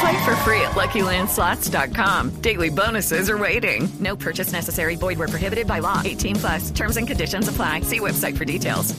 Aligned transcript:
Play 0.00 0.24
for 0.24 0.34
free 0.36 0.62
at 0.62 0.70
LuckyLandSlots.com. 0.72 2.40
Daily 2.40 2.70
bonuses 2.70 3.28
are 3.28 3.36
waiting. 3.36 3.86
No 4.00 4.16
purchase 4.16 4.50
necessary. 4.50 4.96
Void 4.96 5.18
were 5.18 5.28
prohibited 5.28 5.66
by 5.66 5.80
law. 5.80 6.00
18 6.02 6.36
plus. 6.36 6.70
Terms 6.70 6.96
and 6.96 7.06
conditions 7.06 7.48
apply. 7.48 7.80
See 7.82 8.00
website 8.00 8.34
for 8.38 8.46
details. 8.46 8.92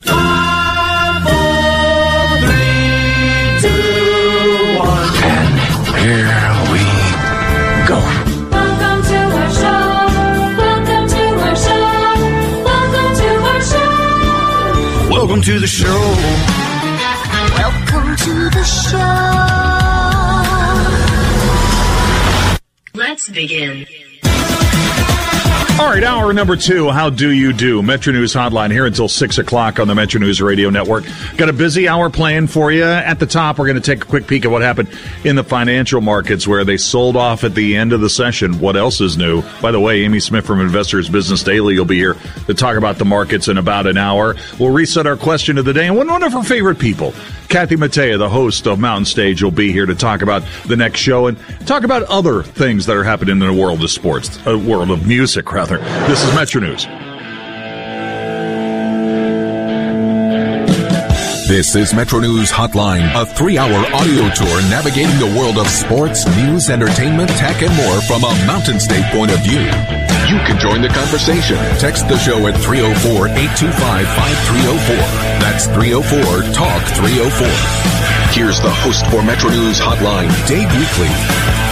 Five, 0.00 1.22
four, 1.22 2.38
three, 2.42 3.60
two, 3.62 4.78
one. 4.82 5.14
Here 6.02 6.50
we 6.72 6.82
go. 7.86 7.98
Welcome 8.50 9.00
to 9.06 9.20
our 9.30 9.50
show. 9.54 9.82
Welcome 10.58 11.06
to 11.08 11.22
our 11.38 11.54
show. 11.54 11.86
Welcome 12.64 13.14
to 13.14 13.28
our 13.46 13.62
show. 13.62 15.08
Welcome 15.12 15.40
to 15.42 15.60
the 15.60 15.68
show. 15.68 16.63
Welcome 17.94 18.16
to 18.16 18.50
the 18.50 18.64
show. 18.64 18.98
Let's 22.92 23.30
begin. 23.30 23.86
All 25.76 25.90
right, 25.90 26.04
hour 26.04 26.32
number 26.32 26.54
two. 26.54 26.88
How 26.90 27.10
do 27.10 27.32
you 27.32 27.52
do? 27.52 27.82
Metro 27.82 28.12
News 28.12 28.32
Hotline 28.32 28.70
here 28.70 28.86
until 28.86 29.08
six 29.08 29.38
o'clock 29.38 29.80
on 29.80 29.88
the 29.88 29.94
Metro 29.96 30.20
News 30.20 30.40
Radio 30.40 30.70
Network. 30.70 31.04
Got 31.36 31.48
a 31.48 31.52
busy 31.52 31.88
hour 31.88 32.10
planned 32.10 32.52
for 32.52 32.70
you. 32.70 32.84
At 32.84 33.18
the 33.18 33.26
top, 33.26 33.58
we're 33.58 33.66
going 33.66 33.80
to 33.80 33.82
take 33.82 34.04
a 34.04 34.06
quick 34.06 34.28
peek 34.28 34.44
at 34.44 34.52
what 34.52 34.62
happened 34.62 34.96
in 35.24 35.34
the 35.34 35.42
financial 35.42 36.00
markets 36.00 36.46
where 36.46 36.62
they 36.64 36.76
sold 36.76 37.16
off 37.16 37.42
at 37.42 37.56
the 37.56 37.74
end 37.74 37.92
of 37.92 38.00
the 38.00 38.08
session. 38.08 38.60
What 38.60 38.76
else 38.76 39.00
is 39.00 39.16
new? 39.16 39.42
By 39.60 39.72
the 39.72 39.80
way, 39.80 40.04
Amy 40.04 40.20
Smith 40.20 40.46
from 40.46 40.60
Investors 40.60 41.08
Business 41.08 41.42
Daily 41.42 41.76
will 41.76 41.84
be 41.84 41.98
here 41.98 42.14
to 42.46 42.54
talk 42.54 42.76
about 42.76 42.98
the 42.98 43.04
markets 43.04 43.48
in 43.48 43.58
about 43.58 43.88
an 43.88 43.98
hour. 43.98 44.36
We'll 44.60 44.70
reset 44.70 45.08
our 45.08 45.16
question 45.16 45.58
of 45.58 45.64
the 45.64 45.72
day 45.72 45.88
and 45.88 45.96
one 45.96 46.08
of 46.22 46.34
our 46.36 46.44
favorite 46.44 46.78
people. 46.78 47.12
Kathy 47.48 47.76
Mattea, 47.76 48.18
the 48.18 48.28
host 48.28 48.66
of 48.66 48.78
Mountain 48.78 49.04
Stage, 49.04 49.42
will 49.42 49.50
be 49.50 49.70
here 49.70 49.86
to 49.86 49.94
talk 49.94 50.22
about 50.22 50.44
the 50.66 50.76
next 50.76 51.00
show 51.00 51.26
and 51.26 51.38
talk 51.66 51.84
about 51.84 52.04
other 52.04 52.42
things 52.42 52.86
that 52.86 52.96
are 52.96 53.04
happening 53.04 53.32
in 53.32 53.38
the 53.40 53.52
world 53.52 53.82
of 53.82 53.90
sports, 53.90 54.38
a 54.46 54.56
world 54.56 54.90
of 54.90 55.06
music, 55.06 55.52
rather. 55.52 55.63
This 55.64 56.22
is 56.22 56.34
Metro 56.34 56.60
News. 56.60 56.86
This 61.48 61.74
is 61.74 61.94
Metro 61.94 62.20
News 62.20 62.50
Hotline, 62.50 63.10
a 63.14 63.24
three 63.24 63.56
hour 63.56 63.72
audio 63.94 64.28
tour 64.34 64.60
navigating 64.68 65.18
the 65.18 65.34
world 65.38 65.56
of 65.56 65.66
sports, 65.68 66.26
news, 66.36 66.68
entertainment, 66.68 67.30
tech, 67.30 67.62
and 67.62 67.74
more 67.76 68.00
from 68.02 68.24
a 68.24 68.46
Mountain 68.46 68.78
State 68.78 69.04
point 69.12 69.30
of 69.30 69.40
view. 69.40 69.60
You 70.28 70.40
can 70.44 70.60
join 70.60 70.82
the 70.82 70.88
conversation. 70.88 71.56
Text 71.78 72.08
the 72.08 72.18
show 72.18 72.46
at 72.46 72.60
304 72.60 73.28
825 73.28 73.72
5304. 73.72 74.96
That's 75.40 75.64
304 75.72 76.52
Talk 76.52 76.82
304. 76.92 77.48
Here's 78.36 78.60
the 78.60 78.70
host 78.70 79.06
for 79.08 79.22
Metro 79.22 79.48
News 79.48 79.80
Hotline, 79.80 80.28
Dave 80.46 80.68
Weekley. 80.68 81.63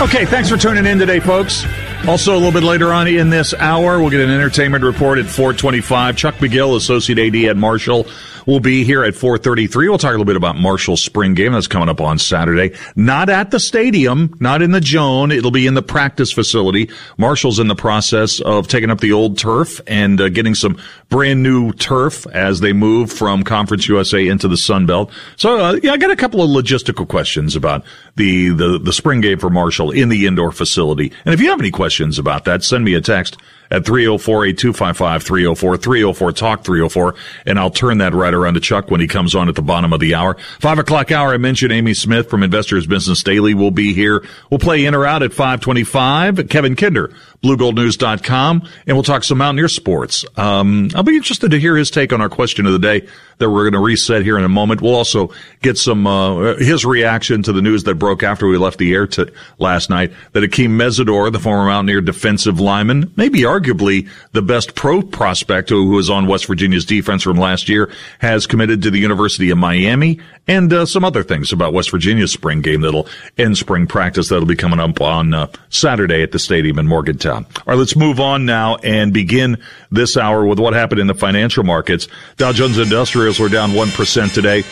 Okay, 0.00 0.24
thanks 0.24 0.48
for 0.48 0.56
tuning 0.56 0.86
in 0.86 0.98
today, 0.98 1.20
folks. 1.20 1.66
Also, 2.08 2.32
a 2.32 2.38
little 2.38 2.52
bit 2.52 2.62
later 2.62 2.90
on 2.90 3.06
in 3.06 3.28
this 3.28 3.52
hour, 3.52 4.00
we'll 4.00 4.08
get 4.08 4.20
an 4.20 4.30
entertainment 4.30 4.82
report 4.82 5.18
at 5.18 5.26
425. 5.26 6.16
Chuck 6.16 6.36
McGill, 6.36 6.74
Associate 6.74 7.18
AD 7.18 7.50
at 7.50 7.56
Marshall, 7.58 8.06
will 8.46 8.60
be 8.60 8.84
here 8.84 9.04
at 9.04 9.14
433. 9.14 9.88
We'll 9.88 9.98
talk 9.98 10.08
a 10.08 10.12
little 10.12 10.24
bit 10.24 10.36
about 10.36 10.56
Marshall's 10.56 11.02
spring 11.02 11.34
game 11.34 11.52
that's 11.52 11.66
coming 11.66 11.88
up 11.88 12.00
on 12.00 12.18
Saturday. 12.18 12.76
Not 12.96 13.28
at 13.28 13.50
the 13.50 13.60
stadium, 13.60 14.36
not 14.40 14.62
in 14.62 14.72
the 14.72 14.80
Joan. 14.80 15.32
It'll 15.32 15.50
be 15.50 15.66
in 15.66 15.74
the 15.74 15.82
practice 15.82 16.32
facility. 16.32 16.90
Marshall's 17.16 17.58
in 17.58 17.68
the 17.68 17.74
process 17.74 18.40
of 18.40 18.68
taking 18.68 18.90
up 18.90 19.00
the 19.00 19.12
old 19.12 19.38
turf 19.38 19.80
and 19.86 20.20
uh, 20.20 20.28
getting 20.28 20.54
some 20.54 20.78
brand 21.08 21.42
new 21.42 21.72
turf 21.72 22.26
as 22.28 22.60
they 22.60 22.72
move 22.72 23.12
from 23.12 23.42
Conference 23.42 23.88
USA 23.88 24.26
into 24.26 24.48
the 24.48 24.56
Sun 24.56 24.86
Belt. 24.86 25.10
So, 25.36 25.58
uh, 25.58 25.80
yeah, 25.82 25.92
I 25.92 25.96
got 25.96 26.10
a 26.10 26.16
couple 26.16 26.42
of 26.42 26.50
logistical 26.50 27.06
questions 27.06 27.56
about 27.56 27.84
the, 28.16 28.50
the, 28.50 28.78
the 28.78 28.92
spring 28.92 29.20
game 29.20 29.38
for 29.38 29.50
Marshall 29.50 29.90
in 29.90 30.08
the 30.08 30.26
indoor 30.26 30.52
facility. 30.52 31.12
And 31.24 31.34
if 31.34 31.40
you 31.40 31.50
have 31.50 31.60
any 31.60 31.70
questions 31.70 32.18
about 32.18 32.44
that, 32.44 32.62
send 32.64 32.84
me 32.84 32.94
a 32.94 33.00
text 33.00 33.36
at 33.70 33.84
304-8255, 33.84 35.22
304, 35.22 35.76
304, 35.76 36.32
talk 36.32 36.64
304, 36.64 37.14
and 37.46 37.58
I'll 37.58 37.70
turn 37.70 37.98
that 37.98 38.14
right 38.14 38.34
around 38.34 38.54
to 38.54 38.60
Chuck 38.60 38.90
when 38.90 39.00
he 39.00 39.06
comes 39.06 39.34
on 39.34 39.48
at 39.48 39.54
the 39.54 39.62
bottom 39.62 39.92
of 39.92 40.00
the 40.00 40.14
hour. 40.14 40.36
Five 40.58 40.78
o'clock 40.78 41.12
hour, 41.12 41.32
I 41.32 41.36
mentioned 41.36 41.72
Amy 41.72 41.94
Smith 41.94 42.28
from 42.28 42.42
Investors 42.42 42.86
Business 42.86 43.22
Daily 43.22 43.54
will 43.54 43.70
be 43.70 43.92
here. 43.92 44.24
We'll 44.50 44.58
play 44.58 44.84
in 44.84 44.94
or 44.94 45.06
out 45.06 45.22
at 45.22 45.32
525. 45.32 46.48
Kevin 46.48 46.76
Kinder, 46.76 47.12
BlueGoldNews.com, 47.42 48.68
and 48.86 48.96
we'll 48.96 49.02
talk 49.02 49.24
some 49.24 49.38
Mountaineer 49.38 49.68
sports. 49.68 50.24
Um, 50.36 50.90
I'll 50.94 51.02
be 51.02 51.16
interested 51.16 51.50
to 51.52 51.58
hear 51.58 51.76
his 51.76 51.90
take 51.90 52.12
on 52.12 52.20
our 52.20 52.28
question 52.28 52.66
of 52.66 52.72
the 52.72 52.78
day 52.78 53.06
that 53.38 53.48
we're 53.48 53.62
going 53.62 53.72
to 53.72 53.80
reset 53.80 54.22
here 54.22 54.36
in 54.36 54.44
a 54.44 54.48
moment. 54.48 54.82
We'll 54.82 54.94
also 54.94 55.32
get 55.62 55.78
some, 55.78 56.06
uh, 56.06 56.56
his 56.56 56.84
reaction 56.84 57.42
to 57.44 57.52
the 57.52 57.62
news 57.62 57.84
that 57.84 57.94
broke 57.94 58.22
after 58.22 58.46
we 58.46 58.58
left 58.58 58.78
the 58.78 58.92
air 58.92 59.06
to, 59.08 59.32
last 59.58 59.88
night 59.88 60.12
that 60.32 60.42
Akeem 60.42 60.70
Mesidor, 60.70 61.32
the 61.32 61.38
former 61.38 61.66
Mountaineer 61.66 62.02
defensive 62.02 62.60
lineman, 62.60 63.10
maybe 63.16 63.40
arguably 63.40 64.06
the 64.32 64.42
best 64.42 64.74
pro 64.74 65.00
prospect 65.00 65.70
who 65.70 65.88
was 65.88 66.10
on 66.10 66.26
West 66.26 66.46
Virginia's 66.46 66.84
defense 66.84 67.22
from 67.22 67.38
last 67.38 67.70
year, 67.70 67.90
has 68.18 68.46
committed 68.46 68.82
to 68.82 68.90
the 68.90 68.98
University 68.98 69.48
of 69.48 69.56
Miami 69.56 70.20
and 70.46 70.70
uh, 70.72 70.84
some 70.84 71.04
other 71.04 71.22
things 71.22 71.52
about 71.52 71.72
West 71.72 71.90
Virginia's 71.90 72.32
spring 72.32 72.60
game 72.60 72.82
that'll 72.82 73.08
end 73.38 73.56
spring 73.56 73.86
practice 73.86 74.28
that'll 74.28 74.44
be 74.44 74.56
coming 74.56 74.80
up 74.80 75.00
on 75.00 75.32
uh, 75.32 75.46
Saturday 75.70 76.22
at 76.22 76.32
the 76.32 76.38
stadium 76.38 76.78
in 76.78 76.86
Morgantown. 76.86 77.29
All 77.36 77.62
right, 77.66 77.78
let's 77.78 77.96
move 77.96 78.20
on 78.20 78.44
now 78.46 78.76
and 78.76 79.12
begin 79.12 79.58
this 79.90 80.16
hour 80.16 80.44
with 80.44 80.58
what 80.58 80.72
happened 80.72 81.00
in 81.00 81.06
the 81.06 81.14
financial 81.14 81.64
markets. 81.64 82.08
Dow 82.36 82.52
Jones 82.52 82.78
Industrials 82.78 83.40
were 83.40 83.48
down 83.48 83.70
1% 83.70 84.34
today. 84.34 84.64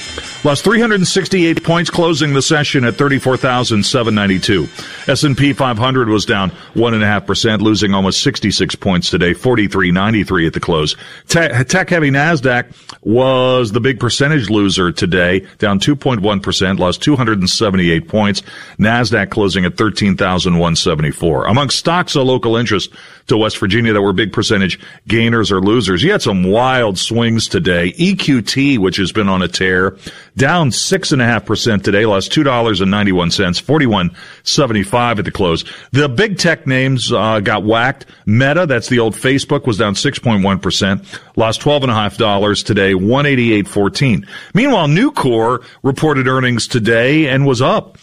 Lost 0.44 0.62
368 0.64 1.64
points 1.64 1.90
closing 1.90 2.34
the 2.34 2.42
session 2.42 2.84
at 2.84 2.94
34,792. 2.94 4.68
S&P 5.08 5.52
500 5.52 6.08
was 6.08 6.24
down 6.24 6.50
1.5%, 6.74 7.60
losing 7.60 7.94
almost 7.94 8.22
66 8.22 8.74
points 8.76 9.10
today, 9.10 9.34
43.93 9.34 10.46
at 10.46 10.52
the 10.52 10.60
close. 10.60 10.94
Tech 11.26 11.88
heavy 11.88 12.10
NASDAQ 12.10 12.72
was 13.02 13.72
the 13.72 13.80
big 13.80 13.98
percentage 13.98 14.48
loser 14.50 14.92
today, 14.92 15.40
down 15.58 15.80
2.1%, 15.80 16.78
lost 16.78 17.02
278 17.02 18.08
points. 18.08 18.42
NASDAQ 18.78 19.30
closing 19.30 19.64
at 19.64 19.76
13,174. 19.76 21.46
Among 21.46 21.70
stocks 21.70 22.14
of 22.14 22.26
local 22.26 22.47
interest 22.56 22.90
to 23.26 23.36
West 23.36 23.58
Virginia 23.58 23.92
that 23.92 24.00
were 24.02 24.12
big 24.12 24.32
percentage 24.32 24.78
gainers 25.06 25.52
or 25.52 25.60
losers. 25.60 26.02
You 26.02 26.12
had 26.12 26.22
some 26.22 26.44
wild 26.44 26.98
swings 26.98 27.46
today. 27.48 27.92
EQT, 27.92 28.78
which 28.78 28.96
has 28.96 29.12
been 29.12 29.28
on 29.28 29.42
a 29.42 29.48
tear, 29.48 29.96
down 30.36 30.72
six 30.72 31.12
and 31.12 31.20
a 31.20 31.24
half 31.24 31.44
percent 31.44 31.84
today, 31.84 32.06
lost 32.06 32.32
two 32.32 32.42
dollars 32.42 32.80
and 32.80 32.90
ninety 32.90 33.12
one 33.12 33.30
cents, 33.30 33.58
forty 33.58 33.86
one 33.86 34.14
seventy 34.44 34.82
five 34.82 35.18
at 35.18 35.24
the 35.24 35.30
close. 35.30 35.64
The 35.92 36.08
big 36.08 36.38
tech 36.38 36.66
names 36.66 37.12
uh, 37.12 37.40
got 37.40 37.64
whacked. 37.64 38.06
Meta, 38.26 38.66
that's 38.66 38.88
the 38.88 38.98
old 38.98 39.14
Facebook, 39.14 39.66
was 39.66 39.78
down 39.78 39.94
six 39.94 40.18
point 40.18 40.44
one 40.44 40.58
percent, 40.58 41.04
lost 41.36 41.60
twelve 41.60 41.82
and 41.82 41.92
a 41.92 41.94
half 41.94 42.16
dollars 42.16 42.62
today, 42.62 42.94
one 42.94 43.26
eighty 43.26 43.52
eight 43.52 43.68
fourteen. 43.68 44.26
Meanwhile, 44.54 44.88
Nucor 44.88 45.64
reported 45.82 46.28
earnings 46.28 46.66
today 46.66 47.28
and 47.28 47.46
was 47.46 47.60
up. 47.60 47.98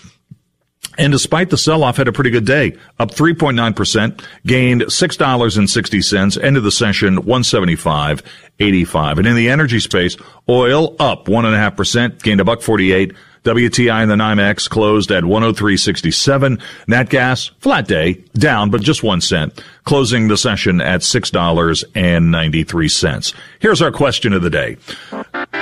And 0.98 1.12
despite 1.12 1.50
the 1.50 1.58
sell-off, 1.58 1.98
had 1.98 2.08
a 2.08 2.14
pretty 2.14 2.30
good 2.30 2.46
day, 2.46 2.78
up 3.00 3.12
3.9%, 3.12 4.24
gained 4.46 4.84
$6.60, 4.84 6.44
ended 6.44 6.64
the 6.64 6.72
session 6.72 7.18
175.85. 7.18 9.18
And 9.18 9.28
in 9.28 9.36
the 9.36 9.50
energy 9.50 9.80
space, 9.80 10.16
oil 10.48 10.96
up 11.00 11.26
1.5%, 11.26 12.22
gained 12.22 12.40
a 12.40 12.46
buck 12.46 12.62
48 12.62 13.14
WTI 13.46 14.04
in 14.04 14.10
the 14.10 14.16
NYMEX 14.16 14.70
closed 14.70 15.10
at 15.12 15.24
103.67. 15.24 16.62
Nat 16.88 17.10
gas, 17.10 17.48
flat 17.60 17.88
day, 17.88 18.24
down, 18.34 18.72
but 18.72 18.82
just 18.82 19.04
one 19.04 19.22
cent, 19.22 19.64
closing 19.84 20.28
the 20.28 20.36
session 20.36 20.82
at 20.82 21.02
$6.93. 21.02 23.34
Here's 23.60 23.82
our 23.82 23.92
question 23.92 24.34
of 24.34 24.42
the 24.42 24.50
day. 24.50 24.78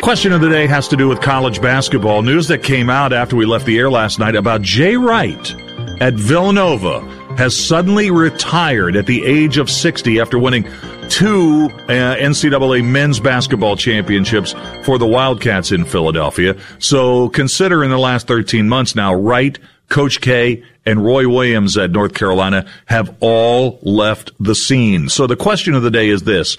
Question 0.02 0.32
of 0.32 0.42
the 0.42 0.50
day 0.50 0.66
has 0.66 0.88
to 0.88 0.98
do 0.98 1.08
with 1.08 1.22
college 1.22 1.62
basketball 1.62 2.22
news 2.22 2.48
that 2.48 2.64
came 2.64 2.90
out 2.90 3.14
after 3.14 3.36
we 3.36 3.46
left 3.46 3.66
the 3.66 3.78
air 3.78 3.92
last 3.92 4.18
night 4.18 4.36
about 4.36 4.62
Jay 4.62 4.96
Wright 4.96 5.54
at 6.02 6.14
Villanova 6.14 7.02
has 7.38 7.58
suddenly 7.58 8.12
retired 8.12 8.96
at 8.96 9.06
the 9.06 9.26
age 9.26 9.58
of 9.58 9.70
60 9.70 10.20
after 10.20 10.38
winning 10.38 10.64
two 11.10 11.70
uh, 11.74 12.16
NCAA 12.16 12.86
men's 12.86 13.20
basketball 13.20 13.76
championships 13.76 14.54
for 14.84 14.98
the 14.98 15.08
Wildcats 15.08 15.72
in 15.72 15.86
Philadelphia. 15.86 16.56
So 16.80 17.30
consider 17.30 17.84
in 17.84 17.90
the 17.90 17.98
last 17.98 18.28
13 18.28 18.70
months 18.70 18.96
now, 18.96 19.14
Wright, 19.14 19.58
Coach 19.90 20.22
K, 20.22 20.64
and 20.86 21.04
Roy 21.04 21.28
Williams 21.28 21.78
at 21.78 21.92
North 21.92 22.14
Carolina 22.14 22.66
have 22.86 23.16
all 23.20 23.80
left 23.82 24.32
the 24.40 24.56
scene. 24.56 25.10
So 25.10 25.28
the 25.28 25.36
question 25.36 25.74
of 25.76 25.84
the 25.84 25.92
day 25.92 26.10
is 26.10 26.24
this. 26.24 26.58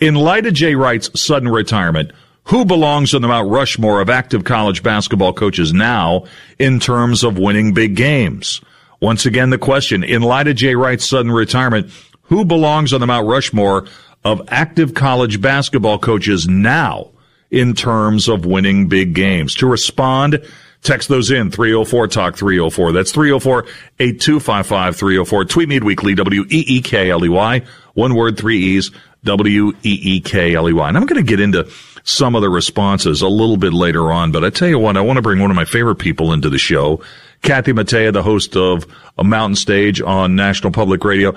In 0.00 0.14
light 0.14 0.46
of 0.46 0.54
Jay 0.54 0.74
Wright's 0.74 1.20
sudden 1.20 1.48
retirement, 1.48 2.12
who 2.44 2.64
belongs 2.64 3.14
on 3.14 3.22
the 3.22 3.28
Mount 3.28 3.50
Rushmore 3.50 4.00
of 4.00 4.10
active 4.10 4.44
college 4.44 4.82
basketball 4.82 5.32
coaches 5.32 5.72
now 5.72 6.24
in 6.58 6.80
terms 6.80 7.22
of 7.22 7.38
winning 7.38 7.74
big 7.74 7.96
games? 7.96 8.60
Once 9.00 9.24
again, 9.24 9.50
the 9.50 9.58
question, 9.58 10.04
in 10.04 10.22
light 10.22 10.46
of 10.46 10.56
Jay 10.56 10.74
Wright's 10.74 11.08
sudden 11.08 11.32
retirement, 11.32 11.90
who 12.24 12.44
belongs 12.44 12.92
on 12.92 13.00
the 13.00 13.06
Mount 13.06 13.26
Rushmore 13.26 13.86
of 14.24 14.42
active 14.48 14.94
college 14.94 15.40
basketball 15.40 15.98
coaches 15.98 16.46
now 16.46 17.10
in 17.50 17.74
terms 17.74 18.28
of 18.28 18.44
winning 18.44 18.88
big 18.88 19.14
games? 19.14 19.54
To 19.56 19.66
respond, 19.66 20.46
text 20.82 21.08
those 21.08 21.30
in 21.30 21.50
304 21.50 22.08
Talk 22.08 22.36
304. 22.36 22.92
That's 22.92 23.12
304 23.12 23.64
8255 23.98 24.96
304. 24.96 25.44
Tweet 25.46 25.68
me 25.68 25.80
weekly, 25.80 26.14
W 26.14 26.42
E 26.42 26.64
E 26.66 26.82
K 26.82 27.10
L 27.10 27.24
E 27.24 27.28
Y. 27.28 27.62
One 27.94 28.14
word, 28.14 28.36
three 28.36 28.58
E's, 28.58 28.90
W 29.24 29.70
E 29.82 30.00
E 30.02 30.20
K 30.20 30.54
L 30.54 30.68
E 30.68 30.72
Y. 30.72 30.88
And 30.88 30.96
I'm 30.96 31.06
going 31.06 31.24
to 31.24 31.28
get 31.28 31.40
into 31.40 31.70
some 32.02 32.34
of 32.34 32.42
the 32.42 32.50
responses 32.50 33.22
a 33.22 33.28
little 33.28 33.56
bit 33.56 33.72
later 33.72 34.12
on, 34.12 34.32
but 34.32 34.44
I 34.44 34.50
tell 34.50 34.68
you 34.68 34.78
what, 34.78 34.96
I 34.96 35.00
want 35.00 35.16
to 35.16 35.22
bring 35.22 35.38
one 35.38 35.50
of 35.50 35.56
my 35.56 35.64
favorite 35.64 35.96
people 35.96 36.32
into 36.32 36.48
the 36.48 36.58
show. 36.58 37.02
Kathy 37.42 37.72
Mattea, 37.72 38.12
the 38.12 38.22
host 38.22 38.56
of 38.56 38.86
a 39.18 39.24
Mountain 39.24 39.56
Stage 39.56 40.00
on 40.00 40.36
National 40.36 40.72
Public 40.72 41.04
Radio, 41.04 41.34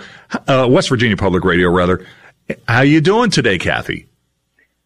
uh, 0.48 0.68
West 0.70 0.90
Virginia 0.90 1.18
Public 1.18 1.44
Radio, 1.44 1.70
rather. 1.70 2.06
How 2.68 2.82
you 2.82 3.00
doing 3.02 3.30
today, 3.30 3.58
Kathy? 3.58 4.08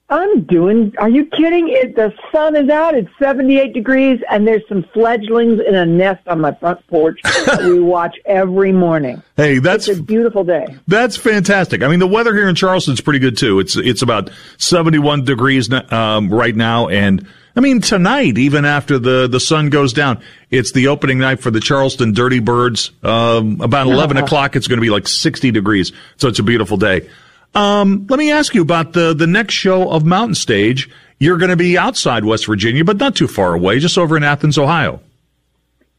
I'm 0.09 0.43
doing. 0.43 0.93
Are 0.99 1.09
you 1.09 1.25
kidding? 1.25 1.67
It, 1.67 1.95
the 1.97 2.13
sun 2.31 2.55
is 2.55 2.69
out. 2.69 2.95
It's 2.95 3.09
78 3.19 3.73
degrees, 3.73 4.21
and 4.31 4.47
there's 4.47 4.61
some 4.69 4.83
fledglings 4.93 5.59
in 5.67 5.75
a 5.75 5.85
nest 5.85 6.25
on 6.27 6.39
my 6.39 6.53
front 6.53 6.85
porch 6.87 7.19
that 7.23 7.59
we 7.65 7.79
watch 7.81 8.15
every 8.25 8.71
morning. 8.71 9.21
Hey, 9.35 9.59
that's 9.59 9.89
it's 9.89 9.99
a 9.99 10.03
beautiful 10.03 10.45
day. 10.45 10.65
That's 10.87 11.17
fantastic. 11.17 11.83
I 11.83 11.89
mean, 11.89 11.99
the 11.99 12.07
weather 12.07 12.33
here 12.33 12.47
in 12.47 12.55
Charleston's 12.55 13.01
pretty 13.01 13.19
good 13.19 13.37
too. 13.37 13.59
It's 13.59 13.75
it's 13.75 14.01
about 14.01 14.29
71 14.59 15.25
degrees 15.25 15.69
um, 15.91 16.29
right 16.29 16.55
now, 16.55 16.87
and 16.87 17.27
I 17.57 17.59
mean, 17.59 17.81
tonight, 17.81 18.37
even 18.37 18.65
after 18.65 18.99
the, 18.99 19.27
the 19.27 19.39
sun 19.39 19.71
goes 19.71 19.91
down, 19.91 20.21
it's 20.51 20.73
the 20.73 20.89
opening 20.89 21.17
night 21.17 21.39
for 21.39 21.49
the 21.49 21.59
Charleston 21.59 22.13
Dirty 22.13 22.37
Birds. 22.37 22.91
Um, 23.01 23.59
about 23.61 23.87
11 23.87 24.17
o'clock, 24.17 24.55
it's 24.55 24.67
going 24.67 24.77
to 24.77 24.81
be 24.81 24.91
like 24.91 25.07
60 25.07 25.49
degrees. 25.49 25.91
So 26.17 26.27
it's 26.27 26.37
a 26.37 26.43
beautiful 26.43 26.77
day. 26.77 27.09
Um, 27.55 28.05
let 28.11 28.19
me 28.19 28.31
ask 28.31 28.53
you 28.53 28.61
about 28.61 28.93
the, 28.93 29.15
the 29.15 29.25
next 29.25 29.55
show 29.55 29.89
of 29.89 30.05
Mountain 30.05 30.35
Stage. 30.35 30.87
You're 31.17 31.39
going 31.39 31.49
to 31.49 31.55
be 31.55 31.79
outside 31.79 32.25
West 32.25 32.45
Virginia, 32.45 32.85
but 32.85 32.97
not 32.97 33.15
too 33.15 33.27
far 33.27 33.55
away, 33.55 33.79
just 33.79 33.97
over 33.97 34.15
in 34.15 34.23
Athens, 34.23 34.59
Ohio. 34.59 35.01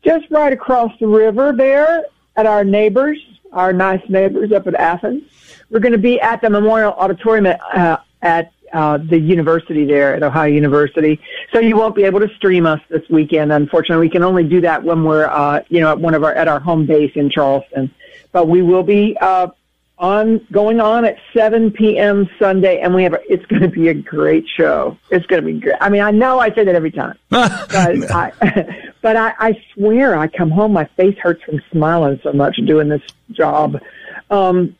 Just 0.04 0.30
right 0.30 0.52
across 0.52 0.92
the 1.00 1.08
river 1.08 1.52
there 1.52 2.04
at 2.36 2.46
our 2.46 2.62
neighbors, 2.62 3.18
our 3.52 3.72
nice 3.72 4.08
neighbors 4.08 4.52
up 4.52 4.68
at 4.68 4.76
Athens. 4.76 5.24
We're 5.70 5.80
going 5.80 5.90
to 5.90 5.98
be 5.98 6.20
at 6.20 6.40
the 6.40 6.50
Memorial 6.50 6.92
Auditorium 6.92 7.46
at, 7.46 7.60
uh, 7.74 7.96
at 8.22 8.52
uh, 8.72 8.98
the 8.98 9.18
university 9.18 9.84
there 9.84 10.14
at 10.14 10.22
Ohio 10.22 10.48
University. 10.48 11.20
So 11.52 11.60
you 11.60 11.76
won't 11.76 11.94
be 11.94 12.04
able 12.04 12.20
to 12.20 12.28
stream 12.36 12.66
us 12.66 12.80
this 12.88 13.08
weekend. 13.08 13.52
Unfortunately, 13.52 14.06
we 14.06 14.10
can 14.10 14.22
only 14.22 14.44
do 14.44 14.60
that 14.62 14.82
when 14.82 15.04
we're, 15.04 15.26
uh, 15.26 15.62
you 15.68 15.80
know, 15.80 15.90
at 15.90 16.00
one 16.00 16.14
of 16.14 16.24
our, 16.24 16.34
at 16.34 16.48
our 16.48 16.60
home 16.60 16.86
base 16.86 17.12
in 17.14 17.30
Charleston. 17.30 17.92
But 18.32 18.48
we 18.48 18.62
will 18.62 18.82
be, 18.82 19.16
uh, 19.20 19.48
on, 19.98 20.46
going 20.52 20.80
on 20.80 21.04
at 21.04 21.18
7 21.34 21.72
p.m. 21.72 22.28
Sunday 22.38 22.80
and 22.80 22.94
we 22.94 23.02
have, 23.02 23.14
a, 23.14 23.32
it's 23.32 23.44
going 23.46 23.62
to 23.62 23.68
be 23.68 23.88
a 23.88 23.94
great 23.94 24.46
show. 24.48 24.96
It's 25.10 25.26
going 25.26 25.42
to 25.42 25.46
be 25.52 25.58
great. 25.58 25.76
I 25.80 25.88
mean, 25.88 26.02
I 26.02 26.12
know 26.12 26.38
I 26.38 26.54
say 26.54 26.64
that 26.64 26.74
every 26.74 26.92
time, 26.92 27.18
but 27.28 27.72
I, 27.72 28.32
but 29.02 29.16
I, 29.16 29.34
I 29.38 29.64
swear 29.74 30.16
I 30.16 30.28
come 30.28 30.50
home, 30.50 30.72
my 30.72 30.84
face 30.96 31.18
hurts 31.18 31.42
from 31.42 31.60
smiling 31.72 32.20
so 32.22 32.32
much 32.32 32.56
doing 32.64 32.88
this 32.88 33.02
job. 33.32 33.80
Um, 34.30 34.76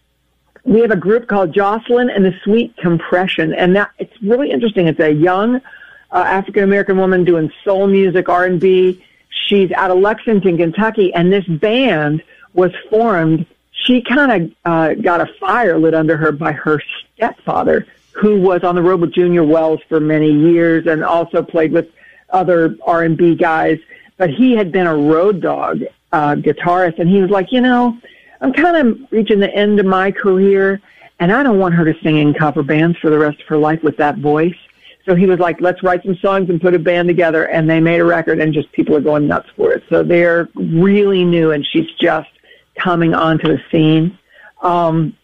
we 0.69 0.81
have 0.81 0.91
a 0.91 0.97
group 0.97 1.27
called 1.29 1.53
Jocelyn 1.55 2.11
and 2.11 2.25
the 2.25 2.35
Sweet 2.45 2.77
Compression, 2.77 3.55
and 3.55 3.75
that 3.75 3.91
it's 3.99 4.13
really 4.23 4.51
interesting. 4.51 4.87
It's 4.87 5.01
a 5.01 5.11
young 5.11 5.57
uh, 5.57 6.25
African 6.27 6.63
American 6.63 6.99
woman 6.99 7.25
doing 7.25 7.51
soul 7.65 7.87
music, 7.87 8.29
R 8.29 8.45
and 8.45 8.61
B. 8.61 9.03
She's 9.47 9.73
out 9.73 9.91
of 9.91 9.99
Lexington, 9.99 10.59
Kentucky, 10.59 11.13
and 11.15 11.33
this 11.33 11.47
band 11.47 12.23
was 12.53 12.71
formed. 12.91 13.47
She 13.73 14.03
kind 14.03 14.31
of 14.43 14.53
uh, 14.67 14.95
got 14.95 15.23
a 15.23 15.33
fire 15.41 15.79
lit 15.79 15.95
under 15.95 16.19
her 16.19 16.33
by 16.33 16.53
her 16.53 16.83
stepfather, 17.15 17.87
who 18.13 18.39
was 18.39 18.63
on 18.63 18.75
the 18.75 18.83
road 18.83 19.01
with 19.01 19.15
Junior 19.15 19.45
Wells 19.45 19.81
for 19.89 20.01
many 20.01 20.31
years, 20.31 20.87
and 20.87 21.03
also 21.03 21.43
played 21.43 21.73
with 21.73 21.89
other 22.29 22.77
R 22.83 23.05
and 23.05 23.17
B 23.17 23.35
guys. 23.35 23.79
But 24.19 24.31
he 24.31 24.53
had 24.53 24.71
been 24.71 24.87
a 24.87 24.97
road 24.97 25.41
dog 25.41 25.81
uh, 26.13 26.35
guitarist, 26.35 26.99
and 26.99 27.09
he 27.09 27.23
was 27.23 27.31
like, 27.31 27.53
you 27.53 27.63
know 27.63 27.99
I'm 28.41 28.53
kind 28.53 28.77
of 28.77 29.13
reaching 29.13 29.41
the 29.41 29.53
end 29.53 29.81
of 29.81 29.87
my 29.87 30.11
career 30.11 30.81
and 31.19 31.33
I 31.33 31.43
don't 31.43 31.59
want 31.59 31.75
her 31.75 31.85
to 31.85 31.99
sing 32.03 32.19
in 32.19 32.35
cover 32.35 32.63
bands 32.63 32.99
for 32.99 33.11
the 33.11 33.19
rest 33.19 33.41
of 33.41 33.47
her 33.49 33.59
life 33.59 33.83
with 33.83 33.97
that 33.97 34.19
voice. 34.19 34.55
So 35.05 35.15
he 35.15 35.27
was 35.27 35.41
like, 35.41 35.61
let's 35.61 35.83
write 35.83 36.05
some 36.05 36.17
songs 36.17 36.51
and 36.51 36.61
put 36.61 36.75
a 36.75 36.79
band 36.79 37.09
together. 37.09 37.45
And 37.45 37.69
they 37.69 37.81
made 37.81 38.01
a 38.01 38.05
record 38.05 38.41
and 38.41 38.53
just 38.53 38.71
people 38.73 38.95
are 38.95 39.01
going 39.01 39.27
nuts 39.27 39.49
for 39.57 39.73
it. 39.73 39.83
So 39.89 40.03
they're 40.03 40.49
really 40.55 41.25
new 41.25 41.51
and 41.51 41.67
she's 41.67 41.91
just 42.01 42.29
coming 42.77 43.15
onto 43.15 43.49
the 43.49 43.61
scene. 43.71 44.19
Um, 44.63 45.17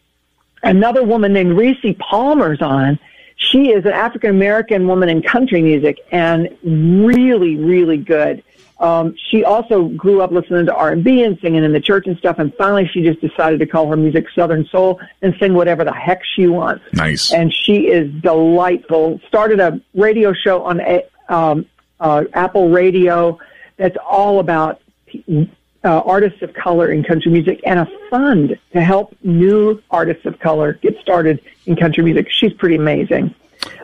another 0.62 1.04
woman 1.04 1.32
named 1.32 1.52
Rissi 1.52 1.96
Palmer's 1.98 2.62
on. 2.62 2.98
She 3.36 3.70
is 3.70 3.84
an 3.84 3.92
African 3.92 4.30
American 4.30 4.88
woman 4.88 5.08
in 5.08 5.22
country 5.22 5.60
music 5.60 5.98
and 6.10 6.56
really, 6.62 7.56
really 7.56 7.98
good. 7.98 8.42
Um, 8.78 9.14
she 9.30 9.44
also 9.44 9.84
grew 9.88 10.20
up 10.20 10.32
listening 10.32 10.66
to 10.66 10.74
R&B 10.74 11.22
and 11.22 11.38
singing 11.40 11.62
in 11.64 11.72
the 11.72 11.80
church 11.80 12.06
and 12.06 12.18
stuff. 12.18 12.38
And 12.38 12.52
finally, 12.54 12.88
she 12.92 13.02
just 13.02 13.20
decided 13.20 13.60
to 13.60 13.66
call 13.66 13.88
her 13.88 13.96
music 13.96 14.26
Southern 14.34 14.66
Soul 14.66 15.00
and 15.22 15.34
sing 15.38 15.54
whatever 15.54 15.84
the 15.84 15.92
heck 15.92 16.22
she 16.24 16.46
wants. 16.46 16.84
Nice. 16.92 17.32
And 17.32 17.52
she 17.52 17.86
is 17.86 18.12
delightful. 18.20 19.20
Started 19.28 19.60
a 19.60 19.80
radio 19.94 20.32
show 20.32 20.62
on 20.64 20.80
a, 20.80 21.04
um, 21.28 21.66
uh, 22.00 22.24
Apple 22.32 22.70
Radio 22.70 23.38
that's 23.76 23.96
all 24.04 24.40
about 24.40 24.80
uh, 25.28 25.44
artists 25.84 26.42
of 26.42 26.52
color 26.54 26.90
in 26.90 27.04
country 27.04 27.30
music 27.30 27.60
and 27.64 27.78
a 27.78 27.88
fund 28.10 28.58
to 28.72 28.80
help 28.80 29.16
new 29.22 29.80
artists 29.90 30.26
of 30.26 30.38
color 30.40 30.74
get 30.74 30.98
started 31.00 31.40
in 31.66 31.76
country 31.76 32.02
music. 32.02 32.28
She's 32.30 32.52
pretty 32.52 32.76
amazing. 32.76 33.34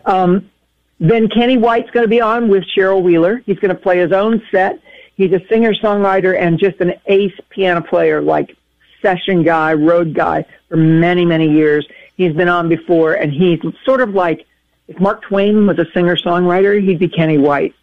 Um, 0.04 0.50
then 1.00 1.28
Kenny 1.28 1.56
White's 1.56 1.90
going 1.90 2.04
to 2.04 2.08
be 2.08 2.20
on 2.20 2.48
with 2.48 2.64
Cheryl 2.76 3.02
Wheeler. 3.02 3.42
He's 3.46 3.58
going 3.58 3.74
to 3.74 3.80
play 3.80 3.98
his 3.98 4.12
own 4.12 4.42
set. 4.50 4.80
He's 5.16 5.32
a 5.32 5.40
singer 5.48 5.74
songwriter 5.74 6.38
and 6.38 6.58
just 6.58 6.80
an 6.80 6.94
ace 7.06 7.34
piano 7.48 7.80
player, 7.80 8.20
like 8.20 8.56
session 9.02 9.42
guy, 9.42 9.72
road 9.74 10.14
guy 10.14 10.44
for 10.68 10.76
many, 10.76 11.24
many 11.24 11.50
years. 11.50 11.88
He's 12.16 12.34
been 12.34 12.48
on 12.48 12.68
before 12.68 13.14
and 13.14 13.32
he's 13.32 13.60
sort 13.84 14.02
of 14.02 14.10
like 14.10 14.46
if 14.88 15.00
Mark 15.00 15.22
Twain 15.22 15.66
was 15.66 15.78
a 15.78 15.86
singer 15.92 16.16
songwriter, 16.16 16.82
he'd 16.82 16.98
be 16.98 17.08
Kenny 17.08 17.38
White. 17.38 17.74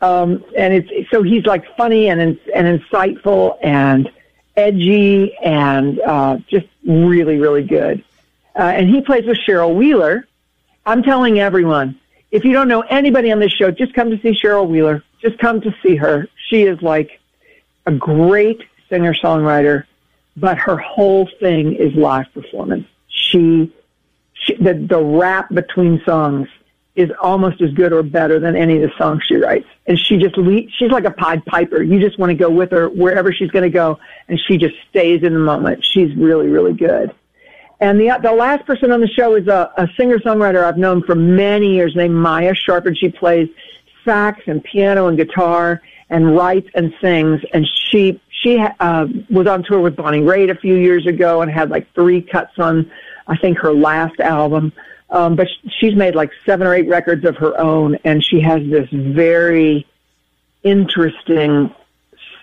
Um, 0.00 0.44
and 0.56 0.72
it's 0.72 1.10
so 1.10 1.22
he's 1.22 1.44
like 1.46 1.64
funny 1.76 2.08
and 2.08 2.20
and 2.20 2.80
insightful 2.80 3.58
and 3.62 4.10
edgy 4.56 5.36
and 5.38 6.00
uh, 6.00 6.38
just 6.48 6.66
really, 6.86 7.38
really 7.38 7.64
good. 7.64 8.04
Uh, 8.56 8.62
and 8.62 8.88
he 8.88 9.00
plays 9.00 9.24
with 9.26 9.38
Cheryl 9.38 9.74
Wheeler. 9.74 10.26
I'm 10.86 11.02
telling 11.02 11.40
everyone, 11.40 11.98
if 12.34 12.44
you 12.44 12.52
don't 12.52 12.66
know 12.66 12.80
anybody 12.80 13.30
on 13.30 13.38
this 13.38 13.52
show, 13.52 13.70
just 13.70 13.94
come 13.94 14.10
to 14.10 14.20
see 14.20 14.30
Cheryl 14.30 14.68
Wheeler. 14.68 15.04
Just 15.22 15.38
come 15.38 15.60
to 15.60 15.72
see 15.84 15.94
her. 15.94 16.28
She 16.48 16.62
is 16.62 16.82
like 16.82 17.20
a 17.86 17.92
great 17.92 18.60
singer 18.90 19.14
songwriter, 19.14 19.84
but 20.36 20.58
her 20.58 20.76
whole 20.76 21.30
thing 21.38 21.74
is 21.76 21.94
live 21.94 22.26
performance. 22.34 22.88
She, 23.06 23.72
she 24.32 24.54
the, 24.56 24.74
the 24.74 25.00
rap 25.00 25.48
between 25.54 26.02
songs 26.04 26.48
is 26.96 27.08
almost 27.22 27.62
as 27.62 27.70
good 27.72 27.92
or 27.92 28.02
better 28.02 28.40
than 28.40 28.56
any 28.56 28.82
of 28.82 28.90
the 28.90 28.96
songs 28.98 29.22
she 29.28 29.36
writes. 29.36 29.68
And 29.86 29.96
she 29.96 30.16
just 30.16 30.36
le- 30.36 30.68
she's 30.76 30.90
like 30.90 31.04
a 31.04 31.12
Pied 31.12 31.44
Piper. 31.46 31.84
You 31.84 32.00
just 32.00 32.18
want 32.18 32.30
to 32.30 32.36
go 32.36 32.50
with 32.50 32.72
her 32.72 32.88
wherever 32.88 33.32
she's 33.32 33.50
going 33.52 33.62
to 33.62 33.70
go, 33.70 34.00
and 34.26 34.40
she 34.48 34.58
just 34.58 34.74
stays 34.90 35.22
in 35.22 35.34
the 35.34 35.38
moment. 35.38 35.84
She's 35.84 36.12
really, 36.16 36.48
really 36.48 36.74
good. 36.74 37.14
And 37.84 38.00
the 38.00 38.18
the 38.22 38.32
last 38.32 38.64
person 38.64 38.90
on 38.92 39.00
the 39.02 39.08
show 39.08 39.34
is 39.34 39.46
a, 39.46 39.70
a 39.76 39.86
singer 39.96 40.18
songwriter 40.18 40.64
I've 40.64 40.78
known 40.78 41.02
for 41.02 41.14
many 41.14 41.74
years 41.74 41.94
named 41.94 42.14
Maia 42.14 42.54
Sharp, 42.54 42.86
and 42.86 42.96
she 42.96 43.10
plays 43.10 43.48
sax 44.06 44.40
and 44.46 44.64
piano 44.64 45.08
and 45.08 45.18
guitar. 45.18 45.82
and 46.10 46.36
writes 46.36 46.68
and 46.74 46.94
sings. 47.00 47.40
And 47.52 47.66
she 47.90 48.20
she 48.30 48.58
uh, 48.58 49.06
was 49.30 49.46
on 49.46 49.64
tour 49.64 49.80
with 49.80 49.96
Bonnie 49.96 50.20
Raitt 50.20 50.50
a 50.50 50.54
few 50.54 50.76
years 50.76 51.06
ago 51.06 51.42
and 51.42 51.50
had 51.50 51.70
like 51.70 51.92
three 51.94 52.22
cuts 52.22 52.58
on, 52.58 52.90
I 53.26 53.36
think, 53.36 53.58
her 53.58 53.72
last 53.72 54.20
album. 54.20 54.72
Um, 55.10 55.36
but 55.36 55.48
she's 55.78 55.94
made 55.94 56.14
like 56.14 56.30
seven 56.44 56.66
or 56.66 56.74
eight 56.74 56.88
records 56.88 57.24
of 57.24 57.36
her 57.36 57.58
own, 57.58 57.96
and 58.04 58.24
she 58.24 58.40
has 58.40 58.62
this 58.68 58.88
very 58.90 59.86
interesting 60.62 61.74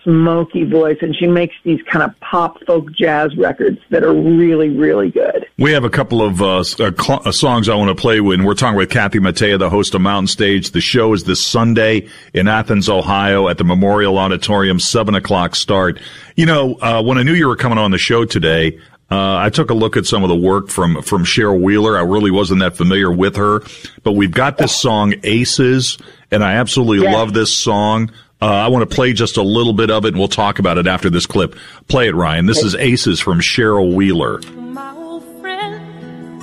smoky 0.03 0.63
voice 0.63 0.97
and 1.01 1.15
she 1.15 1.27
makes 1.27 1.55
these 1.63 1.81
kind 1.83 2.03
of 2.03 2.19
pop 2.19 2.63
folk 2.65 2.91
jazz 2.91 3.35
records 3.37 3.79
that 3.89 4.03
are 4.03 4.13
really 4.13 4.69
really 4.69 5.09
good 5.09 5.45
we 5.57 5.71
have 5.71 5.83
a 5.83 5.89
couple 5.89 6.21
of 6.21 6.41
uh, 6.41 6.59
uh, 6.59 6.63
cl- 6.99 7.21
uh, 7.25 7.31
songs 7.31 7.69
i 7.69 7.75
want 7.75 7.89
to 7.89 7.99
play 7.99 8.19
with 8.19 8.39
and 8.39 8.47
we're 8.47 8.53
talking 8.53 8.77
with 8.77 8.89
kathy 8.89 9.19
mattea 9.19 9.59
the 9.59 9.69
host 9.69 9.93
of 9.93 10.01
mountain 10.01 10.27
stage 10.27 10.71
the 10.71 10.81
show 10.81 11.13
is 11.13 11.23
this 11.25 11.45
sunday 11.45 12.07
in 12.33 12.47
athens 12.47 12.89
ohio 12.89 13.47
at 13.47 13.57
the 13.57 13.63
memorial 13.63 14.17
auditorium 14.17 14.79
7 14.79 15.13
o'clock 15.15 15.55
start 15.55 15.99
you 16.35 16.45
know 16.45 16.75
uh, 16.81 17.01
when 17.01 17.17
i 17.17 17.23
knew 17.23 17.33
you 17.33 17.47
were 17.47 17.55
coming 17.55 17.77
on 17.77 17.91
the 17.91 17.97
show 17.97 18.25
today 18.25 18.79
uh, 19.11 19.35
I 19.35 19.49
took 19.49 19.69
a 19.69 19.73
look 19.73 19.97
at 19.97 20.05
some 20.05 20.23
of 20.23 20.29
the 20.29 20.37
work 20.37 20.69
from 20.69 21.01
from 21.01 21.25
Cheryl 21.25 21.59
Wheeler. 21.59 21.97
I 21.97 22.01
really 22.01 22.31
wasn't 22.31 22.61
that 22.61 22.77
familiar 22.77 23.11
with 23.11 23.35
her, 23.35 23.61
but 24.03 24.13
we've 24.13 24.31
got 24.31 24.57
this 24.57 24.73
song 24.73 25.13
"Aces," 25.23 25.97
and 26.31 26.41
I 26.41 26.53
absolutely 26.53 27.05
love 27.05 27.33
this 27.33 27.53
song. 27.53 28.09
Uh, 28.41 28.45
I 28.45 28.69
want 28.69 28.89
to 28.89 28.95
play 28.95 29.13
just 29.13 29.37
a 29.37 29.43
little 29.43 29.73
bit 29.73 29.91
of 29.91 30.03
it, 30.05 30.09
and 30.09 30.17
we'll 30.17 30.27
talk 30.27 30.57
about 30.57 30.79
it 30.79 30.87
after 30.87 31.11
this 31.11 31.27
clip. 31.27 31.55
Play 31.87 32.07
it, 32.07 32.15
Ryan. 32.15 32.47
This 32.47 32.63
is 32.63 32.73
"Aces" 32.73 33.19
from 33.19 33.39
Cheryl 33.39 33.93
Wheeler. 33.93 34.41
My 34.55 34.95
old 34.95 35.23
friend 35.39 36.41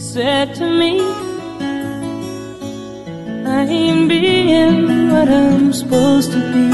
said 0.00 0.54
to 0.56 0.66
me, 0.66 1.00
"I 3.46 3.62
ain't 3.62 4.08
being 4.08 5.12
what 5.12 5.28
I'm 5.28 5.72
supposed 5.72 6.32
to 6.32 6.38
be." 6.52 6.70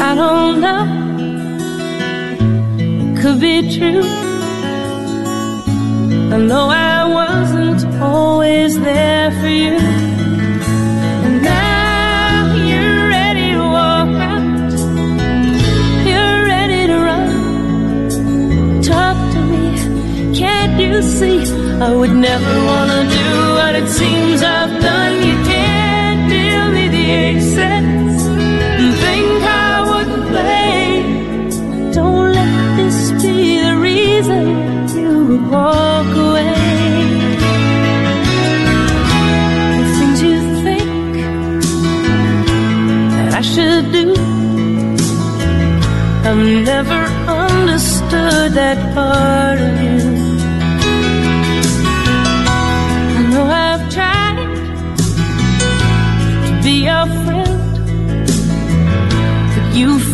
I 0.00 0.14
don't 0.14 0.60
know 0.60 1.06
could 3.20 3.40
be 3.40 3.76
true. 3.76 4.04
I 6.32 6.38
know 6.38 6.68
I 6.68 7.04
wasn't 7.08 7.84
always 8.00 8.78
there 8.78 9.32
for 9.40 9.48
you. 9.48 10.05
Can't 20.96 21.04
see? 21.04 21.40
I 21.88 21.92
would 21.94 22.14
never 22.16 22.54
want 22.68 22.90
to 22.90 23.02
do 23.18 23.28
what 23.58 23.74
it 23.80 23.86
seems 23.86 24.42
I've 24.42 24.80
done. 24.80 25.14
You 25.28 25.36
can't 25.52 26.22
deal 26.30 26.66
me 26.76 26.88
the 26.88 27.06
excess. 27.28 28.18
Think 29.04 29.42
I 29.42 29.74
wouldn't 29.88 30.26
play. 30.32 30.80
Don't 31.92 32.32
let 32.32 32.76
this 32.78 32.98
be 33.22 33.60
the 33.60 33.76
reason 33.76 34.44
you 34.96 35.12
would 35.28 35.44
walk 35.50 36.10
away. 36.28 36.54
The 39.78 39.86
things 39.98 40.18
you 40.22 40.38
think 40.64 41.14
that 43.16 43.34
I 43.34 43.42
should 43.42 43.86
do, 43.92 44.06
I've 46.26 46.42
never 46.72 47.00
understood 47.44 48.52
that 48.54 48.78
part 48.94 49.60
of 49.60 49.82
you. 49.82 49.95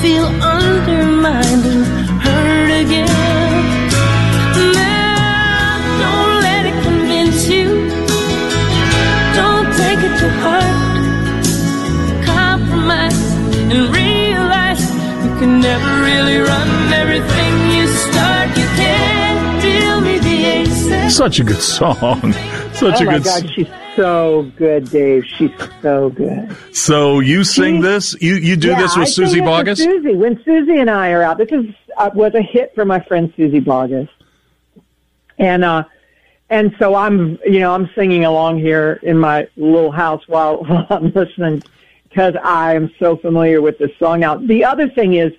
Feel 0.03 0.27
undermined 0.43 1.65
and 1.65 1.85
hurt 2.25 2.71
again. 2.83 3.63
Now, 4.75 5.79
don't 6.03 6.35
let 6.47 6.63
it 6.71 6.77
convince 6.83 7.47
you. 7.49 7.69
Don't 9.41 9.69
take 9.83 10.01
it 10.09 10.15
to 10.23 10.29
heart. 10.43 10.79
Compromise 12.25 13.23
and 13.71 13.95
realize 13.95 14.85
you 15.25 15.31
can 15.39 15.61
never 15.61 15.91
really 16.09 16.39
run 16.39 16.69
everything 17.03 17.53
you 17.77 17.87
start. 17.87 18.49
You 18.59 18.67
can't 18.83 19.63
the 20.23 20.45
excess. 20.45 21.17
Such 21.17 21.39
a 21.39 21.45
good 21.45 21.63
song. 21.63 22.35
Such 22.83 23.01
oh 23.01 23.05
a 23.05 23.13
my. 23.13 23.19
God, 23.21 23.51
she's 23.51 23.69
so 23.95 24.51
good, 24.57 24.91
Dave. 24.91 25.25
She's 25.25 25.53
so 25.83 26.11
good. 26.11 26.57
So 26.73 27.21
you 27.21 27.45
sing 27.45 27.81
this? 27.81 28.21
You 28.21 28.35
you 28.35 28.57
do 28.57 28.71
yeah, 28.71 28.81
this 28.81 28.97
with 28.97 29.07
I 29.07 29.11
Suzy 29.11 29.39
Bogguss? 29.39 29.77
Suzy, 29.77 30.17
when 30.17 30.43
Suzy 30.43 30.81
and 30.81 30.91
I 30.91 31.13
are 31.13 31.23
out, 31.23 31.39
this 31.39 31.53
is 31.53 31.67
uh, 31.97 32.11
was 32.13 32.35
a 32.35 32.43
hit 32.43 32.75
for 32.75 32.85
my 32.85 32.99
friend 32.99 33.33
Suzy 33.37 33.61
Bogguss, 33.61 34.09
and 35.39 35.63
uh, 35.63 35.85
and 36.51 36.75
so 36.81 36.97
I'm 36.97 37.39
you 37.47 37.61
know 37.61 37.73
I'm 37.73 37.89
singing 37.95 38.25
along 38.25 38.59
here 38.59 38.99
in 39.05 39.17
my 39.17 39.47
little 39.57 39.93
house 39.93 40.27
while, 40.27 40.65
while 40.65 40.87
I'm 40.91 41.13
listening 41.13 41.63
because 42.09 42.35
I 42.43 42.75
am 42.75 42.91
so 42.99 43.17
familiar 43.17 43.63
with 43.63 43.79
this 43.79 43.97
song. 44.01 44.19
Now 44.19 44.39
the 44.39 44.65
other 44.65 44.89
thing 44.89 45.15
is 45.15 45.33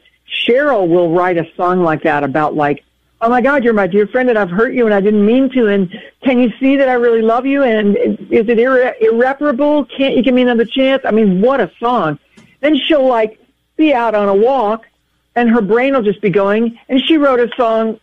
Cheryl 0.47 0.88
will 0.88 1.12
write 1.12 1.38
a 1.38 1.45
song 1.57 1.83
like 1.83 2.03
that 2.03 2.23
about 2.23 2.55
like 2.55 2.85
oh 3.24 3.30
my 3.30 3.42
God, 3.42 3.63
you're 3.63 3.74
my 3.74 3.88
dear 3.88 4.06
friend 4.06 4.30
and 4.30 4.38
I've 4.38 4.50
hurt 4.50 4.74
you 4.74 4.86
and 4.86 4.94
I 4.94 5.00
didn't 5.00 5.25
mean 5.25 5.50
to. 5.51 5.68
And 5.68 5.89
can 6.24 6.39
you 6.39 6.51
see 6.60 6.75
that 6.75 6.89
I 6.89 6.94
really 6.94 7.22
love 7.22 7.46
you? 7.46 7.63
And 7.63 7.96
is 7.98 8.50
it 8.50 8.58
irre- 8.58 9.00
irreparable? 9.01 9.86
Can't 9.86 10.15
you 10.15 10.22
give 10.22 10.34
me 10.34 10.42
another 10.42 10.65
chance? 10.65 11.03
I 11.06 11.12
mean, 11.12 11.42
what 11.42 11.62
a 11.62 11.72
song. 11.80 12.20
Then 12.60 12.77
she'll 12.77 13.08
like 13.08 13.39
be 13.77 13.94
out 13.94 14.13
on 14.13 14.27
a 14.27 14.36
walk 14.36 14.86
and 15.36 15.50
her 15.50 15.62
brain 15.62 15.94
will 15.94 16.03
just 16.03 16.22
be 16.22 16.30
going. 16.30 16.77
And 16.89 17.01
she 17.01 17.18
wrote 17.18 17.39
a 17.39 17.50
song 17.56 18.00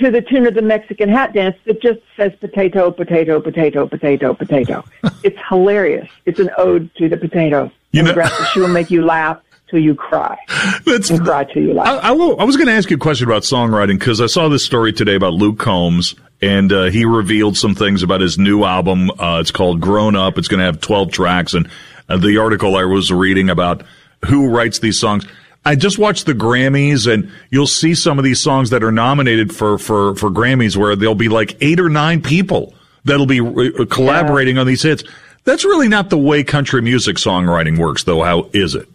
to 0.00 0.10
the 0.10 0.20
tune 0.20 0.46
of 0.46 0.54
the 0.54 0.62
Mexican 0.62 1.08
hat 1.08 1.32
dance 1.32 1.56
that 1.64 1.80
just 1.80 2.00
says 2.16 2.32
potato, 2.40 2.90
potato, 2.90 3.40
potato, 3.40 3.86
potato, 3.86 4.34
potato. 4.34 4.84
it's 5.22 5.38
hilarious. 5.48 6.08
It's 6.26 6.40
an 6.40 6.50
ode 6.58 6.92
to 6.96 7.08
the 7.08 7.16
potato. 7.16 7.70
You 7.92 8.02
know- 8.02 8.28
she 8.52 8.60
will 8.60 8.68
make 8.68 8.90
you 8.90 9.04
laugh 9.04 9.40
till 9.68 9.80
you 9.80 9.94
cry. 9.94 10.36
That's, 10.84 11.10
and 11.10 11.24
cry 11.24 11.44
till 11.44 11.62
you 11.62 11.74
laugh. 11.74 12.02
I, 12.04 12.08
I, 12.08 12.12
will- 12.12 12.40
I 12.40 12.44
was 12.44 12.56
going 12.56 12.68
to 12.68 12.72
ask 12.74 12.90
you 12.90 12.96
a 12.96 13.00
question 13.00 13.26
about 13.28 13.42
songwriting 13.42 13.98
because 13.98 14.20
I 14.20 14.26
saw 14.26 14.48
this 14.48 14.64
story 14.64 14.92
today 14.92 15.14
about 15.14 15.34
Luke 15.34 15.58
Combs, 15.58 16.14
and 16.40 16.72
uh, 16.72 16.84
he 16.84 17.04
revealed 17.04 17.56
some 17.56 17.74
things 17.74 18.02
about 18.02 18.20
his 18.20 18.38
new 18.38 18.64
album. 18.64 19.10
Uh, 19.10 19.38
it's 19.40 19.50
called 19.50 19.80
Grown 19.80 20.16
Up. 20.16 20.38
It's 20.38 20.48
going 20.48 20.60
to 20.60 20.66
have 20.66 20.80
12 20.80 21.12
tracks, 21.12 21.54
and 21.54 21.68
uh, 22.08 22.16
the 22.16 22.38
article 22.38 22.76
I 22.76 22.84
was 22.84 23.10
reading 23.12 23.50
about 23.50 23.82
who 24.26 24.48
writes 24.48 24.78
these 24.78 24.98
songs. 25.00 25.26
I 25.64 25.74
just 25.74 25.98
watched 25.98 26.26
the 26.26 26.32
Grammys, 26.32 27.12
and 27.12 27.32
you'll 27.50 27.66
see 27.66 27.94
some 27.96 28.18
of 28.18 28.24
these 28.24 28.40
songs 28.40 28.70
that 28.70 28.84
are 28.84 28.92
nominated 28.92 29.52
for 29.54 29.78
for 29.78 30.14
for 30.14 30.30
Grammys, 30.30 30.76
where 30.76 30.94
there'll 30.94 31.16
be 31.16 31.28
like 31.28 31.56
eight 31.60 31.80
or 31.80 31.88
nine 31.88 32.22
people 32.22 32.72
that'll 33.04 33.26
be 33.26 33.40
uh, 33.40 33.84
collaborating 33.86 34.58
on 34.58 34.66
these 34.68 34.82
hits. 34.82 35.02
That's 35.42 35.64
really 35.64 35.88
not 35.88 36.08
the 36.10 36.18
way 36.18 36.44
country 36.44 36.82
music 36.82 37.16
songwriting 37.16 37.78
works, 37.78 38.04
though. 38.04 38.22
How 38.22 38.48
is 38.52 38.76
it? 38.76 38.88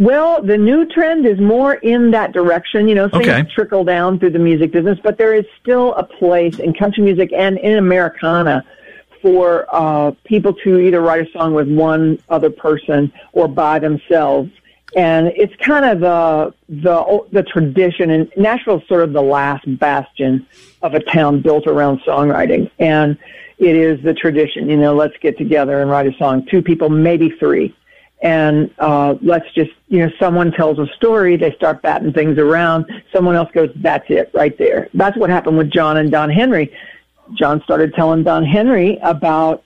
Well, 0.00 0.40
the 0.40 0.56
new 0.56 0.86
trend 0.86 1.26
is 1.26 1.38
more 1.38 1.74
in 1.74 2.10
that 2.12 2.32
direction. 2.32 2.88
You 2.88 2.94
know, 2.94 3.08
things 3.10 3.28
Okay. 3.28 3.46
trickle 3.54 3.84
down 3.84 4.18
through 4.18 4.30
the 4.30 4.38
music 4.38 4.72
business, 4.72 4.98
but 5.04 5.18
there 5.18 5.34
is 5.34 5.44
still 5.60 5.92
a 5.92 6.02
place 6.02 6.58
in 6.58 6.72
country 6.72 7.04
music 7.04 7.30
and 7.36 7.58
in 7.58 7.76
Americana 7.76 8.64
for 9.20 9.66
uh, 9.70 10.12
people 10.24 10.54
to 10.64 10.78
either 10.78 11.02
write 11.02 11.28
a 11.28 11.30
song 11.32 11.52
with 11.52 11.68
one 11.68 12.18
other 12.30 12.48
person 12.48 13.12
or 13.34 13.46
by 13.46 13.78
themselves. 13.78 14.50
And 14.96 15.28
it's 15.36 15.54
kind 15.56 15.84
of 15.84 16.00
the 16.00 16.54
the 16.70 17.20
the 17.30 17.42
tradition, 17.42 18.10
and 18.10 18.32
Nashville's 18.38 18.88
sort 18.88 19.02
of 19.02 19.12
the 19.12 19.22
last 19.22 19.64
bastion 19.78 20.46
of 20.80 20.94
a 20.94 21.00
town 21.00 21.42
built 21.42 21.66
around 21.66 22.00
songwriting. 22.06 22.70
And 22.78 23.18
it 23.58 23.76
is 23.76 24.02
the 24.02 24.14
tradition, 24.14 24.70
you 24.70 24.78
know, 24.78 24.94
let's 24.94 25.16
get 25.20 25.36
together 25.36 25.82
and 25.82 25.90
write 25.90 26.06
a 26.06 26.16
song. 26.16 26.46
Two 26.50 26.62
people, 26.62 26.88
maybe 26.88 27.28
three 27.38 27.74
and 28.22 28.70
uh, 28.78 29.14
let's 29.22 29.50
just 29.54 29.70
you 29.88 29.98
know 30.04 30.10
someone 30.18 30.52
tells 30.52 30.78
a 30.78 30.86
story 30.96 31.36
they 31.36 31.52
start 31.52 31.80
batting 31.82 32.12
things 32.12 32.38
around 32.38 32.84
someone 33.12 33.34
else 33.34 33.50
goes 33.52 33.70
that's 33.76 34.04
it 34.10 34.30
right 34.34 34.56
there. 34.58 34.88
That's 34.94 35.16
what 35.16 35.30
happened 35.30 35.56
with 35.58 35.70
jon 35.70 35.96
and 35.96 36.10
don 36.10 36.30
henry. 36.30 36.72
Jon 37.34 37.62
started 37.62 37.94
telling 37.94 38.22
don 38.24 38.44
henry 38.44 38.98
about 39.02 39.62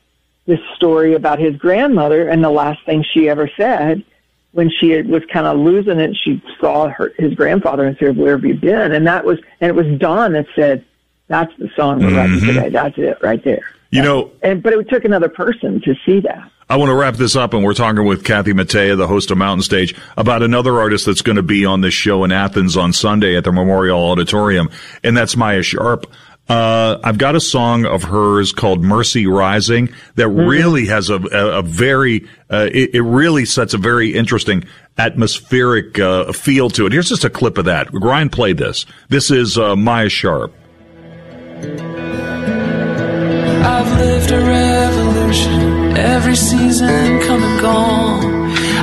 this 0.47 0.61
story 0.77 1.15
about 1.15 1.39
his 1.39 1.57
grandmother 1.57 2.29
and 2.29 2.45
the 2.45 2.51
last 2.51 2.85
thing 2.87 3.05
she 3.13 3.29
ever 3.29 3.49
said 3.57 4.05
when 4.53 4.71
she 4.71 5.01
was 5.03 5.23
kind 5.33 5.47
of 5.47 5.59
losing 5.59 5.99
it 5.99 6.15
she 6.23 6.41
saw 6.61 6.89
her 6.89 7.13
his 7.19 7.35
grandfather 7.35 7.85
and 7.87 7.97
said 7.99 8.17
where 8.17 8.33
have 8.37 8.45
you 8.45 8.55
been? 8.55 8.93
And 8.93 9.07
that 9.07 9.25
was 9.25 9.39
and 9.61 9.69
it 9.69 9.75
was 9.75 9.99
don 9.99 10.33
that 10.35 10.47
said 10.55 10.85
that's 11.27 11.53
the 11.59 11.71
song 11.75 12.01
we're 12.01 12.15
writing 12.15 12.37
Mhm. 12.37 12.55
today. 12.55 12.69
That's 12.69 12.99
it 12.99 13.19
right 13.23 13.43
there. 13.43 13.63
You 13.91 14.03
know, 14.03 14.31
and 14.43 14.63
but 14.63 14.73
it 14.75 14.89
took 14.89 15.05
another 15.05 15.29
person 15.29 15.81
to 15.83 15.95
see 16.05 16.21
that 16.21 16.51
I 16.69 16.77
want 16.77 16.89
to 16.89 16.95
wrap 16.95 17.15
this 17.15 17.37
up, 17.37 17.53
and 17.53 17.63
we're 17.63 17.75
talking 17.75 18.05
with 18.05 18.25
Kathy 18.25 18.53
Mattea, 18.53 18.97
the 18.97 19.07
host 19.07 19.31
of 19.31 19.39
Mountain 19.39 19.63
Stage, 19.63 19.95
about 20.17 20.43
another 20.43 20.81
artist 20.81 21.05
that's 21.07 21.23
going 21.23 21.37
to 21.37 21.43
be 21.43 21.65
on 21.67 21.83
this 21.83 21.95
show 21.95 22.25
in 22.25 22.33
Athens 22.33 22.77
on 22.77 22.93
Sunday 22.93 23.37
at 23.37 23.45
the 23.45 23.53
Memorial 23.53 24.01
Auditorium, 24.01 24.71
and 25.03 25.17
that's 25.17 25.37
Maia 25.37 25.63
Sharp. 25.63 26.07
Uh, 26.49 26.99
I've 27.03 27.17
got 27.17 27.35
a 27.37 27.41
song 27.41 27.87
of 27.87 28.03
hers 28.03 28.53
called 28.53 28.83
"Mercy 28.83 29.27
Rising" 29.27 29.89
that 30.17 30.27
Mm-hmm. 30.29 30.47
really 30.47 30.87
has 30.87 31.09
a, 31.11 31.17
a, 31.17 31.59
a 31.59 31.63
very, 31.63 32.29
uh, 32.51 32.69
it, 32.73 32.95
it 32.95 33.03
really 33.03 33.45
sets 33.47 33.73
a 33.73 33.79
very 33.79 34.15
interesting 34.15 34.65
atmospheric 34.99 35.99
uh, 35.99 36.33
feel 36.33 36.69
to 36.71 36.85
it. 36.87 36.93
Here's 36.93 37.09
just 37.09 37.25
a 37.25 37.31
clip 37.31 37.57
of 37.57 37.65
that. 37.65 37.89
Ryan 37.93 38.29
played 38.29 38.59
this. 38.59 38.85
This 39.09 39.31
is 39.31 39.57
uh, 39.59 39.75
Maia 39.75 40.09
Sharp. 40.11 40.53
I've 43.67 43.99
lived 43.99 44.31
a 44.31 44.39
revolution, 44.45 45.84
every 45.97 46.37
season 46.37 47.21
come 47.23 47.43
and 47.43 47.61
gone. 47.61 48.35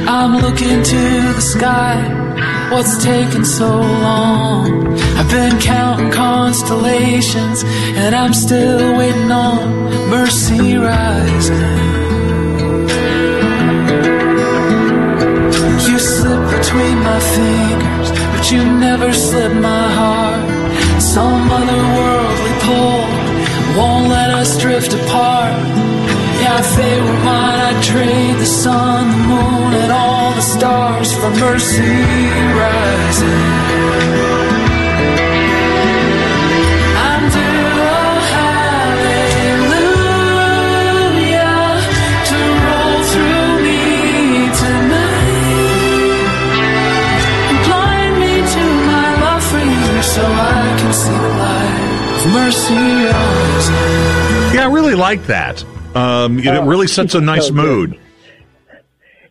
I'm 0.08 0.42
looking 0.42 0.84
to 0.84 1.34
the 1.34 1.42
sky, 1.42 1.96
what's 2.72 3.04
taking 3.04 3.46
so 3.46 3.70
long? 3.80 4.98
I've 5.18 5.30
been 5.30 5.60
counting 5.60 6.12
constellations, 6.12 7.64
and 7.96 8.16
I'm 8.16 8.34
still 8.34 8.98
waiting 8.98 9.32
on 9.32 10.10
mercy 10.10 10.76
rising. 10.78 11.92
You 15.88 16.00
slip 16.00 16.44
between 16.58 16.98
my 17.10 17.20
fingers, 17.36 18.10
but 18.34 18.52
you 18.52 18.64
never 18.80 19.14
slip 19.14 19.54
my 19.54 19.86
heart. 20.00 21.02
Some 21.02 21.50
otherworldly 21.50 22.56
pull 22.66 23.78
won't 23.78 24.10
let 24.10 24.30
us 24.30 24.60
drift 24.62 24.94
apart. 24.94 25.82
I'd 26.54 27.82
trade 27.82 28.36
the 28.38 28.46
sun, 28.46 29.10
the 29.10 29.18
moon, 29.18 29.74
and 29.74 29.92
all 29.92 30.34
the 30.34 30.42
stars 30.42 31.14
for 31.14 31.30
mercy 31.30 31.82
rising. 32.60 33.52
To 42.32 42.38
roll 42.68 43.00
through 43.12 43.54
me 43.64 43.82
to 48.52 48.64
my 48.90 49.10
love 49.22 49.42
so 50.04 50.24
I 50.24 50.76
can 50.80 50.94
see 50.94 51.18
the 51.26 51.34
light 51.44 51.80
of 52.16 52.26
mercy 52.34 52.84
rising. 53.10 54.56
Yeah, 54.56 54.64
I 54.68 54.70
really 54.72 54.96
like 54.96 55.26
that. 55.28 55.66
Um, 55.96 56.40
it 56.40 56.48
Oh, 56.48 56.66
really 56.66 56.88
sets 56.88 57.16
a 57.16 57.22
nice 57.22 57.48
so 57.48 57.54
mood. 57.54 58.00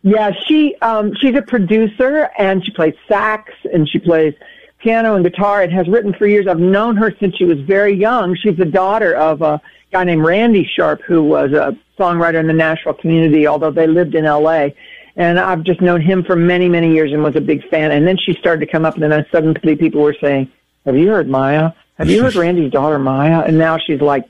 Yeah, 0.03 0.31
she 0.47 0.75
um, 0.81 1.13
she's 1.19 1.35
a 1.35 1.41
producer 1.41 2.29
and 2.37 2.63
she 2.65 2.71
plays 2.71 2.95
sax 3.07 3.53
and 3.71 3.87
she 3.87 3.99
plays 3.99 4.33
piano 4.79 5.15
and 5.15 5.23
guitar 5.23 5.61
and 5.61 5.71
has 5.71 5.87
written 5.87 6.13
for 6.13 6.25
years. 6.25 6.47
I've 6.47 6.59
known 6.59 6.95
her 6.97 7.13
since 7.19 7.35
she 7.35 7.45
was 7.45 7.59
very 7.61 7.93
young. 7.95 8.35
She's 8.35 8.57
the 8.57 8.65
daughter 8.65 9.13
of 9.15 9.41
a 9.43 9.61
guy 9.91 10.03
named 10.03 10.23
Randy 10.23 10.65
Sharp, 10.75 11.01
who 11.03 11.21
was 11.23 11.51
a 11.51 11.77
songwriter 11.99 12.39
in 12.39 12.47
the 12.47 12.53
Nashville 12.53 12.95
community, 12.95 13.45
although 13.45 13.69
they 13.69 13.85
lived 13.85 14.15
in 14.15 14.25
L.A. 14.25 14.75
And 15.17 15.39
I've 15.39 15.63
just 15.63 15.81
known 15.81 16.01
him 16.01 16.23
for 16.23 16.35
many, 16.35 16.67
many 16.67 16.91
years 16.93 17.11
and 17.11 17.21
was 17.21 17.35
a 17.35 17.41
big 17.41 17.67
fan. 17.69 17.91
And 17.91 18.07
then 18.07 18.17
she 18.17 18.33
started 18.33 18.65
to 18.65 18.71
come 18.71 18.85
up, 18.85 18.95
and 18.97 19.11
then 19.11 19.23
suddenly 19.31 19.75
people 19.75 20.01
were 20.01 20.15
saying, 20.19 20.49
"Have 20.85 20.97
you 20.97 21.09
heard 21.09 21.27
Maia? 21.29 21.73
Have 21.99 22.09
you 22.09 22.23
heard 22.23 22.33
Randy's 22.43 22.71
daughter 22.71 22.97
Maia?" 22.97 23.41
And 23.41 23.57
now 23.59 23.77
she's 23.77 24.01
like 24.01 24.25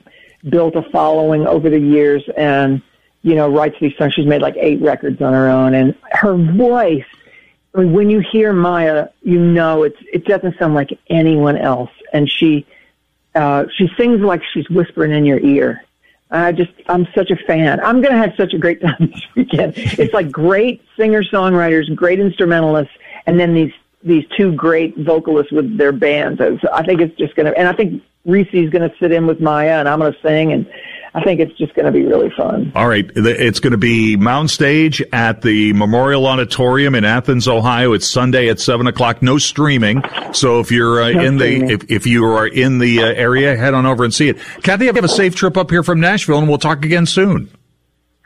built 0.48 0.74
a 0.76 0.82
following 0.90 1.46
over 1.46 1.70
the 1.70 1.78
years 1.78 2.22
and 2.36 2.82
you 3.22 3.36
know, 3.36 3.48
writes 3.48 3.76
these 3.80 3.96
songs. 3.96 4.14
She's 4.14 4.26
made 4.26 4.42
like 4.42 4.56
eight 4.56 4.80
records 4.80 5.22
on 5.22 5.32
her 5.32 5.48
own, 5.48 5.74
and 5.74 5.94
her 6.10 6.34
voice. 6.34 7.04
I 7.74 7.80
mean, 7.80 7.92
when 7.92 8.10
you 8.10 8.20
hear 8.20 8.52
Maia, 8.52 9.08
you 9.22 9.38
know 9.38 9.84
it's 9.84 9.98
it 10.12 10.24
doesn't 10.24 10.58
sound 10.58 10.74
like 10.74 10.98
anyone 11.08 11.56
else, 11.56 11.90
and 12.12 12.30
she 12.30 12.66
uh, 13.34 13.64
she 13.76 13.88
sings 13.96 14.20
like 14.20 14.42
she's 14.52 14.68
whispering 14.68 15.12
in 15.12 15.24
your 15.24 15.38
ear. 15.40 15.84
I 16.30 16.50
just 16.52 16.72
I'm 16.88 17.06
such 17.14 17.30
a 17.30 17.36
fan. 17.36 17.80
I'm 17.80 18.00
going 18.00 18.12
to 18.12 18.18
have 18.18 18.34
such 18.36 18.54
a 18.54 18.58
great 18.58 18.80
time 18.82 18.96
this 19.12 19.22
weekend. 19.36 19.74
It's 19.76 20.12
like 20.12 20.30
great 20.30 20.82
singer 20.96 21.22
songwriters, 21.22 21.94
great 21.94 22.18
instrumentalists, 22.18 22.94
and 23.26 23.38
then 23.38 23.54
these 23.54 23.72
these 24.04 24.24
two 24.36 24.52
great 24.52 24.96
vocalists 24.96 25.52
with 25.52 25.76
their 25.78 25.92
bands. 25.92 26.40
I 26.72 26.82
think 26.84 27.00
it's 27.00 27.16
just 27.16 27.34
going 27.36 27.46
to, 27.46 27.58
and 27.58 27.68
I 27.68 27.72
think 27.72 28.02
Rissi's 28.24 28.70
going 28.70 28.88
to 28.88 28.94
sit 28.98 29.12
in 29.12 29.26
with 29.26 29.40
Maia, 29.40 29.78
and 29.78 29.88
I'm 29.88 29.98
going 29.98 30.12
to 30.12 30.18
sing, 30.20 30.52
and 30.52 30.66
I 31.14 31.22
think 31.22 31.40
it's 31.40 31.56
just 31.58 31.74
going 31.74 31.86
to 31.86 31.92
be 31.92 32.04
really 32.04 32.30
fun. 32.36 32.72
All 32.74 32.88
right. 32.88 33.10
It's 33.14 33.60
going 33.60 33.72
to 33.72 33.78
be 33.78 34.16
Mountain 34.16 34.48
Stage 34.48 35.02
at 35.12 35.42
the 35.42 35.72
Memorial 35.74 36.26
Auditorium 36.26 36.94
in 36.94 37.04
Athens, 37.04 37.46
Ohio. 37.46 37.92
It's 37.92 38.10
Sunday 38.10 38.48
at 38.48 38.60
seven 38.60 38.86
o'clock. 38.86 39.22
No 39.22 39.38
streaming. 39.38 40.02
So 40.32 40.60
if 40.60 40.70
you're 40.70 41.02
uh, 41.02 41.10
No 41.10 41.20
in 41.20 41.36
the 41.38 41.72
if, 41.72 41.90
if 41.90 42.06
you 42.06 42.24
are 42.24 42.46
in 42.46 42.78
the 42.78 43.02
uh, 43.02 43.06
area, 43.06 43.56
head 43.56 43.74
on 43.74 43.84
over 43.84 44.04
and 44.04 44.14
see 44.14 44.28
it. 44.30 44.38
Kathy, 44.62 44.86
have 44.86 44.96
a 45.04 45.08
safe 45.08 45.34
trip 45.34 45.56
up 45.56 45.70
here 45.70 45.82
from 45.82 46.00
Nashville, 46.00 46.38
and 46.38 46.48
we'll 46.48 46.58
talk 46.58 46.84
again 46.84 47.06
soon. 47.06 47.50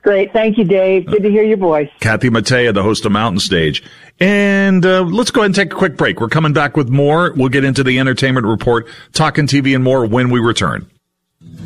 Great, 0.07 0.33
thank 0.33 0.57
you, 0.57 0.63
Dave. 0.63 1.05
Good 1.07 1.25
to 1.25 1.31
hear 1.33 1.43
your 1.43 1.57
voice. 1.57 1.91
Kathy 1.99 2.31
Mattea, 2.31 2.73
the 2.73 2.85
host 2.85 3.05
of 3.07 3.11
Mountain 3.11 3.41
Stage. 3.41 3.83
And 4.21 4.87
uh, 4.87 5.03
let's 5.03 5.33
go 5.33 5.41
ahead 5.41 5.47
and 5.47 5.55
take 5.57 5.73
a 5.73 5.77
quick 5.77 5.97
break. 5.97 6.21
We're 6.21 6.29
coming 6.29 6.53
back 6.53 6.77
with 6.77 6.89
more. 6.89 7.33
We'll 7.33 7.49
get 7.49 7.65
into 7.65 7.83
the 7.83 7.99
entertainment 7.99 8.47
report, 8.47 8.87
talking 9.13 9.49
TV, 9.49 9.75
and 9.75 9.83
more 9.83 10.07
when 10.07 10.31
we 10.31 10.39
return. 10.39 10.89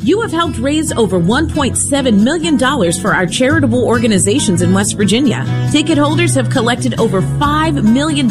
You 0.03 0.21
have 0.21 0.31
helped 0.31 0.57
raise 0.57 0.91
over 0.91 1.19
$1.7 1.19 2.23
million 2.23 2.57
for 2.93 3.13
our 3.13 3.27
charitable 3.27 3.85
organizations 3.85 4.63
in 4.63 4.73
West 4.73 4.97
Virginia. 4.97 5.45
Ticket 5.71 5.99
holders 5.99 6.33
have 6.33 6.49
collected 6.49 6.99
over 6.99 7.21
$5 7.21 7.83
million 7.83 8.25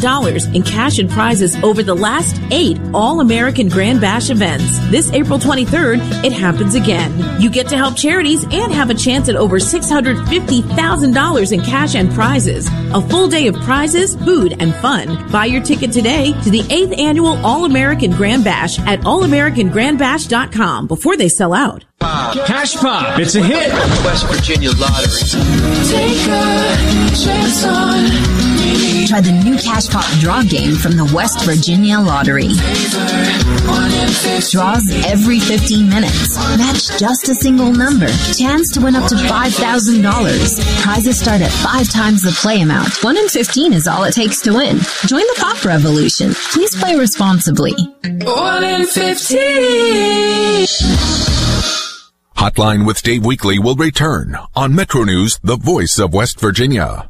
in 0.53 0.63
cash 0.63 0.99
and 0.99 1.09
prizes 1.09 1.55
over 1.63 1.81
the 1.81 1.95
last 1.95 2.41
eight 2.51 2.77
All 2.93 3.21
American 3.21 3.69
Grand 3.69 4.01
Bash 4.01 4.29
events. 4.29 4.79
This 4.89 5.13
April 5.13 5.39
23rd, 5.39 6.25
it 6.25 6.33
happens 6.33 6.75
again. 6.75 7.39
You 7.41 7.49
get 7.49 7.69
to 7.69 7.77
help 7.77 7.95
charities 7.95 8.43
and 8.43 8.73
have 8.73 8.89
a 8.89 8.93
chance 8.93 9.29
at 9.29 9.37
over 9.37 9.57
$650,000 9.57 11.51
in 11.53 11.61
cash 11.61 11.95
and 11.95 12.11
prizes. 12.11 12.67
A 12.93 13.01
full 13.01 13.29
day 13.29 13.47
of 13.47 13.55
prizes, 13.55 14.17
food, 14.17 14.57
and 14.59 14.75
fun. 14.75 15.31
Buy 15.31 15.45
your 15.45 15.63
ticket 15.63 15.93
today 15.93 16.33
to 16.43 16.49
the 16.49 16.63
8th 16.63 16.99
annual 16.99 17.37
All 17.45 17.63
American 17.63 18.11
Grand 18.11 18.43
Bash 18.43 18.77
at 18.79 18.99
allamericangrandbash.com 18.99 20.87
before 20.87 21.15
they 21.15 21.29
sell 21.29 21.53
out. 21.53 21.60
Cash 21.61 22.75
Pop, 22.77 23.19
it's 23.19 23.35
a 23.35 23.43
hit. 23.43 23.71
West 24.03 24.25
Virginia 24.25 24.71
Lottery. 24.71 25.21
Take 25.85 26.25
a 26.25 26.73
chance 27.13 27.63
on 27.63 28.03
me. 28.57 29.05
Try 29.05 29.21
the 29.21 29.31
new 29.43 29.55
Cash 29.57 29.89
Pop 29.89 30.05
draw 30.19 30.41
game 30.41 30.73
from 30.75 30.97
the 30.97 31.05
West 31.13 31.45
Virginia 31.45 31.99
Lottery. 31.99 32.49
Draws 34.49 35.05
every 35.05 35.39
15 35.39 35.87
minutes. 35.87 36.35
Match 36.57 36.97
just 36.97 37.29
a 37.29 37.35
single 37.35 37.71
number. 37.71 38.07
Chance 38.33 38.71
to 38.73 38.81
win 38.81 38.95
up 38.95 39.07
to 39.09 39.15
$5,000. 39.15 40.81
Prizes 40.81 41.19
start 41.19 41.41
at 41.41 41.51
five 41.51 41.87
times 41.91 42.23
the 42.23 42.31
play 42.41 42.61
amount. 42.61 43.03
1 43.03 43.17
in 43.17 43.27
15 43.29 43.73
is 43.73 43.87
all 43.87 44.03
it 44.05 44.13
takes 44.13 44.41
to 44.41 44.53
win. 44.55 44.79
Join 45.05 45.21
the 45.21 45.35
pop 45.37 45.63
revolution. 45.63 46.33
Please 46.33 46.75
play 46.75 46.95
responsibly. 46.95 47.73
One 48.23 48.63
in 48.63 48.87
fifteen. 48.87 50.65
Hotline 52.41 52.87
with 52.87 53.03
Dave 53.03 53.21
Weekley 53.21 53.63
will 53.63 53.75
return 53.75 54.35
on 54.55 54.73
Metro 54.73 55.03
News, 55.03 55.39
the 55.43 55.57
voice 55.57 55.99
of 55.99 56.11
West 56.11 56.39
Virginia. 56.39 57.07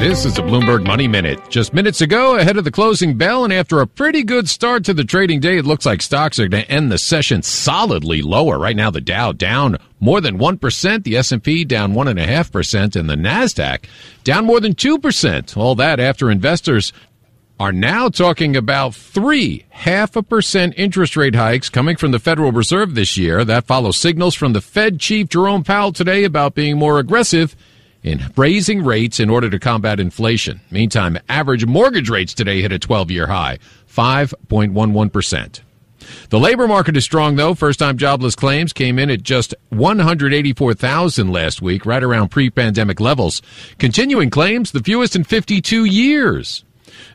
This 0.00 0.24
is 0.24 0.36
a 0.36 0.42
Bloomberg 0.42 0.84
Money 0.84 1.06
Minute. 1.06 1.38
Just 1.48 1.72
minutes 1.72 2.00
ago, 2.00 2.34
ahead 2.34 2.56
of 2.56 2.64
the 2.64 2.72
closing 2.72 3.16
bell, 3.16 3.44
and 3.44 3.52
after 3.52 3.80
a 3.80 3.86
pretty 3.86 4.24
good 4.24 4.48
start 4.48 4.84
to 4.86 4.94
the 4.94 5.04
trading 5.04 5.38
day, 5.38 5.58
it 5.58 5.64
looks 5.64 5.86
like 5.86 6.02
stocks 6.02 6.40
are 6.40 6.48
going 6.48 6.64
to 6.64 6.72
end 6.72 6.90
the 6.90 6.98
session 6.98 7.40
solidly 7.40 8.20
lower. 8.20 8.58
Right 8.58 8.74
now, 8.74 8.90
the 8.90 9.00
Dow 9.00 9.30
down 9.30 9.78
more 10.00 10.20
than 10.20 10.38
one 10.38 10.58
percent, 10.58 11.04
the 11.04 11.16
S 11.16 11.30
and 11.30 11.40
P 11.40 11.64
down 11.64 11.94
one 11.94 12.08
and 12.08 12.18
the 12.18 13.14
Nasdaq 13.14 13.84
down 14.24 14.44
more 14.44 14.58
than 14.58 14.74
two 14.74 14.98
percent. 14.98 15.56
All 15.56 15.76
that 15.76 16.00
after 16.00 16.32
investors 16.32 16.92
are 17.62 17.72
now 17.72 18.08
talking 18.08 18.56
about 18.56 18.92
three 18.92 19.64
half 19.68 20.16
a 20.16 20.22
percent 20.24 20.74
interest 20.76 21.16
rate 21.16 21.36
hikes 21.36 21.70
coming 21.70 21.94
from 21.94 22.10
the 22.10 22.18
Federal 22.18 22.50
Reserve 22.50 22.96
this 22.96 23.16
year. 23.16 23.44
That 23.44 23.66
follows 23.66 23.96
signals 23.96 24.34
from 24.34 24.52
the 24.52 24.60
Fed 24.60 24.98
chief 24.98 25.28
Jerome 25.28 25.62
Powell 25.62 25.92
today 25.92 26.24
about 26.24 26.56
being 26.56 26.76
more 26.76 26.98
aggressive 26.98 27.54
in 28.02 28.20
raising 28.36 28.82
rates 28.82 29.20
in 29.20 29.30
order 29.30 29.48
to 29.48 29.60
combat 29.60 30.00
inflation. 30.00 30.60
Meantime, 30.72 31.16
average 31.28 31.64
mortgage 31.64 32.10
rates 32.10 32.34
today 32.34 32.62
hit 32.62 32.72
a 32.72 32.80
12 32.80 33.12
year 33.12 33.28
high, 33.28 33.60
5.11%. 33.88 35.60
The 36.30 36.40
labor 36.40 36.66
market 36.66 36.96
is 36.96 37.04
strong 37.04 37.36
though. 37.36 37.54
First 37.54 37.78
time 37.78 37.96
jobless 37.96 38.34
claims 38.34 38.72
came 38.72 38.98
in 38.98 39.08
at 39.08 39.22
just 39.22 39.54
184,000 39.68 41.30
last 41.30 41.62
week, 41.62 41.86
right 41.86 42.02
around 42.02 42.30
pre-pandemic 42.30 42.98
levels. 42.98 43.40
Continuing 43.78 44.30
claims, 44.30 44.72
the 44.72 44.80
fewest 44.80 45.14
in 45.14 45.22
52 45.22 45.84
years. 45.84 46.64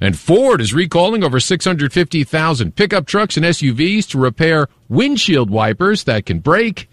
And 0.02 0.18
Ford 0.18 0.62
is 0.62 0.74
recalling 0.74 1.24
over 1.24 1.40
650,000 1.40 2.76
pickup 2.76 3.06
trucks 3.06 3.38
and 3.38 3.46
SUVs 3.46 4.08
to 4.10 4.18
repair 4.18 4.68
windshield 4.90 5.50
wipers 5.50 6.04
that 6.06 6.26
can 6.26 6.40
break 6.40 6.90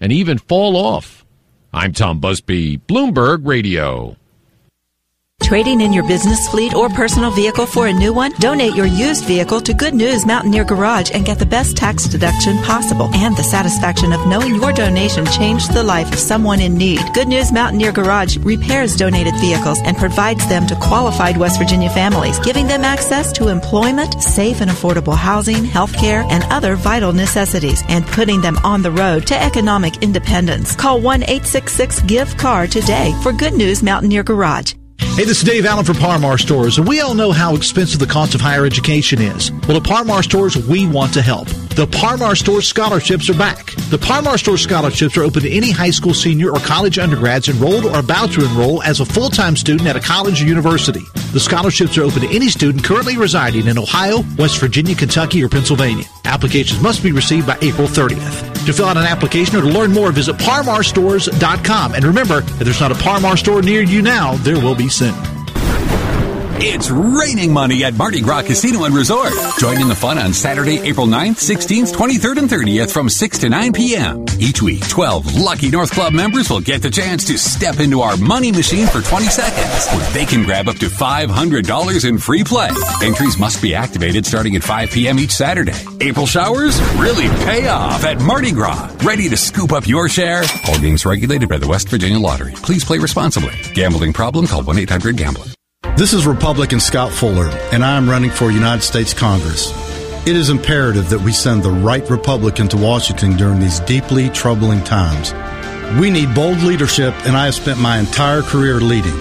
and 0.00 0.12
even 0.12 0.38
fall 0.38 0.76
off. 0.76 1.24
I'm 1.72 1.92
Tom 1.92 2.20
Busby, 2.20 2.78
Bloomberg 2.78 3.46
Radio. 3.46 4.16
Trading 5.46 5.80
in 5.80 5.92
your 5.92 6.02
business 6.08 6.48
fleet 6.48 6.74
or 6.74 6.88
personal 6.88 7.30
vehicle 7.30 7.66
for 7.66 7.86
a 7.86 7.92
new 7.92 8.12
one? 8.12 8.32
Donate 8.40 8.74
your 8.74 8.86
used 8.86 9.26
vehicle 9.26 9.60
to 9.60 9.72
Good 9.72 9.94
News 9.94 10.26
Mountaineer 10.26 10.64
Garage 10.64 11.12
and 11.14 11.24
get 11.24 11.38
the 11.38 11.46
best 11.46 11.76
tax 11.76 12.08
deduction 12.08 12.58
possible 12.64 13.08
and 13.14 13.36
the 13.36 13.44
satisfaction 13.44 14.12
of 14.12 14.26
knowing 14.26 14.56
your 14.56 14.72
donation 14.72 15.24
changed 15.26 15.72
the 15.72 15.84
life 15.84 16.12
of 16.12 16.18
someone 16.18 16.60
in 16.60 16.74
need. 16.74 16.98
Good 17.14 17.28
News 17.28 17.52
Mountaineer 17.52 17.92
Garage 17.92 18.38
repairs 18.38 18.96
donated 18.96 19.34
vehicles 19.36 19.78
and 19.84 19.96
provides 19.96 20.44
them 20.48 20.66
to 20.66 20.74
qualified 20.74 21.36
West 21.36 21.60
Virginia 21.60 21.90
families, 21.90 22.40
giving 22.40 22.66
them 22.66 22.82
access 22.82 23.30
to 23.34 23.46
employment, 23.46 24.20
safe 24.20 24.60
and 24.60 24.70
affordable 24.72 25.16
housing, 25.16 25.64
health 25.64 25.94
care, 25.94 26.24
and 26.28 26.42
other 26.50 26.74
vital 26.74 27.12
necessities, 27.12 27.84
and 27.88 28.04
putting 28.04 28.40
them 28.40 28.58
on 28.64 28.82
the 28.82 28.90
road 28.90 29.28
to 29.28 29.40
economic 29.40 30.02
independence. 30.02 30.74
Call 30.74 31.00
1 31.00 31.22
866 31.22 32.02
GIVE 32.02 32.36
CAR 32.36 32.66
today 32.66 33.14
for 33.22 33.32
Good 33.32 33.54
News 33.54 33.80
Mountaineer 33.80 34.24
Garage. 34.24 34.74
Hey, 34.98 35.24
this 35.24 35.38
is 35.38 35.44
Dave 35.44 35.64
Allen 35.64 35.84
from 35.84 35.96
Parmar 35.96 36.38
Stores, 36.38 36.78
and 36.78 36.86
we 36.86 37.00
all 37.00 37.14
know 37.14 37.32
how 37.32 37.54
expensive 37.54 38.00
the 38.00 38.06
cost 38.06 38.34
of 38.34 38.40
higher 38.40 38.66
education 38.66 39.20
is. 39.20 39.50
Well, 39.66 39.76
at 39.78 39.82
Parmar 39.82 40.22
Stores, 40.22 40.56
we 40.56 40.86
want 40.86 41.14
to 41.14 41.22
help. 41.22 41.48
The 41.76 41.86
Parmar 41.86 42.36
Stores 42.36 42.66
scholarships 42.66 43.28
are 43.30 43.34
back. 43.38 43.72
The 43.90 43.98
Parmar 43.98 44.38
Stores 44.38 44.62
scholarships 44.62 45.16
are 45.16 45.22
open 45.22 45.42
to 45.42 45.50
any 45.50 45.70
high 45.70 45.90
school 45.90 46.14
senior 46.14 46.50
or 46.50 46.58
college 46.60 46.98
undergrads 46.98 47.48
enrolled 47.48 47.84
or 47.84 47.98
about 47.98 48.32
to 48.32 48.44
enroll 48.44 48.82
as 48.82 49.00
a 49.00 49.06
full-time 49.06 49.56
student 49.56 49.88
at 49.88 49.96
a 49.96 50.00
college 50.00 50.42
or 50.42 50.46
university. 50.46 51.04
The 51.32 51.40
scholarships 51.40 51.98
are 51.98 52.02
open 52.02 52.22
to 52.22 52.34
any 52.34 52.48
student 52.48 52.84
currently 52.84 53.16
residing 53.16 53.66
in 53.66 53.78
Ohio, 53.78 54.22
West 54.38 54.58
Virginia, 54.58 54.94
Kentucky, 54.94 55.42
or 55.44 55.48
Pennsylvania. 55.48 56.04
Applications 56.24 56.82
must 56.82 57.02
be 57.02 57.12
received 57.12 57.46
by 57.46 57.58
April 57.62 57.86
30th. 57.86 58.64
To 58.66 58.72
fill 58.72 58.86
out 58.86 58.96
an 58.96 59.04
application 59.04 59.56
or 59.56 59.60
to 59.60 59.68
learn 59.68 59.92
more, 59.92 60.10
visit 60.10 60.36
parmarstores.com. 60.36 61.94
And 61.94 62.04
remember, 62.04 62.38
if 62.38 62.58
there's 62.58 62.80
not 62.80 62.90
a 62.90 62.96
Parmar 62.96 63.38
store 63.38 63.62
near 63.62 63.82
you 63.82 64.02
now, 64.02 64.34
there 64.38 64.58
will 64.58 64.74
be 64.74 64.85
soon. 64.88 65.35
It's 66.58 66.90
raining 66.90 67.52
money 67.52 67.84
at 67.84 67.94
Mardi 67.94 68.22
Gras 68.22 68.42
Casino 68.42 68.84
and 68.84 68.94
Resort. 68.94 69.30
Join 69.58 69.78
in 69.78 69.88
the 69.88 69.94
fun 69.94 70.16
on 70.16 70.32
Saturday, 70.32 70.80
April 70.80 71.06
9th, 71.06 71.36
16th, 71.36 71.92
23rd, 71.92 72.38
and 72.38 72.48
30th 72.48 72.90
from 72.90 73.10
6 73.10 73.38
to 73.40 73.50
9 73.50 73.72
p.m. 73.74 74.24
Each 74.38 74.62
week, 74.62 74.88
12 74.88 75.36
lucky 75.36 75.68
North 75.68 75.90
Club 75.90 76.14
members 76.14 76.48
will 76.48 76.62
get 76.62 76.80
the 76.80 76.90
chance 76.90 77.26
to 77.26 77.36
step 77.36 77.78
into 77.78 78.00
our 78.00 78.16
money 78.16 78.52
machine 78.52 78.86
for 78.86 79.02
20 79.02 79.26
seconds, 79.26 79.86
where 79.94 80.10
they 80.12 80.24
can 80.24 80.44
grab 80.44 80.66
up 80.68 80.76
to 80.76 80.86
$500 80.86 82.08
in 82.08 82.16
free 82.16 82.42
play. 82.42 82.70
Entries 83.02 83.38
must 83.38 83.60
be 83.60 83.74
activated 83.74 84.24
starting 84.24 84.56
at 84.56 84.64
5 84.64 84.90
p.m. 84.90 85.18
each 85.18 85.32
Saturday. 85.32 85.74
April 86.00 86.26
showers 86.26 86.80
really 86.96 87.28
pay 87.44 87.68
off 87.68 88.02
at 88.04 88.18
Mardi 88.22 88.52
Gras. 88.52 88.94
Ready 89.04 89.28
to 89.28 89.36
scoop 89.36 89.72
up 89.72 89.86
your 89.86 90.08
share? 90.08 90.42
All 90.68 90.78
games 90.78 91.04
regulated 91.04 91.50
by 91.50 91.58
the 91.58 91.68
West 91.68 91.90
Virginia 91.90 92.18
Lottery. 92.18 92.52
Please 92.56 92.82
play 92.82 92.96
responsibly. 92.98 93.52
Gambling 93.74 94.14
problem? 94.14 94.46
Call 94.46 94.62
1-800-GAMBLER. 94.62 95.55
This 95.96 96.12
is 96.12 96.26
Republican 96.26 96.78
Scott 96.78 97.10
Fuller, 97.10 97.48
and 97.72 97.82
I 97.82 97.96
am 97.96 98.06
running 98.06 98.30
for 98.30 98.50
United 98.50 98.82
States 98.82 99.14
Congress. 99.14 99.72
It 100.26 100.36
is 100.36 100.50
imperative 100.50 101.08
that 101.08 101.22
we 101.22 101.32
send 101.32 101.62
the 101.62 101.70
right 101.70 102.06
Republican 102.10 102.68
to 102.68 102.76
Washington 102.76 103.34
during 103.38 103.60
these 103.60 103.80
deeply 103.80 104.28
troubling 104.28 104.84
times. 104.84 105.32
We 105.98 106.10
need 106.10 106.34
bold 106.34 106.58
leadership, 106.58 107.14
and 107.24 107.34
I 107.34 107.46
have 107.46 107.54
spent 107.54 107.80
my 107.80 107.96
entire 107.96 108.42
career 108.42 108.78
leading 108.78 109.18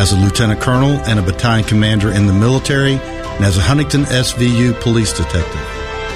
as 0.00 0.12
a 0.12 0.16
lieutenant 0.16 0.62
colonel 0.62 0.92
and 1.04 1.18
a 1.18 1.22
battalion 1.22 1.68
commander 1.68 2.10
in 2.10 2.26
the 2.26 2.32
military 2.32 2.94
and 2.94 3.44
as 3.44 3.58
a 3.58 3.60
Huntington 3.60 4.04
SVU 4.04 4.80
police 4.80 5.12
detective. 5.12 5.60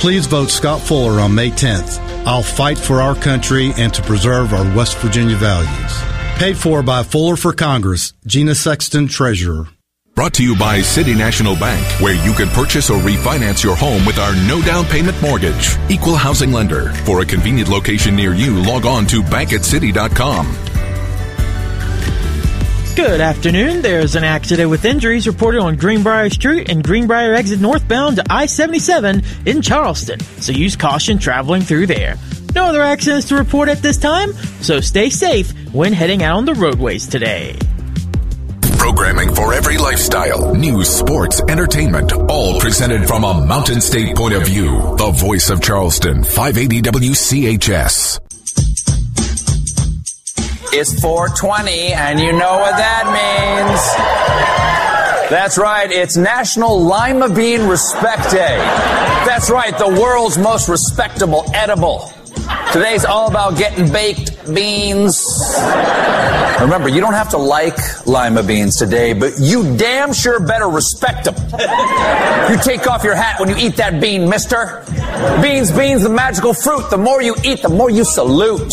Please 0.00 0.26
vote 0.26 0.48
Scott 0.48 0.80
Fuller 0.80 1.20
on 1.20 1.34
May 1.34 1.50
10th. 1.50 1.98
I'll 2.26 2.42
fight 2.42 2.78
for 2.78 3.02
our 3.02 3.14
country 3.14 3.74
and 3.76 3.92
to 3.92 4.00
preserve 4.00 4.54
our 4.54 4.74
West 4.74 4.96
Virginia 4.98 5.36
values. 5.36 5.92
Paid 6.38 6.56
for 6.56 6.82
by 6.82 7.02
Fuller 7.02 7.36
for 7.36 7.52
Congress, 7.52 8.14
Gina 8.24 8.54
Sexton, 8.54 9.06
Treasurer. 9.06 9.68
Brought 10.18 10.34
to 10.34 10.42
you 10.42 10.56
by 10.56 10.80
City 10.80 11.14
National 11.14 11.54
Bank, 11.54 11.86
where 12.00 12.16
you 12.26 12.32
can 12.32 12.48
purchase 12.48 12.90
or 12.90 12.98
refinance 12.98 13.62
your 13.62 13.76
home 13.76 14.04
with 14.04 14.18
our 14.18 14.34
no 14.48 14.60
down 14.60 14.84
payment 14.86 15.16
mortgage. 15.22 15.76
Equal 15.88 16.16
housing 16.16 16.50
lender. 16.50 16.92
For 17.04 17.20
a 17.20 17.24
convenient 17.24 17.68
location 17.68 18.16
near 18.16 18.34
you, 18.34 18.60
log 18.60 18.84
on 18.84 19.06
to 19.06 19.22
bankatcity.com. 19.22 20.56
Good 22.96 23.20
afternoon. 23.20 23.80
There's 23.80 24.16
an 24.16 24.24
accident 24.24 24.70
with 24.70 24.84
injuries 24.84 25.28
reported 25.28 25.60
on 25.60 25.76
Greenbrier 25.76 26.30
Street 26.30 26.68
and 26.68 26.82
Greenbrier 26.82 27.34
exit 27.34 27.60
northbound 27.60 28.16
to 28.16 28.24
I 28.28 28.46
77 28.46 29.22
in 29.46 29.62
Charleston, 29.62 30.18
so 30.40 30.50
use 30.50 30.74
caution 30.74 31.18
traveling 31.18 31.62
through 31.62 31.86
there. 31.86 32.16
No 32.56 32.64
other 32.64 32.82
accidents 32.82 33.28
to 33.28 33.36
report 33.36 33.68
at 33.68 33.82
this 33.82 33.98
time, 33.98 34.32
so 34.62 34.80
stay 34.80 35.10
safe 35.10 35.52
when 35.72 35.92
heading 35.92 36.24
out 36.24 36.38
on 36.38 36.44
the 36.44 36.54
roadways 36.54 37.06
today. 37.06 37.56
Programming 38.88 39.34
for 39.34 39.52
every 39.52 39.76
lifestyle, 39.76 40.54
news, 40.54 40.88
sports, 40.88 41.42
entertainment, 41.42 42.10
all 42.10 42.58
presented 42.58 43.06
from 43.06 43.22
a 43.22 43.44
Mountain 43.44 43.82
State 43.82 44.16
point 44.16 44.32
of 44.32 44.46
view. 44.46 44.96
The 44.96 45.10
voice 45.10 45.50
of 45.50 45.60
Charleston, 45.60 46.24
580 46.24 46.80
WCHS. 46.80 48.18
It's 50.72 50.98
420, 51.02 51.92
and 51.92 52.18
you 52.18 52.32
know 52.32 52.56
what 52.56 52.78
that 52.78 53.04
means. 53.12 53.78
That's 55.30 55.58
right, 55.58 55.92
it's 55.92 56.16
National 56.16 56.80
Lima 56.80 57.28
Bean 57.28 57.68
Respect 57.68 58.30
Day. 58.30 58.56
That's 59.26 59.50
right, 59.50 59.76
the 59.76 60.00
world's 60.00 60.38
most 60.38 60.66
respectable 60.70 61.44
edible. 61.52 62.10
Today's 62.72 63.04
all 63.04 63.28
about 63.28 63.58
getting 63.58 63.92
baked 63.92 64.54
beans. 64.54 65.22
Remember, 66.60 66.88
you 66.88 67.00
don't 67.00 67.14
have 67.14 67.30
to 67.30 67.38
like 67.38 68.06
lima 68.06 68.42
beans 68.42 68.76
today, 68.76 69.12
but 69.12 69.32
you 69.38 69.76
damn 69.76 70.12
sure 70.12 70.40
better 70.40 70.68
respect 70.68 71.24
them. 71.24 71.34
You 72.50 72.58
take 72.62 72.86
off 72.88 73.04
your 73.04 73.14
hat 73.14 73.38
when 73.38 73.48
you 73.48 73.56
eat 73.56 73.76
that 73.76 74.00
bean, 74.00 74.28
mister. 74.28 74.84
Beans, 75.40 75.70
beans, 75.70 76.02
the 76.02 76.08
magical 76.08 76.52
fruit. 76.52 76.90
The 76.90 76.98
more 76.98 77.22
you 77.22 77.36
eat, 77.44 77.62
the 77.62 77.68
more 77.68 77.90
you 77.90 78.04
salute. 78.04 78.72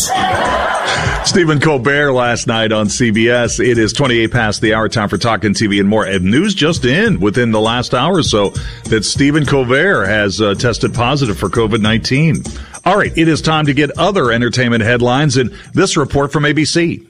Stephen 1.24 1.60
Colbert 1.60 2.12
last 2.12 2.46
night 2.46 2.72
on 2.72 2.86
CBS. 2.86 3.64
It 3.64 3.78
is 3.78 3.92
28 3.92 4.32
past 4.32 4.60
the 4.60 4.74
hour 4.74 4.88
time 4.88 5.08
for 5.08 5.18
Talking 5.18 5.54
TV 5.54 5.78
and 5.78 5.88
more. 5.88 6.04
And 6.04 6.24
news 6.24 6.54
just 6.54 6.84
in 6.84 7.20
within 7.20 7.52
the 7.52 7.60
last 7.60 7.94
hour 7.94 8.16
or 8.16 8.22
so 8.22 8.50
that 8.84 9.04
Stephen 9.04 9.46
Colbert 9.46 10.06
has 10.06 10.40
uh, 10.40 10.54
tested 10.54 10.92
positive 10.92 11.38
for 11.38 11.48
COVID 11.48 11.80
19. 11.80 12.42
All 12.84 12.96
right, 12.96 13.12
it 13.16 13.28
is 13.28 13.42
time 13.42 13.66
to 13.66 13.74
get 13.74 13.96
other 13.98 14.32
entertainment 14.32 14.82
headlines 14.82 15.36
in 15.36 15.56
this 15.72 15.96
report 15.96 16.32
from 16.32 16.44
ABC. 16.44 17.06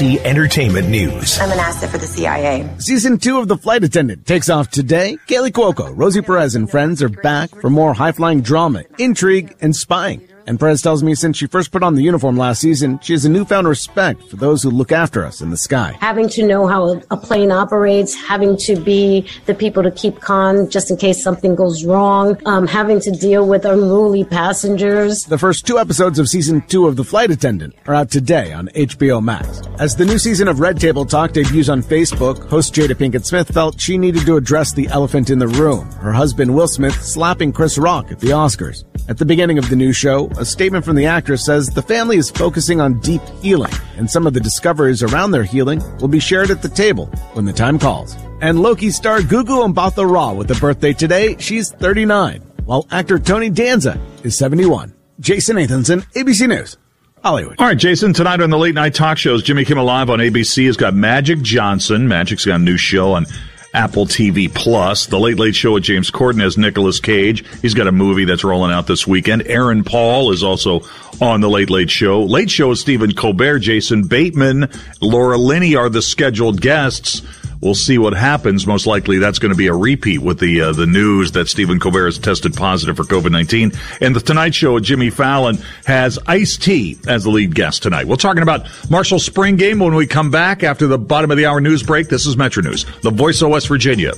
ABC 0.00 0.24
Entertainment 0.24 0.88
News. 0.88 1.38
I'm 1.38 1.52
an 1.52 1.58
asset 1.58 1.90
for 1.90 1.98
the 1.98 2.06
CIA. 2.06 2.66
Season 2.78 3.18
two 3.18 3.38
of 3.38 3.48
The 3.48 3.58
Flight 3.58 3.84
Attendant 3.84 4.26
takes 4.26 4.48
off 4.48 4.70
today. 4.70 5.18
Kaley 5.26 5.50
Cuoco, 5.50 5.92
Rosie 5.94 6.22
Perez, 6.22 6.54
and 6.54 6.70
friends 6.70 7.02
are 7.02 7.10
back 7.10 7.50
for 7.50 7.68
more 7.68 7.92
high-flying 7.92 8.40
drama, 8.40 8.84
intrigue, 8.98 9.54
and 9.60 9.76
spying. 9.76 10.26
And 10.46 10.58
Perez 10.58 10.82
tells 10.82 11.02
me 11.02 11.14
since 11.14 11.36
she 11.36 11.46
first 11.46 11.70
put 11.70 11.82
on 11.82 11.94
the 11.94 12.02
uniform 12.02 12.36
last 12.36 12.60
season, 12.60 12.98
she 13.02 13.12
has 13.12 13.24
a 13.24 13.28
newfound 13.28 13.68
respect 13.68 14.22
for 14.28 14.36
those 14.36 14.62
who 14.62 14.70
look 14.70 14.92
after 14.92 15.24
us 15.24 15.40
in 15.40 15.50
the 15.50 15.56
sky. 15.56 15.96
Having 16.00 16.28
to 16.30 16.46
know 16.46 16.66
how 16.66 17.00
a 17.10 17.16
plane 17.16 17.50
operates, 17.50 18.14
having 18.14 18.56
to 18.58 18.76
be 18.76 19.28
the 19.46 19.54
people 19.54 19.82
to 19.82 19.90
keep 19.90 20.20
calm 20.20 20.68
just 20.68 20.90
in 20.90 20.96
case 20.96 21.22
something 21.22 21.54
goes 21.54 21.84
wrong, 21.84 22.36
um, 22.46 22.66
having 22.66 23.00
to 23.00 23.10
deal 23.10 23.46
with 23.46 23.64
unruly 23.64 24.24
passengers. 24.24 25.24
The 25.24 25.38
first 25.38 25.66
two 25.66 25.78
episodes 25.78 26.18
of 26.18 26.28
season 26.28 26.62
two 26.62 26.86
of 26.86 26.96
The 26.96 27.04
Flight 27.04 27.30
Attendant 27.30 27.74
are 27.86 27.94
out 27.94 28.10
today 28.10 28.52
on 28.52 28.68
HBO 28.68 29.22
Max. 29.22 29.62
As 29.78 29.96
the 29.96 30.04
new 30.04 30.18
season 30.18 30.48
of 30.48 30.60
Red 30.60 30.80
Table 30.80 31.04
Talk 31.04 31.32
debuts 31.32 31.68
on 31.68 31.82
Facebook, 31.82 32.48
host 32.48 32.74
Jada 32.74 32.94
Pinkett 32.94 33.24
Smith 33.24 33.48
felt 33.48 33.80
she 33.80 33.98
needed 33.98 34.26
to 34.26 34.36
address 34.36 34.72
the 34.72 34.88
elephant 34.88 35.30
in 35.30 35.38
the 35.38 35.48
room, 35.48 35.90
her 35.92 36.12
husband 36.12 36.54
Will 36.54 36.68
Smith 36.68 37.02
slapping 37.02 37.52
Chris 37.52 37.78
Rock 37.78 38.10
at 38.10 38.20
the 38.20 38.28
Oscars. 38.28 38.84
At 39.08 39.18
the 39.18 39.24
beginning 39.24 39.58
of 39.58 39.68
the 39.68 39.76
new 39.76 39.92
show, 39.92 40.29
a 40.38 40.44
statement 40.44 40.84
from 40.84 40.96
the 40.96 41.06
actress 41.06 41.44
says 41.44 41.68
the 41.68 41.82
family 41.82 42.16
is 42.16 42.30
focusing 42.30 42.80
on 42.80 43.00
deep 43.00 43.22
healing, 43.42 43.72
and 43.96 44.10
some 44.10 44.26
of 44.26 44.34
the 44.34 44.40
discoveries 44.40 45.02
around 45.02 45.30
their 45.30 45.44
healing 45.44 45.82
will 45.98 46.08
be 46.08 46.20
shared 46.20 46.50
at 46.50 46.62
the 46.62 46.68
table 46.68 47.06
when 47.34 47.44
the 47.44 47.52
time 47.52 47.78
calls. 47.78 48.16
And 48.40 48.60
Loki 48.60 48.90
star 48.90 49.20
Gugu 49.20 49.72
Mbatha 49.72 50.10
Raw 50.10 50.32
with 50.32 50.50
a 50.50 50.60
birthday 50.60 50.92
today. 50.92 51.36
She's 51.38 51.70
39, 51.70 52.40
while 52.64 52.86
actor 52.90 53.18
Tony 53.18 53.50
Danza 53.50 54.00
is 54.22 54.36
71. 54.38 54.94
Jason 55.20 55.56
Nathanson, 55.56 56.06
ABC 56.14 56.48
News. 56.48 56.76
Hollywood. 57.22 57.56
All 57.58 57.66
right, 57.66 57.76
Jason, 57.76 58.14
tonight 58.14 58.40
on 58.40 58.48
the 58.48 58.56
late 58.56 58.74
night 58.74 58.94
talk 58.94 59.18
shows, 59.18 59.42
Jimmy 59.42 59.64
Kimmel 59.64 59.84
Live 59.84 60.08
on 60.08 60.20
ABC 60.20 60.64
has 60.66 60.76
got 60.76 60.94
Magic 60.94 61.42
Johnson. 61.42 62.08
Magic's 62.08 62.46
got 62.46 62.56
a 62.56 62.62
new 62.62 62.78
show 62.78 63.12
on 63.12 63.26
Apple 63.72 64.06
TV 64.06 64.52
Plus. 64.52 65.06
The 65.06 65.18
Late 65.18 65.38
Late 65.38 65.54
Show 65.54 65.72
with 65.74 65.84
James 65.84 66.10
Corden 66.10 66.40
has 66.40 66.58
Nicolas 66.58 67.00
Cage. 67.00 67.44
He's 67.62 67.74
got 67.74 67.86
a 67.86 67.92
movie 67.92 68.24
that's 68.24 68.44
rolling 68.44 68.72
out 68.72 68.86
this 68.86 69.06
weekend. 69.06 69.42
Aaron 69.46 69.84
Paul 69.84 70.32
is 70.32 70.42
also 70.42 70.80
on 71.20 71.40
The 71.40 71.48
Late 71.50 71.70
Late 71.70 71.90
Show. 71.90 72.24
Late 72.24 72.50
Show 72.50 72.70
with 72.70 72.78
Stephen 72.78 73.14
Colbert, 73.14 73.60
Jason 73.60 74.06
Bateman, 74.08 74.68
Laura 75.00 75.38
Linney 75.38 75.76
are 75.76 75.88
the 75.88 76.02
scheduled 76.02 76.60
guests. 76.60 77.22
We'll 77.60 77.74
see 77.74 77.98
what 77.98 78.14
happens. 78.14 78.66
Most 78.66 78.86
likely, 78.86 79.18
that's 79.18 79.38
going 79.38 79.52
to 79.52 79.56
be 79.56 79.66
a 79.66 79.74
repeat 79.74 80.18
with 80.18 80.38
the 80.38 80.60
uh, 80.60 80.72
the 80.72 80.86
news 80.86 81.32
that 81.32 81.48
Stephen 81.48 81.78
Colbert 81.78 82.06
has 82.06 82.18
tested 82.18 82.54
positive 82.54 82.96
for 82.96 83.04
COVID 83.04 83.30
nineteen. 83.30 83.72
And 84.00 84.14
the 84.14 84.20
Tonight 84.20 84.54
Show, 84.54 84.78
Jimmy 84.80 85.10
Fallon 85.10 85.58
has 85.84 86.18
Ice 86.26 86.56
T 86.56 86.98
as 87.06 87.24
the 87.24 87.30
lead 87.30 87.54
guest 87.54 87.82
tonight. 87.82 88.06
We're 88.06 88.16
talking 88.16 88.42
about 88.42 88.66
Marshall 88.90 89.18
Spring 89.18 89.56
Game 89.56 89.78
when 89.78 89.94
we 89.94 90.06
come 90.06 90.30
back 90.30 90.62
after 90.62 90.86
the 90.86 90.98
bottom 90.98 91.30
of 91.30 91.36
the 91.36 91.46
hour 91.46 91.60
news 91.60 91.82
break. 91.82 92.08
This 92.08 92.26
is 92.26 92.36
Metro 92.36 92.62
News, 92.62 92.84
the 93.02 93.10
voice 93.10 93.42
of 93.42 93.50
West 93.50 93.68
Virginia. 93.68 94.12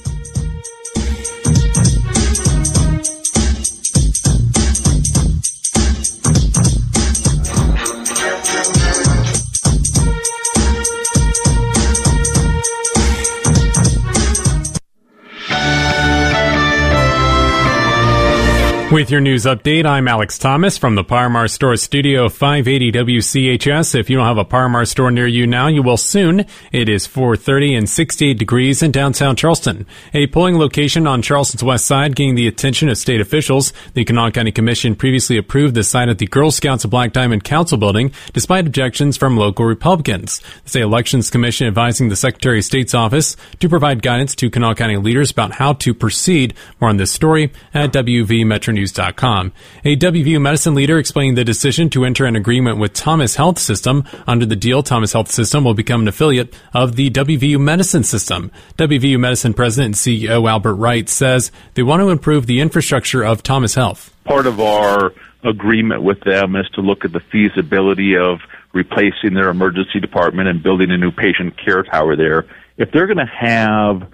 With 18.92 19.10
your 19.10 19.22
news 19.22 19.46
update, 19.46 19.86
I'm 19.86 20.06
Alex 20.06 20.36
Thomas 20.36 20.76
from 20.76 20.96
the 20.96 21.02
Parmar 21.02 21.48
Store 21.48 21.74
Studio 21.76 22.28
580 22.28 22.92
WCHS. 22.92 23.94
If 23.98 24.10
you 24.10 24.18
don't 24.18 24.26
have 24.26 24.36
a 24.36 24.44
Parmar 24.44 24.86
store 24.86 25.10
near 25.10 25.26
you 25.26 25.46
now, 25.46 25.68
you 25.68 25.82
will 25.82 25.96
soon. 25.96 26.44
It 26.72 26.90
is 26.90 27.06
430 27.06 27.74
and 27.74 27.88
68 27.88 28.38
degrees 28.38 28.82
in 28.82 28.90
downtown 28.90 29.34
Charleston. 29.34 29.86
A 30.12 30.26
polling 30.26 30.58
location 30.58 31.06
on 31.06 31.22
Charleston's 31.22 31.64
west 31.64 31.86
side 31.86 32.14
gained 32.14 32.36
the 32.36 32.46
attention 32.46 32.90
of 32.90 32.98
state 32.98 33.22
officials. 33.22 33.72
The 33.94 34.04
Kanawha 34.04 34.30
County 34.32 34.52
Commission 34.52 34.94
previously 34.94 35.38
approved 35.38 35.74
the 35.74 35.84
site 35.84 36.10
at 36.10 36.18
the 36.18 36.26
Girl 36.26 36.50
Scouts 36.50 36.84
of 36.84 36.90
Black 36.90 37.14
Diamond 37.14 37.44
Council 37.44 37.78
building, 37.78 38.12
despite 38.34 38.66
objections 38.66 39.16
from 39.16 39.38
local 39.38 39.64
Republicans. 39.64 40.42
The 40.64 40.68
State 40.68 40.82
Elections 40.82 41.30
Commission 41.30 41.66
advising 41.66 42.10
the 42.10 42.16
Secretary 42.16 42.58
of 42.58 42.66
State's 42.66 42.92
office 42.92 43.38
to 43.60 43.70
provide 43.70 44.02
guidance 44.02 44.34
to 44.34 44.50
Kanawha 44.50 44.74
County 44.74 44.98
leaders 44.98 45.30
about 45.30 45.52
how 45.52 45.72
to 45.72 45.94
proceed. 45.94 46.52
More 46.78 46.90
on 46.90 46.98
this 46.98 47.10
story 47.10 47.54
at 47.72 47.90
WV 47.90 48.44
Metro 48.44 48.74
News. 48.74 48.81
News.com. 48.82 49.52
A 49.84 49.96
WVU 49.96 50.40
medicine 50.40 50.74
leader 50.74 50.98
explained 50.98 51.38
the 51.38 51.44
decision 51.44 51.88
to 51.90 52.04
enter 52.04 52.24
an 52.26 52.34
agreement 52.34 52.78
with 52.78 52.92
Thomas 52.92 53.36
Health 53.36 53.60
System. 53.60 54.02
Under 54.26 54.44
the 54.44 54.56
deal, 54.56 54.82
Thomas 54.82 55.12
Health 55.12 55.30
System 55.30 55.62
will 55.62 55.74
become 55.74 56.02
an 56.02 56.08
affiliate 56.08 56.52
of 56.74 56.96
the 56.96 57.08
WVU 57.10 57.60
Medicine 57.60 58.02
System. 58.02 58.50
WVU 58.78 59.20
Medicine 59.20 59.54
President 59.54 59.86
and 59.86 59.94
CEO 59.94 60.50
Albert 60.50 60.74
Wright 60.74 61.08
says 61.08 61.52
they 61.74 61.84
want 61.84 62.00
to 62.00 62.08
improve 62.08 62.46
the 62.46 62.60
infrastructure 62.60 63.22
of 63.22 63.44
Thomas 63.44 63.76
Health. 63.76 64.12
Part 64.24 64.48
of 64.48 64.58
our 64.58 65.12
agreement 65.44 66.02
with 66.02 66.20
them 66.22 66.56
is 66.56 66.68
to 66.70 66.80
look 66.80 67.04
at 67.04 67.12
the 67.12 67.20
feasibility 67.20 68.16
of 68.16 68.40
replacing 68.72 69.34
their 69.34 69.48
emergency 69.48 70.00
department 70.00 70.48
and 70.48 70.60
building 70.60 70.90
a 70.90 70.98
new 70.98 71.12
patient 71.12 71.56
care 71.56 71.84
tower 71.84 72.16
there. 72.16 72.46
If 72.78 72.90
they're 72.90 73.06
going 73.06 73.18
to 73.18 73.26
have 73.26 74.12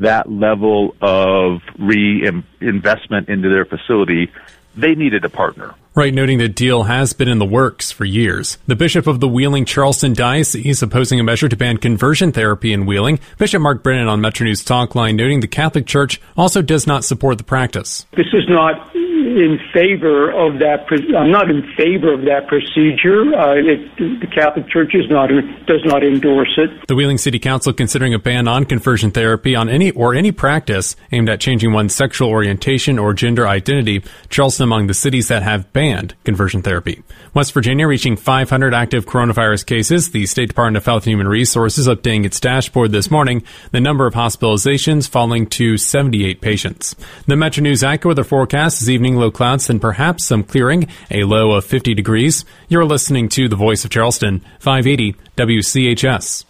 that 0.00 0.30
level 0.30 0.94
of 1.00 1.62
reinvestment 1.78 3.28
into 3.28 3.48
their 3.48 3.64
facility, 3.64 4.32
they 4.76 4.94
needed 4.94 5.24
a 5.24 5.28
partner. 5.28 5.74
Wright, 5.94 6.14
noting 6.14 6.38
the 6.38 6.48
deal 6.48 6.84
has 6.84 7.12
been 7.12 7.28
in 7.28 7.40
the 7.40 7.44
works 7.44 7.90
for 7.90 8.04
years. 8.04 8.58
The 8.68 8.76
Bishop 8.76 9.08
of 9.08 9.18
the 9.18 9.26
Wheeling 9.26 9.64
Charleston 9.64 10.12
Diocese 10.12 10.82
opposing 10.82 11.18
a 11.18 11.24
measure 11.24 11.48
to 11.48 11.56
ban 11.56 11.78
conversion 11.78 12.30
therapy 12.30 12.72
in 12.72 12.86
Wheeling. 12.86 13.18
Bishop 13.38 13.60
Mark 13.60 13.82
Brennan 13.82 14.06
on 14.06 14.20
Metro 14.20 14.44
News 14.44 14.64
Talk 14.64 14.94
Line 14.94 15.16
noting 15.16 15.40
the 15.40 15.48
Catholic 15.48 15.86
Church 15.86 16.20
also 16.36 16.62
does 16.62 16.86
not 16.86 17.04
support 17.04 17.38
the 17.38 17.44
practice. 17.44 18.06
This 18.16 18.28
is 18.32 18.48
not 18.48 18.94
in 19.26 19.58
favor 19.72 20.30
of 20.30 20.58
that. 20.60 20.86
I'm 21.16 21.30
not 21.30 21.50
in 21.50 21.62
favor 21.76 22.12
of 22.12 22.22
that 22.22 22.48
procedure. 22.48 23.34
Uh, 23.34 23.54
it, 23.54 23.96
the 23.96 24.26
Catholic 24.26 24.68
Church 24.68 24.94
is 24.94 25.08
not 25.10 25.28
does 25.66 25.84
not 25.84 26.02
endorse 26.02 26.58
it. 26.58 26.86
The 26.88 26.94
Wheeling 26.94 27.18
City 27.18 27.38
Council 27.38 27.72
considering 27.72 28.14
a 28.14 28.18
ban 28.18 28.48
on 28.48 28.64
conversion 28.64 29.10
therapy 29.10 29.54
on 29.54 29.68
any 29.68 29.90
or 29.92 30.14
any 30.14 30.32
practice 30.32 30.96
aimed 31.12 31.28
at 31.28 31.40
changing 31.40 31.72
one's 31.72 31.94
sexual 31.94 32.28
orientation 32.28 32.98
or 32.98 33.14
gender 33.14 33.46
identity. 33.46 34.02
Charleston 34.28 34.64
among 34.64 34.86
the 34.86 34.94
cities 34.94 35.28
that 35.28 35.42
have 35.42 35.72
banned 35.72 36.14
conversion 36.24 36.62
therapy. 36.62 37.02
West 37.34 37.52
Virginia 37.52 37.86
reaching 37.86 38.16
500 38.16 38.74
active 38.74 39.06
coronavirus 39.06 39.66
cases. 39.66 40.10
The 40.10 40.26
State 40.26 40.48
Department 40.48 40.76
of 40.76 40.84
Health 40.84 41.04
and 41.04 41.12
Human 41.12 41.28
Resources 41.28 41.88
updating 41.88 42.24
its 42.24 42.40
dashboard 42.40 42.92
this 42.92 43.10
morning. 43.10 43.42
The 43.70 43.80
number 43.80 44.06
of 44.06 44.14
hospitalizations 44.14 45.08
falling 45.08 45.46
to 45.50 45.76
78 45.76 46.40
patients. 46.40 46.94
The 47.26 47.36
Metro 47.36 47.62
News 47.62 47.82
AccuWeather 47.82 48.26
forecast 48.26 48.82
is 48.82 48.90
evening 48.90 49.09
low 49.16 49.30
clouds, 49.30 49.66
then 49.66 49.80
perhaps 49.80 50.24
some 50.24 50.44
clearing, 50.44 50.88
a 51.10 51.24
low 51.24 51.52
of 51.52 51.64
50 51.64 51.94
degrees. 51.94 52.44
You're 52.68 52.84
listening 52.84 53.28
to 53.30 53.48
the 53.48 53.56
voice 53.56 53.84
of 53.84 53.90
Charleston, 53.90 54.44
580 54.60 55.14
WCHS. 55.36 56.44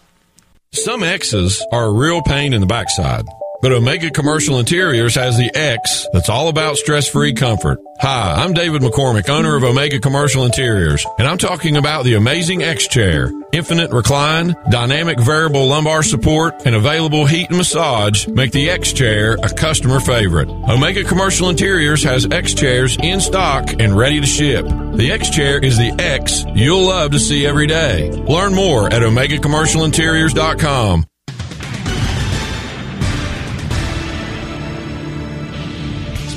Some 0.73 1.03
X's 1.03 1.65
are 1.71 1.85
a 1.85 1.93
real 1.93 2.21
pain 2.21 2.53
in 2.53 2.61
the 2.61 2.67
backside. 2.67 3.25
But 3.61 3.71
Omega 3.71 4.09
Commercial 4.09 4.57
Interiors 4.57 5.13
has 5.15 5.37
the 5.37 5.55
X 5.55 6.07
that's 6.13 6.29
all 6.29 6.47
about 6.47 6.77
stress-free 6.77 7.33
comfort. 7.33 7.77
Hi, 7.99 8.43
I'm 8.43 8.53
David 8.53 8.81
McCormick, 8.81 9.29
owner 9.29 9.55
of 9.55 9.63
Omega 9.63 9.99
Commercial 9.99 10.43
Interiors, 10.43 11.05
and 11.19 11.27
I'm 11.27 11.37
talking 11.37 11.77
about 11.77 12.03
the 12.03 12.15
amazing 12.15 12.63
X 12.63 12.87
Chair. 12.87 13.31
Infinite 13.51 13.91
recline, 13.91 14.55
dynamic 14.71 15.19
variable 15.19 15.67
lumbar 15.67 16.01
support, 16.01 16.55
and 16.65 16.73
available 16.73 17.27
heat 17.27 17.49
and 17.49 17.57
massage 17.57 18.27
make 18.27 18.51
the 18.51 18.71
X 18.71 18.93
Chair 18.93 19.37
a 19.43 19.53
customer 19.53 19.99
favorite. 19.99 20.49
Omega 20.49 21.03
Commercial 21.03 21.49
Interiors 21.49 22.03
has 22.03 22.25
X 22.31 22.55
Chairs 22.55 22.97
in 23.03 23.21
stock 23.21 23.79
and 23.79 23.95
ready 23.95 24.19
to 24.19 24.25
ship. 24.25 24.65
The 24.65 25.11
X 25.11 25.29
Chair 25.29 25.59
is 25.59 25.77
the 25.77 25.91
X 25.99 26.43
you'll 26.55 26.87
love 26.87 27.11
to 27.11 27.19
see 27.19 27.45
every 27.45 27.67
day. 27.67 28.09
Learn 28.09 28.55
more 28.55 28.87
at 28.87 29.03
OmegaCommercialInteriors.com. 29.03 31.05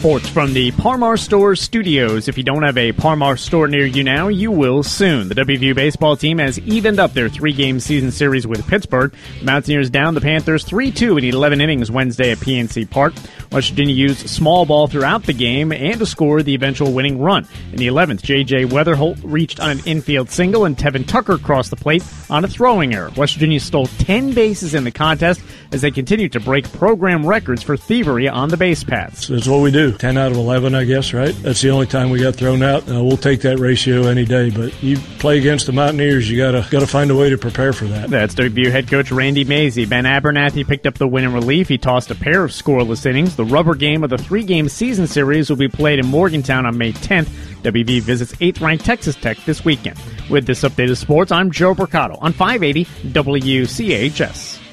Sports 0.05 0.29
from 0.29 0.53
the 0.53 0.71
Parmar 0.73 1.19
Store 1.19 1.57
studios. 1.57 2.29
If 2.29 2.37
you 2.37 2.45
don't 2.45 2.63
have 2.63 2.77
a 2.77 2.93
Parmar 2.93 3.39
store 3.39 3.69
near 3.69 3.87
you 3.87 4.05
now, 4.05 4.29
you 4.29 4.51
will 4.51 4.83
soon. 4.83 5.29
The 5.29 5.35
WVU 5.35 5.75
baseball 5.75 6.15
team 6.15 6.37
has 6.37 6.59
evened 6.59 7.01
up 7.01 7.15
their 7.15 7.31
three 7.31 7.55
game 7.55 7.81
season 7.81 8.11
series 8.11 8.47
with 8.47 8.69
Pittsburgh. 8.69 9.15
The 9.39 9.47
Mountaineers 9.47 9.89
down 9.89 10.13
the 10.13 10.21
Panthers 10.21 10.63
3 10.63 10.91
2 10.91 11.17
in 11.17 11.25
11 11.25 11.63
innings 11.63 11.91
Wednesday 11.91 12.33
at 12.33 12.37
PNC 12.37 12.91
Park. 12.91 13.15
West 13.51 13.71
Virginia 13.71 13.95
used 13.95 14.29
small 14.29 14.67
ball 14.67 14.89
throughout 14.89 15.23
the 15.23 15.33
game 15.33 15.73
and 15.73 15.99
to 15.99 16.05
score 16.05 16.43
the 16.43 16.55
eventual 16.55 16.93
winning 16.93 17.19
run. 17.19 17.49
In 17.73 17.79
the 17.79 17.87
11th, 17.87 18.21
J.J. 18.21 18.67
Weatherholt 18.67 19.21
reached 19.23 19.59
on 19.59 19.71
an 19.71 19.81
infield 19.87 20.29
single 20.29 20.67
and 20.67 20.77
Tevin 20.77 21.07
Tucker 21.07 21.39
crossed 21.39 21.71
the 21.71 21.77
plate 21.77 22.05
on 22.29 22.45
a 22.45 22.49
throwing 22.49 22.95
error. 22.95 23.11
West 23.17 23.35
Virginia 23.35 23.61
stole 23.61 23.87
10 23.87 24.35
bases 24.35 24.75
in 24.75 24.85
the 24.85 24.91
contest 24.91 25.41
as 25.73 25.81
they 25.81 25.91
continued 25.91 26.33
to 26.33 26.41
break 26.41 26.71
program 26.73 27.25
records 27.25 27.63
for 27.63 27.77
thievery 27.77 28.29
on 28.29 28.51
the 28.51 28.57
base 28.59 28.85
paths. 28.85 29.29
That's 29.29 29.49
what 29.49 29.63
we 29.63 29.71
do. 29.71 29.94
10 29.95 30.19
out 30.19 30.33
of 30.33 30.37
11, 30.37 30.75
I 30.75 30.85
guess, 30.85 31.13
right? 31.13 31.35
That's 31.43 31.61
the 31.61 31.71
only 31.71 31.87
time 31.87 32.11
we 32.11 32.21
got 32.21 32.35
thrown 32.37 32.63
out. 32.63 32.89
Uh, 32.89 33.03
we'll 33.03 33.17
take 33.17 33.41
that 33.43 33.59
ratio 33.59 34.03
any 34.07 34.25
day, 34.25 34.51
but 34.51 34.83
you 34.83 34.97
play 35.19 35.39
against 35.39 35.67
the 35.67 35.73
Mountaineers, 35.73 36.31
you 36.31 36.37
gotta 36.37 36.67
gotta 36.71 36.87
find 36.87 37.11
a 37.11 37.17
way 37.17 37.31
to 37.31 37.39
prepare 37.39 37.73
for 37.73 37.87
that. 37.87 38.11
That's 38.11 38.35
WVU 38.35 38.71
head 38.71 38.89
coach 38.89 39.11
Randy 39.11 39.45
Mazey. 39.45 39.87
Ben 39.87 40.05
Abernathy 40.05 40.67
picked 40.67 40.87
up 40.87 40.95
the 40.95 41.09
win 41.09 41.25
in 41.25 41.33
relief. 41.33 41.69
He 41.69 41.79
tossed 41.79 42.11
a 42.11 42.15
pair 42.15 42.45
of 42.45 42.51
scoreless 42.51 43.07
innings. 43.07 43.37
The 43.37 43.45
rubber 43.45 43.75
game 43.75 44.05
of 44.05 44.11
the 44.11 44.19
three-game 44.19 44.69
season 44.69 45.07
series 45.07 45.49
will 45.49 45.57
be 45.57 45.69
played 45.69 45.99
in 45.99 46.07
Morgantown 46.07 46.67
on 46.67 46.77
May 46.77 46.93
10th. 46.93 47.29
WV 47.63 48.01
visits 48.03 48.33
8th 48.37 48.61
ranked 48.61 48.85
Texas 48.85 49.17
Tech 49.17 49.39
this 49.47 49.65
weekend. 49.65 49.99
With 50.29 50.47
this 50.47 50.63
update 50.63 50.91
of 50.91 50.99
sports, 50.99 51.33
I'm 51.33 51.51
Joe 51.51 51.75
Mercado 51.75 52.19
on 52.21 52.33
580 52.33 52.85
WCHS. 53.13 54.64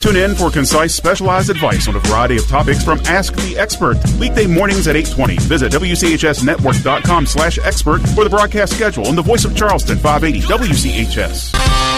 Tune 0.00 0.16
in 0.16 0.34
for 0.34 0.50
concise, 0.50 0.94
specialized 0.94 1.50
advice 1.50 1.86
on 1.86 1.94
a 1.94 1.98
variety 1.98 2.38
of 2.38 2.48
topics 2.48 2.82
from 2.82 2.98
Ask 3.00 3.34
the 3.34 3.58
Expert. 3.58 3.98
Weekday 4.18 4.46
mornings 4.46 4.88
at 4.88 4.96
820. 4.96 5.36
Visit 5.46 5.72
WCHSNetwork.com 5.72 7.26
slash 7.26 7.58
expert 7.58 8.00
for 8.14 8.24
the 8.24 8.30
broadcast 8.30 8.74
schedule 8.74 9.06
and 9.08 9.18
the 9.18 9.22
voice 9.22 9.44
of 9.44 9.54
Charleston, 9.54 9.98
580 9.98 10.40
WCHS. 10.46 11.89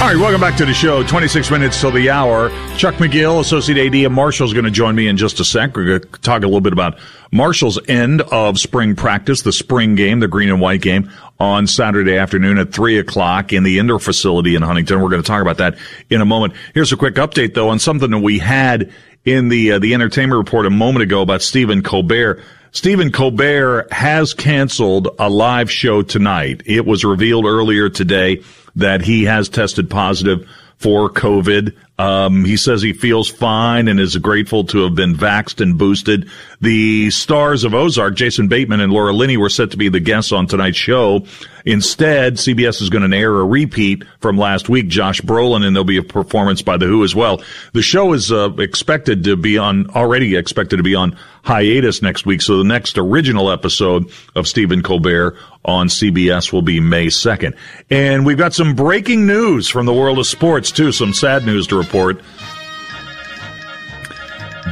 All 0.00 0.10
right, 0.10 0.18
welcome 0.20 0.40
back 0.40 0.56
to 0.58 0.66
the 0.66 0.74
show. 0.74 1.02
26 1.02 1.50
minutes 1.50 1.80
till 1.80 1.90
the 1.90 2.10
hour. 2.10 2.50
Chuck 2.76 2.96
McGill, 2.96 3.40
Associate 3.40 3.86
AD 3.86 3.94
at 4.04 4.12
Marshall, 4.12 4.46
is 4.46 4.52
going 4.52 4.66
to 4.66 4.70
join 4.70 4.94
me 4.94 5.08
in 5.08 5.16
just 5.16 5.40
a 5.40 5.44
sec. 5.46 5.74
We're 5.74 5.86
going 5.86 6.00
to 6.02 6.20
talk 6.20 6.42
a 6.42 6.46
little 6.46 6.60
bit 6.60 6.74
about 6.74 6.98
Marshall's 7.32 7.78
end 7.88 8.20
of 8.20 8.58
spring 8.58 8.96
practice, 8.96 9.40
the 9.40 9.52
spring 9.52 9.94
game, 9.94 10.20
the 10.20 10.28
green 10.28 10.50
and 10.50 10.60
white 10.60 10.82
game 10.82 11.10
on 11.40 11.66
Saturday 11.66 12.18
afternoon 12.18 12.58
at 12.58 12.70
3 12.70 12.98
o'clock 12.98 13.54
in 13.54 13.62
the 13.62 13.78
indoor 13.78 13.98
facility 13.98 14.54
in 14.54 14.60
Huntington. 14.60 15.00
We're 15.00 15.08
going 15.08 15.22
to 15.22 15.26
talk 15.26 15.40
about 15.40 15.56
that 15.56 15.78
in 16.10 16.20
a 16.20 16.26
moment. 16.26 16.52
Here's 16.74 16.92
a 16.92 16.98
quick 16.98 17.14
update, 17.14 17.54
though, 17.54 17.70
on 17.70 17.78
something 17.78 18.10
that 18.10 18.18
we 18.18 18.40
had 18.40 18.92
in 19.24 19.48
the, 19.48 19.72
uh, 19.72 19.78
the 19.78 19.94
entertainment 19.94 20.36
report 20.36 20.66
a 20.66 20.70
moment 20.70 21.02
ago 21.02 21.22
about 21.22 21.40
Stephen 21.40 21.82
Colbert. 21.82 22.42
Stephen 22.72 23.10
Colbert 23.10 23.90
has 23.90 24.34
canceled 24.34 25.08
a 25.18 25.30
live 25.30 25.70
show 25.70 26.02
tonight. 26.02 26.62
It 26.66 26.84
was 26.84 27.06
revealed 27.06 27.46
earlier 27.46 27.88
today 27.88 28.42
that 28.76 29.02
he 29.02 29.24
has 29.24 29.48
tested 29.48 29.90
positive 29.90 30.48
for 30.78 31.08
COVID. 31.08 31.74
Um, 31.96 32.44
he 32.44 32.56
says 32.56 32.82
he 32.82 32.92
feels 32.92 33.28
fine 33.28 33.86
and 33.86 34.00
is 34.00 34.16
grateful 34.16 34.64
to 34.64 34.82
have 34.82 34.96
been 34.96 35.14
vaxxed 35.14 35.60
and 35.60 35.78
boosted. 35.78 36.28
The 36.60 37.10
stars 37.10 37.62
of 37.62 37.72
Ozark, 37.72 38.16
Jason 38.16 38.48
Bateman 38.48 38.80
and 38.80 38.92
Laura 38.92 39.12
Linney, 39.12 39.36
were 39.36 39.48
set 39.48 39.70
to 39.70 39.76
be 39.76 39.88
the 39.88 40.00
guests 40.00 40.32
on 40.32 40.48
tonight's 40.48 40.76
show. 40.76 41.24
Instead, 41.64 42.34
CBS 42.34 42.82
is 42.82 42.90
going 42.90 43.08
to 43.08 43.16
air 43.16 43.34
a 43.38 43.44
repeat 43.44 44.02
from 44.18 44.36
last 44.36 44.68
week, 44.68 44.88
Josh 44.88 45.20
Brolin, 45.20 45.64
and 45.64 45.74
there'll 45.74 45.84
be 45.84 45.96
a 45.96 46.02
performance 46.02 46.62
by 46.62 46.76
The 46.76 46.86
Who 46.86 47.04
as 47.04 47.14
well. 47.14 47.40
The 47.72 47.82
show 47.82 48.12
is 48.12 48.32
uh, 48.32 48.50
expected 48.58 49.24
to 49.24 49.36
be 49.36 49.56
on, 49.56 49.88
already 49.90 50.36
expected 50.36 50.78
to 50.78 50.82
be 50.82 50.96
on 50.96 51.16
hiatus 51.44 52.02
next 52.02 52.26
week. 52.26 52.42
So 52.42 52.58
the 52.58 52.64
next 52.64 52.98
original 52.98 53.50
episode 53.50 54.10
of 54.34 54.48
Stephen 54.48 54.82
Colbert 54.82 55.36
on 55.64 55.88
CBS 55.88 56.52
will 56.52 56.62
be 56.62 56.80
May 56.80 57.06
2nd. 57.06 57.56
And 57.90 58.26
we've 58.26 58.38
got 58.38 58.54
some 58.54 58.74
breaking 58.74 59.26
news 59.26 59.68
from 59.68 59.86
the 59.86 59.92
world 59.92 60.18
of 60.18 60.26
sports 60.26 60.72
too, 60.72 60.90
some 60.90 61.12
sad 61.12 61.46
news 61.46 61.66
to 61.68 61.76
report. 61.76 62.20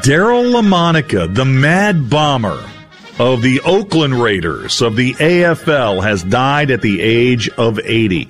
Daryle 0.02 0.50
Lamonica, 0.52 1.32
the 1.32 1.44
mad 1.44 2.10
bomber 2.10 2.64
of 3.18 3.42
the 3.42 3.60
Oakland 3.60 4.14
Raiders 4.14 4.80
of 4.80 4.96
the 4.96 5.12
AFL, 5.14 6.02
has 6.02 6.24
died 6.24 6.70
at 6.70 6.80
the 6.80 7.00
age 7.00 7.48
of 7.50 7.78
80. 7.78 8.28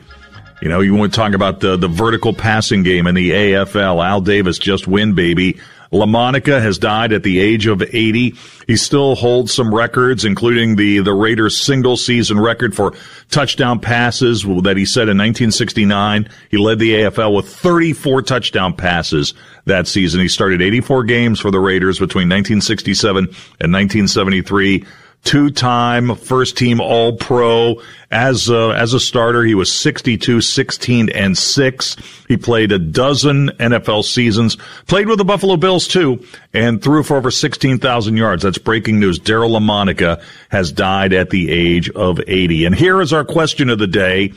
You 0.61 0.68
know, 0.68 0.81
you 0.81 0.94
want 0.94 1.12
to 1.12 1.16
talk 1.16 1.35
about 1.35 1.61
the, 1.61 1.76
the 1.76 1.88
vertical 1.88 2.33
passing 2.33 2.83
game 2.83 3.07
in 3.07 3.14
the 3.14 3.31
AFL. 3.31 4.05
Al 4.05 4.20
Davis 4.20 4.59
just 4.59 4.87
win, 4.87 5.14
baby. 5.14 5.61
Lamonica 5.92 6.61
has 6.61 6.78
died 6.78 7.12
at 7.12 7.22
the 7.22 7.38
age 7.38 7.66
of 7.66 7.83
80. 7.83 8.35
He 8.66 8.76
still 8.76 9.14
holds 9.14 9.52
some 9.52 9.74
records, 9.74 10.24
including 10.24 10.76
the, 10.76 11.00
the 11.00 11.12
Raiders 11.12 11.61
single 11.61 11.96
season 11.96 12.40
record 12.40 12.74
for 12.74 12.94
touchdown 13.31 13.78
passes 13.78 14.42
that 14.42 14.76
he 14.76 14.87
set 14.87 15.02
in 15.02 15.18
1969. 15.18 16.28
He 16.50 16.57
led 16.57 16.78
the 16.78 16.94
AFL 16.94 17.35
with 17.35 17.48
34 17.48 18.22
touchdown 18.22 18.74
passes 18.74 19.35
that 19.66 19.87
season. 19.87 20.20
He 20.20 20.28
started 20.28 20.62
84 20.62 21.05
games 21.05 21.40
for 21.40 21.50
the 21.50 21.61
Raiders 21.61 21.98
between 21.98 22.28
1967 22.28 23.24
and 23.24 23.72
1973 23.72 24.85
two-time 25.24 26.16
first 26.16 26.56
team 26.56 26.80
all 26.80 27.16
pro 27.16 27.80
as 28.11 28.48
a, 28.48 28.74
as 28.76 28.92
a 28.92 28.98
starter 28.98 29.44
he 29.44 29.54
was 29.54 29.72
62 29.72 30.40
16 30.40 31.08
and 31.11 31.38
6 31.38 31.96
he 32.28 32.37
played 32.37 32.72
a 32.72 32.78
dozen 32.78 33.48
NFL 33.50 34.04
seasons. 34.04 34.56
Played 34.87 35.08
with 35.08 35.18
the 35.18 35.24
Buffalo 35.24 35.56
Bills 35.56 35.87
too 35.87 36.24
and 36.52 36.82
threw 36.82 37.02
for 37.02 37.16
over 37.16 37.30
16,000 37.30 38.16
yards. 38.16 38.42
That's 38.42 38.58
breaking 38.58 38.98
news. 38.98 39.18
Daryle 39.18 39.58
Lamonica 39.58 40.22
has 40.50 40.72
died 40.72 41.12
at 41.12 41.30
the 41.30 41.50
age 41.50 41.88
of 41.90 42.20
80 42.26 42.64
and 42.64 42.74
here 42.74 43.00
is 43.00 43.12
our 43.12 43.24
question 43.24 43.70
of 43.70 43.78
the 43.78 43.87
day. 43.87 44.32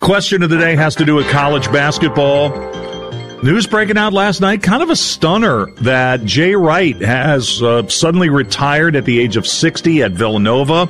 Question 0.00 0.42
of 0.42 0.50
the 0.50 0.58
day 0.58 0.74
has 0.74 0.94
to 0.96 1.04
do 1.04 1.14
with 1.14 1.28
college 1.28 1.70
basketball 1.70 2.93
News 3.44 3.66
breaking 3.66 3.98
out 3.98 4.14
last 4.14 4.40
night, 4.40 4.62
kind 4.62 4.82
of 4.82 4.88
a 4.88 4.96
stunner 4.96 5.66
that 5.82 6.24
Jay 6.24 6.54
Wright 6.54 6.96
has 7.02 7.62
uh, 7.62 7.86
suddenly 7.88 8.30
retired 8.30 8.96
at 8.96 9.04
the 9.04 9.20
age 9.20 9.36
of 9.36 9.46
60 9.46 10.02
at 10.02 10.12
Villanova. 10.12 10.88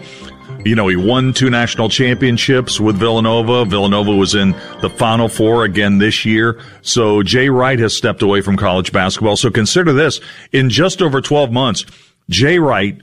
You 0.64 0.76
know, 0.76 0.86
he 0.86 0.94
won 0.94 1.32
two 1.32 1.50
national 1.50 1.88
championships 1.88 2.78
with 2.78 2.96
Villanova. 2.96 3.64
Villanova 3.64 4.14
was 4.14 4.36
in 4.36 4.52
the 4.82 4.88
Final 4.88 5.28
Four 5.28 5.64
again 5.64 5.98
this 5.98 6.24
year. 6.24 6.60
So 6.82 7.24
Jay 7.24 7.48
Wright 7.48 7.80
has 7.80 7.96
stepped 7.96 8.22
away 8.22 8.40
from 8.40 8.56
college 8.56 8.92
basketball. 8.92 9.36
So 9.36 9.50
consider 9.50 9.92
this. 9.92 10.20
In 10.52 10.70
just 10.70 11.02
over 11.02 11.20
12 11.20 11.50
months, 11.50 11.84
Jay 12.30 12.60
Wright, 12.60 12.96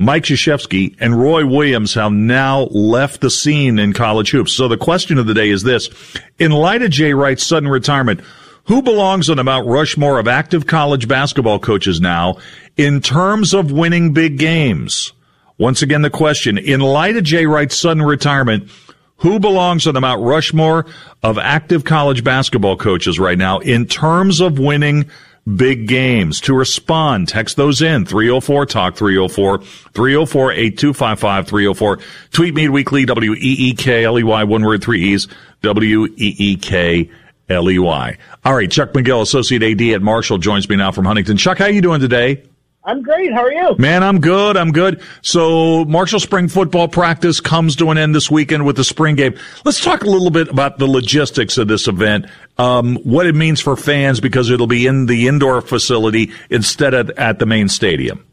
Mike 0.00 0.24
Krzyzewski, 0.24 0.96
and 0.98 1.20
Roy 1.20 1.46
Williams 1.46 1.94
have 1.94 2.10
now 2.10 2.62
left 2.72 3.20
the 3.20 3.30
scene 3.30 3.78
in 3.78 3.92
college 3.92 4.32
hoops. 4.32 4.54
So 4.54 4.66
the 4.66 4.76
question 4.76 5.18
of 5.18 5.26
the 5.26 5.34
day 5.34 5.50
is 5.50 5.62
this. 5.62 5.88
In 6.40 6.50
light 6.50 6.82
of 6.82 6.90
Jay 6.90 7.14
Wright's 7.14 7.46
sudden 7.46 7.68
retirement, 7.68 8.22
who 8.68 8.82
belongs 8.82 9.30
on 9.30 9.38
the 9.38 9.44
Mount 9.44 9.66
Rushmore 9.66 10.18
of 10.18 10.28
active 10.28 10.66
college 10.66 11.08
basketball 11.08 11.58
coaches 11.58 12.02
now 12.02 12.36
in 12.76 13.00
terms 13.00 13.54
of 13.54 13.72
winning 13.72 14.12
big 14.12 14.38
games? 14.38 15.12
Once 15.56 15.80
again, 15.80 16.02
the 16.02 16.10
question, 16.10 16.58
in 16.58 16.80
light 16.80 17.16
of 17.16 17.24
Jay 17.24 17.46
Wright's 17.46 17.78
sudden 17.78 18.02
retirement, 18.02 18.70
who 19.16 19.40
belongs 19.40 19.86
on 19.86 19.94
the 19.94 20.02
Mount 20.02 20.22
Rushmore 20.22 20.84
of 21.22 21.38
active 21.38 21.84
college 21.84 22.22
basketball 22.22 22.76
coaches 22.76 23.18
right 23.18 23.38
now 23.38 23.58
in 23.58 23.86
terms 23.86 24.38
of 24.38 24.58
winning 24.58 25.10
big 25.56 25.88
games? 25.88 26.38
To 26.42 26.54
respond, 26.54 27.26
text 27.26 27.56
those 27.56 27.80
in 27.80 28.04
304 28.04 28.66
Talk 28.66 28.96
304 28.96 29.60
304 29.62 30.52
8255 30.52 31.48
304. 31.48 31.98
Tweet 32.32 32.54
me 32.54 32.68
weekly 32.68 33.06
W 33.06 33.32
E 33.32 33.38
E 33.40 33.74
K 33.74 34.04
L 34.04 34.18
E 34.18 34.22
Y, 34.22 34.44
one 34.44 34.62
word, 34.62 34.84
three 34.84 35.14
E's, 35.14 35.26
W 35.62 36.04
E 36.04 36.36
E 36.38 36.56
K 36.56 37.10
L 37.48 37.70
E 37.70 37.78
Y. 37.78 38.18
All 38.44 38.54
right, 38.54 38.70
Chuck 38.70 38.92
McGill, 38.92 39.22
Associate 39.22 39.62
AD 39.62 39.94
at 39.94 40.02
Marshall, 40.02 40.38
joins 40.38 40.68
me 40.68 40.76
now 40.76 40.92
from 40.92 41.04
Huntington. 41.04 41.36
Chuck, 41.36 41.58
how 41.58 41.66
are 41.66 41.70
you 41.70 41.82
doing 41.82 42.00
today? 42.00 42.42
I'm 42.88 43.02
great. 43.02 43.34
How 43.34 43.42
are 43.42 43.52
you? 43.52 43.76
Man, 43.76 44.02
I'm 44.02 44.18
good. 44.18 44.56
I'm 44.56 44.72
good. 44.72 45.02
So 45.20 45.84
Marshall 45.84 46.20
spring 46.20 46.48
football 46.48 46.88
practice 46.88 47.38
comes 47.38 47.76
to 47.76 47.90
an 47.90 47.98
end 47.98 48.14
this 48.14 48.30
weekend 48.30 48.64
with 48.64 48.76
the 48.76 48.84
spring 48.84 49.14
game. 49.14 49.36
Let's 49.66 49.84
talk 49.84 50.04
a 50.04 50.06
little 50.08 50.30
bit 50.30 50.48
about 50.48 50.78
the 50.78 50.86
logistics 50.86 51.58
of 51.58 51.68
this 51.68 51.86
event, 51.86 52.26
um, 52.56 52.96
what 52.96 53.26
it 53.26 53.34
means 53.34 53.60
for 53.60 53.76
fans 53.76 54.20
because 54.20 54.48
it'll 54.48 54.66
be 54.66 54.86
in 54.86 55.04
the 55.04 55.28
indoor 55.28 55.60
facility 55.60 56.32
instead 56.48 56.94
of 56.94 57.10
at 57.10 57.38
the 57.38 57.44
main 57.44 57.68
stadium. 57.68 58.24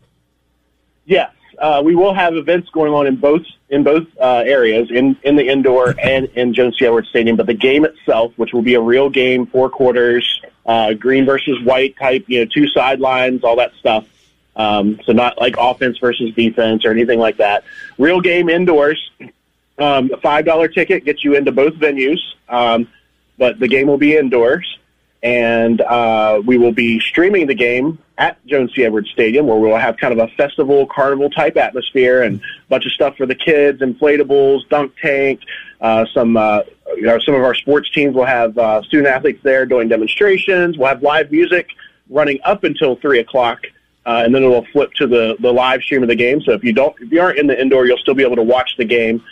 Yes, 1.06 1.32
uh, 1.59 1.81
we 1.83 1.95
will 1.95 2.13
have 2.13 2.35
events 2.35 2.69
going 2.69 2.93
on 2.93 3.07
in 3.07 3.15
both 3.15 3.43
in 3.69 3.83
both 3.83 4.07
uh, 4.19 4.43
areas, 4.45 4.89
in 4.91 5.17
in 5.23 5.35
the 5.35 5.47
indoor 5.47 5.95
and 5.99 6.25
in 6.35 6.53
Joan 6.53 6.73
C. 6.73 6.85
Edwards 6.85 7.09
Stadium. 7.09 7.35
But 7.35 7.47
the 7.47 7.53
game 7.53 7.85
itself, 7.85 8.33
which 8.37 8.53
will 8.53 8.61
be 8.61 8.75
a 8.75 8.81
real 8.81 9.09
game, 9.09 9.45
four 9.47 9.69
quarters, 9.69 10.41
uh, 10.65 10.93
green 10.93 11.25
versus 11.25 11.61
white 11.63 11.97
type, 11.97 12.25
you 12.27 12.39
know, 12.39 12.45
two 12.45 12.67
sidelines, 12.67 13.43
all 13.43 13.55
that 13.57 13.73
stuff. 13.79 14.07
Um, 14.55 14.99
so 15.05 15.11
not 15.11 15.39
like 15.39 15.55
offense 15.57 15.97
versus 15.97 16.33
defense 16.33 16.85
or 16.85 16.91
anything 16.91 17.19
like 17.19 17.37
that. 17.37 17.63
Real 17.97 18.21
game 18.21 18.49
indoors. 18.49 19.11
Um, 19.77 20.09
a 20.13 20.17
five 20.17 20.45
dollar 20.45 20.69
ticket 20.69 21.03
gets 21.03 21.23
you 21.23 21.35
into 21.35 21.51
both 21.51 21.73
venues, 21.73 22.19
um, 22.47 22.87
but 23.37 23.59
the 23.59 23.67
game 23.67 23.87
will 23.87 23.97
be 23.97 24.15
indoors 24.15 24.77
and 25.25 25.81
uh, 25.81 26.39
we 26.45 26.59
will 26.59 26.71
be 26.71 26.99
streaming 26.99 27.47
the 27.47 27.55
game 27.55 27.97
at 28.19 28.38
Joan 28.45 28.69
C. 28.75 28.85
Edwards 28.85 29.09
Stadium, 29.09 29.47
where 29.47 29.57
we'll 29.57 29.75
have 29.75 29.97
kind 29.97 30.13
of 30.13 30.19
a 30.19 30.31
festival, 30.35 30.85
carnival 30.85 31.31
type 31.31 31.57
atmosphere, 31.57 32.21
and 32.21 32.39
a 32.39 32.69
bunch 32.69 32.85
of 32.85 32.91
stuff 32.91 33.17
for 33.17 33.25
the 33.25 33.33
kids, 33.33 33.81
inflatables, 33.81 34.69
dunk 34.69 34.93
tank. 35.01 35.41
Uh, 35.81 36.05
some 36.13 36.38
uh, 36.38 36.61
you 36.95 37.01
know, 37.01 37.17
some 37.17 37.33
of 37.33 37.41
our 37.41 37.55
sports 37.55 37.89
teams 37.89 38.13
will 38.13 38.25
have 38.25 38.55
uh, 38.59 38.83
student 38.83 39.07
athletes 39.07 39.41
there 39.41 39.65
doing 39.65 39.89
demonstrations. 39.89 40.77
We'll 40.77 40.89
have 40.89 41.01
live 41.01 41.31
music 41.31 41.71
running 42.07 42.39
up 42.45 42.63
until 42.63 42.95
three 42.95 43.19
o'clock. 43.19 43.65
Uh, 44.05 44.21
and 44.23 44.35
then 44.35 44.43
it 44.43 44.47
will 44.47 44.65
flip 44.65 44.93
to 44.93 45.07
the, 45.07 45.35
the 45.39 45.51
live 45.51 45.81
stream 45.81 46.03
of 46.03 46.09
the 46.09 46.15
game. 46.15 46.39
So 46.41 46.51
if 46.51 46.63
you 46.63 46.71
don't, 46.71 46.95
if 47.01 47.11
you 47.11 47.19
aren't 47.19 47.39
in 47.39 47.47
the 47.47 47.59
indoor, 47.59 47.88
you'll 47.88 47.97
still 47.97 48.13
be 48.13 48.21
able 48.21 48.35
to 48.35 48.43
watch 48.43 48.77
the 48.77 48.85
game 48.85 49.23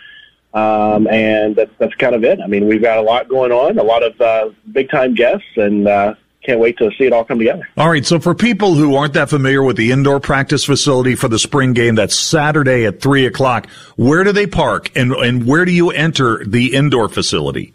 um, 0.54 1.08
and 1.08 1.56
that's, 1.56 1.72
that's 1.80 1.96
kind 1.96 2.16
of 2.16 2.24
it. 2.24 2.40
I 2.44 2.48
mean, 2.48 2.68
we've 2.68 2.82
got 2.82 2.98
a 2.98 3.02
lot 3.02 3.28
going 3.28 3.52
on, 3.52 3.78
a 3.78 3.84
lot 3.84 4.04
of 4.04 4.20
uh, 4.22 4.50
big 4.72 4.90
time 4.90 5.16
guests, 5.16 5.48
and 5.56 5.88
uh, 5.88 6.16
can't 6.44 6.60
wait 6.60 6.78
to 6.78 6.92
see 6.98 7.06
it 7.06 7.14
all 7.14 7.24
come 7.24 7.40
together. 7.40 7.68
All 7.78 7.90
right. 7.90 8.06
So 8.06 8.20
for 8.20 8.36
people 8.36 8.76
who 8.76 8.96
aren't 8.96 9.14
that 9.14 9.30
familiar 9.30 9.64
with 9.64 9.78
the 9.78 9.92
indoor 9.92 10.20
practice 10.20 10.66
facility 10.66 11.16
for 11.16 11.28
the 11.28 11.40
spring 11.40 11.74
game, 11.74 11.96
that's 11.96 12.18
Saturday 12.18 12.86
at 12.86 13.02
three 13.02 13.26
o'clock. 13.26 13.70
Where 13.96 14.24
do 14.24 14.32
they 14.32 14.48
park, 14.48 14.92
and 14.96 15.14
and 15.14 15.48
where 15.48 15.66
do 15.66 15.72
you 15.72 15.92
enter 15.92 16.44
the 16.46 16.76
indoor 16.76 17.08
facility? 17.10 17.74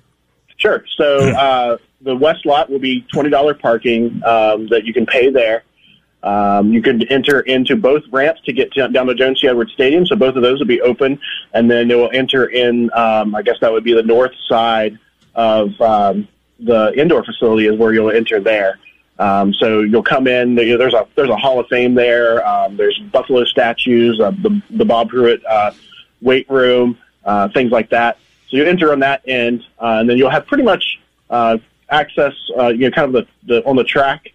Sure. 0.58 0.84
So 0.96 1.30
uh, 1.30 1.78
the 2.02 2.14
west 2.14 2.44
lot 2.44 2.68
will 2.70 2.78
be 2.78 3.06
twenty 3.12 3.30
dollar 3.30 3.54
parking 3.54 4.22
um, 4.24 4.68
that 4.68 4.82
you 4.84 4.92
can 4.92 5.06
pay 5.06 5.30
there. 5.30 5.64
Um, 6.22 6.72
you 6.72 6.82
can 6.82 7.02
enter 7.08 7.40
into 7.40 7.76
both 7.76 8.02
ramps 8.10 8.40
to 8.42 8.52
get 8.52 8.72
down 8.74 9.06
to 9.06 9.14
Joan 9.14 9.36
C. 9.36 9.46
Edwards 9.46 9.72
Stadium, 9.72 10.04
so 10.04 10.16
both 10.16 10.34
of 10.34 10.42
those 10.42 10.58
will 10.58 10.66
be 10.66 10.80
open, 10.80 11.20
and 11.54 11.70
then 11.70 11.88
they 11.88 11.94
will 11.94 12.10
enter 12.12 12.46
in. 12.46 12.90
Um, 12.92 13.34
I 13.34 13.42
guess 13.42 13.56
that 13.60 13.70
would 13.70 13.84
be 13.84 13.94
the 13.94 14.02
north 14.02 14.34
side 14.48 14.98
of 15.34 15.80
um, 15.80 16.26
the 16.58 16.92
indoor 16.96 17.24
facility 17.24 17.66
is 17.68 17.78
where 17.78 17.92
you'll 17.92 18.10
enter 18.10 18.40
there. 18.40 18.78
Um, 19.18 19.52
so 19.54 19.80
you'll 19.80 20.02
come 20.02 20.26
in. 20.26 20.54
There's 20.54 20.94
a 20.94 21.06
there's 21.14 21.30
a 21.30 21.36
Hall 21.36 21.60
of 21.60 21.66
Fame 21.68 21.94
there. 21.94 22.46
Um, 22.46 22.76
there's 22.76 22.98
Buffalo 23.12 23.44
statues, 23.44 24.20
uh, 24.20 24.30
the 24.30 24.60
the 24.70 24.84
Bob 24.84 25.10
Pruett 25.10 25.40
uh, 25.48 25.72
weight 26.20 26.48
room, 26.50 26.98
uh, 27.24 27.48
things 27.48 27.70
like 27.70 27.90
that. 27.90 28.18
So 28.48 28.56
you 28.56 28.64
enter 28.64 28.92
on 28.92 29.00
that 29.00 29.22
end, 29.26 29.64
uh, 29.80 29.98
and 30.00 30.10
then 30.10 30.18
you'll 30.18 30.30
have 30.30 30.46
pretty 30.46 30.62
much 30.64 31.00
uh, 31.30 31.58
access, 31.90 32.34
uh, 32.58 32.68
you 32.68 32.88
know, 32.88 32.90
kind 32.90 33.14
of 33.14 33.26
the, 33.46 33.54
the 33.54 33.68
on 33.68 33.76
the 33.76 33.84
track 33.84 34.32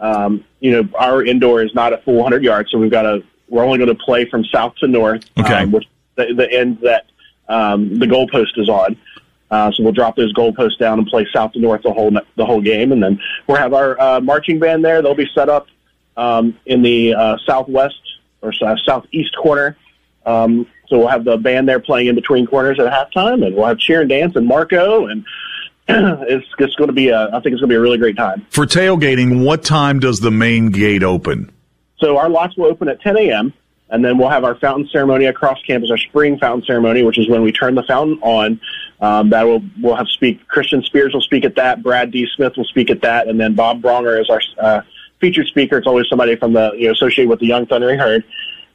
um, 0.00 0.44
you 0.60 0.72
know, 0.72 0.88
our 0.98 1.24
indoor 1.24 1.62
is 1.62 1.74
not 1.74 1.92
a 1.92 1.98
full 1.98 2.14
100 2.14 2.42
yards, 2.42 2.70
so 2.70 2.78
we've 2.78 2.90
got 2.90 3.02
to. 3.02 3.22
We're 3.48 3.64
only 3.64 3.78
going 3.78 3.96
to 3.96 4.04
play 4.04 4.24
from 4.28 4.44
south 4.44 4.74
to 4.76 4.88
north, 4.88 5.24
okay. 5.38 5.62
um, 5.62 5.70
which 5.70 5.86
the, 6.16 6.34
the 6.34 6.50
end 6.52 6.80
that 6.80 7.06
um, 7.48 7.98
the 7.98 8.06
goalpost 8.06 8.58
is 8.58 8.68
on. 8.68 8.96
Uh, 9.50 9.70
so 9.70 9.84
we'll 9.84 9.92
drop 9.92 10.16
those 10.16 10.32
goalposts 10.34 10.78
down 10.78 10.98
and 10.98 11.06
play 11.06 11.24
south 11.32 11.52
to 11.52 11.60
north 11.60 11.82
the 11.82 11.92
whole 11.92 12.10
the 12.10 12.44
whole 12.44 12.60
game, 12.60 12.92
and 12.92 13.02
then 13.02 13.20
we'll 13.46 13.56
have 13.56 13.72
our 13.72 14.00
uh, 14.00 14.20
marching 14.20 14.58
band 14.58 14.84
there. 14.84 15.00
They'll 15.00 15.14
be 15.14 15.30
set 15.34 15.48
up 15.48 15.68
um, 16.16 16.58
in 16.66 16.82
the 16.82 17.14
uh, 17.14 17.36
southwest 17.46 18.00
or 18.42 18.52
uh, 18.62 18.76
southeast 18.84 19.36
corner. 19.36 19.76
Um, 20.24 20.66
so 20.88 20.98
we'll 20.98 21.08
have 21.08 21.24
the 21.24 21.36
band 21.36 21.68
there 21.68 21.80
playing 21.80 22.08
in 22.08 22.14
between 22.16 22.46
corners 22.46 22.80
at 22.80 22.92
halftime, 22.92 23.46
and 23.46 23.54
we'll 23.54 23.66
have 23.66 23.78
cheer 23.78 24.00
and 24.00 24.10
dance 24.10 24.34
and 24.34 24.46
Marco 24.46 25.06
and 25.06 25.24
it's 25.88 26.46
just 26.58 26.76
going 26.76 26.88
to 26.88 26.94
be 26.94 27.10
a, 27.10 27.28
I 27.28 27.40
think 27.40 27.52
it's 27.52 27.60
going 27.60 27.68
to 27.68 27.74
be 27.74 27.74
a 27.76 27.80
really 27.80 27.98
great 27.98 28.16
time. 28.16 28.44
For 28.50 28.66
tailgating, 28.66 29.44
what 29.44 29.62
time 29.62 30.00
does 30.00 30.20
the 30.20 30.32
main 30.32 30.70
gate 30.70 31.02
open? 31.02 31.52
So 31.98 32.18
our 32.18 32.28
lots 32.28 32.56
will 32.56 32.66
open 32.66 32.88
at 32.88 33.00
10 33.00 33.16
a.m. 33.16 33.54
and 33.88 34.04
then 34.04 34.18
we'll 34.18 34.28
have 34.28 34.44
our 34.44 34.56
fountain 34.56 34.88
ceremony 34.92 35.26
across 35.26 35.62
campus, 35.62 35.90
our 35.90 35.98
spring 35.98 36.38
fountain 36.38 36.66
ceremony, 36.66 37.04
which 37.04 37.18
is 37.18 37.28
when 37.28 37.42
we 37.42 37.52
turn 37.52 37.76
the 37.76 37.84
fountain 37.84 38.18
on. 38.22 38.60
Um, 39.00 39.30
that 39.30 39.44
will 39.44 39.62
we'll 39.80 39.94
have 39.94 40.08
speak. 40.08 40.46
Christian 40.48 40.82
Spears 40.82 41.12
will 41.14 41.20
speak 41.20 41.44
at 41.44 41.54
that. 41.56 41.82
Brad 41.82 42.10
D. 42.10 42.26
Smith 42.34 42.54
will 42.56 42.64
speak 42.64 42.90
at 42.90 43.02
that, 43.02 43.28
and 43.28 43.38
then 43.38 43.54
Bob 43.54 43.82
Bronger 43.82 44.20
is 44.20 44.30
our 44.30 44.40
uh, 44.58 44.82
featured 45.20 45.46
speaker. 45.46 45.78
It's 45.78 45.86
always 45.86 46.08
somebody 46.08 46.34
from 46.36 46.54
the 46.54 46.72
you 46.76 46.86
know 46.86 46.92
associated 46.92 47.28
with 47.28 47.40
the 47.40 47.46
Young 47.46 47.66
Thundering 47.66 47.98
Herd. 47.98 48.24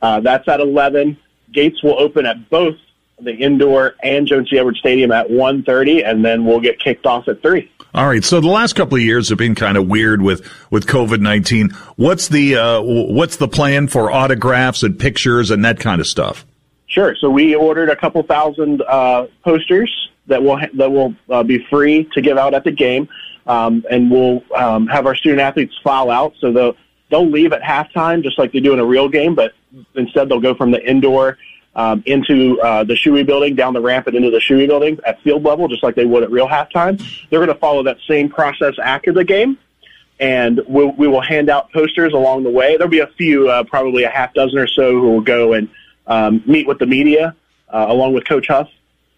Uh, 0.01 0.19
that's 0.19 0.47
at 0.47 0.59
11. 0.59 1.17
Gates 1.51 1.83
will 1.83 1.99
open 1.99 2.25
at 2.25 2.49
both 2.49 2.75
the 3.23 3.33
indoor 3.33 3.95
and 4.03 4.27
Joan 4.27 4.45
C. 4.49 4.57
Edwards 4.57 4.79
Stadium 4.79 5.11
at 5.11 5.27
1.30, 5.27 6.07
and 6.07 6.23
then 6.23 6.45
we'll 6.45 6.59
get 6.59 6.79
kicked 6.79 7.05
off 7.05 7.27
at 7.27 7.41
3. 7.41 7.71
All 7.93 8.07
right. 8.07 8.23
So 8.23 8.39
the 8.39 8.47
last 8.47 8.73
couple 8.73 8.95
of 8.95 9.01
years 9.01 9.29
have 9.29 9.37
been 9.37 9.55
kind 9.55 9.77
of 9.77 9.87
weird 9.87 10.21
with, 10.21 10.47
with 10.69 10.87
COVID-19. 10.87 11.73
What's 11.97 12.29
the, 12.29 12.55
uh, 12.55 12.81
what's 12.81 13.35
the 13.35 13.47
plan 13.47 13.87
for 13.87 14.11
autographs 14.11 14.83
and 14.83 14.97
pictures 14.97 15.51
and 15.51 15.65
that 15.65 15.79
kind 15.79 15.99
of 15.99 16.07
stuff? 16.07 16.45
Sure. 16.87 17.15
So 17.19 17.29
we 17.29 17.55
ordered 17.55 17.89
a 17.89 17.95
couple 17.95 18.23
thousand, 18.23 18.81
uh, 18.81 19.27
posters 19.43 19.91
that 20.27 20.41
will, 20.41 20.59
that 20.73 20.91
will 20.91 21.15
uh, 21.29 21.43
be 21.43 21.65
free 21.69 22.07
to 22.13 22.21
give 22.21 22.37
out 22.37 22.53
at 22.53 22.63
the 22.63 22.71
game. 22.71 23.09
Um, 23.45 23.83
and 23.89 24.09
we'll, 24.09 24.43
um, 24.55 24.87
have 24.87 25.05
our 25.05 25.15
student 25.15 25.41
athletes 25.41 25.77
file 25.83 26.09
out. 26.09 26.33
So 26.39 26.53
they'll, 26.53 26.75
they'll 27.09 27.29
leave 27.29 27.51
at 27.51 27.61
halftime 27.61 28.23
just 28.23 28.39
like 28.39 28.53
they 28.53 28.61
do 28.61 28.71
in 28.71 28.79
a 28.79 28.85
real 28.85 29.09
game, 29.09 29.35
but 29.35 29.53
instead 29.95 30.29
they'll 30.29 30.39
go 30.39 30.55
from 30.55 30.71
the 30.71 30.89
indoor 30.89 31.37
um, 31.75 32.03
into 32.05 32.59
uh, 32.61 32.83
the 32.83 32.93
Shewey 32.93 33.25
building, 33.25 33.55
down 33.55 33.73
the 33.73 33.81
ramp 33.81 34.07
and 34.07 34.15
into 34.15 34.29
the 34.29 34.39
Shewey 34.39 34.67
building 34.67 34.99
at 35.05 35.21
field 35.21 35.43
level, 35.43 35.67
just 35.67 35.83
like 35.83 35.95
they 35.95 36.05
would 36.05 36.23
at 36.23 36.31
real 36.31 36.47
halftime. 36.47 36.99
They're 37.29 37.39
going 37.39 37.53
to 37.53 37.59
follow 37.59 37.83
that 37.83 37.97
same 38.07 38.29
process 38.29 38.75
after 38.83 39.13
the 39.13 39.23
game, 39.23 39.57
and 40.19 40.61
we'll, 40.67 40.91
we 40.91 41.07
will 41.07 41.21
hand 41.21 41.49
out 41.49 41.71
posters 41.71 42.13
along 42.13 42.43
the 42.43 42.49
way. 42.49 42.77
There'll 42.77 42.89
be 42.89 42.99
a 42.99 43.07
few, 43.07 43.49
uh, 43.49 43.63
probably 43.63 44.03
a 44.03 44.09
half 44.09 44.33
dozen 44.33 44.59
or 44.59 44.67
so, 44.67 44.91
who 44.91 45.11
will 45.11 45.21
go 45.21 45.53
and 45.53 45.69
um, 46.07 46.43
meet 46.45 46.67
with 46.67 46.79
the 46.79 46.87
media 46.87 47.35
uh, 47.69 47.85
along 47.87 48.13
with 48.13 48.27
Coach 48.27 48.47
Huff 48.47 48.69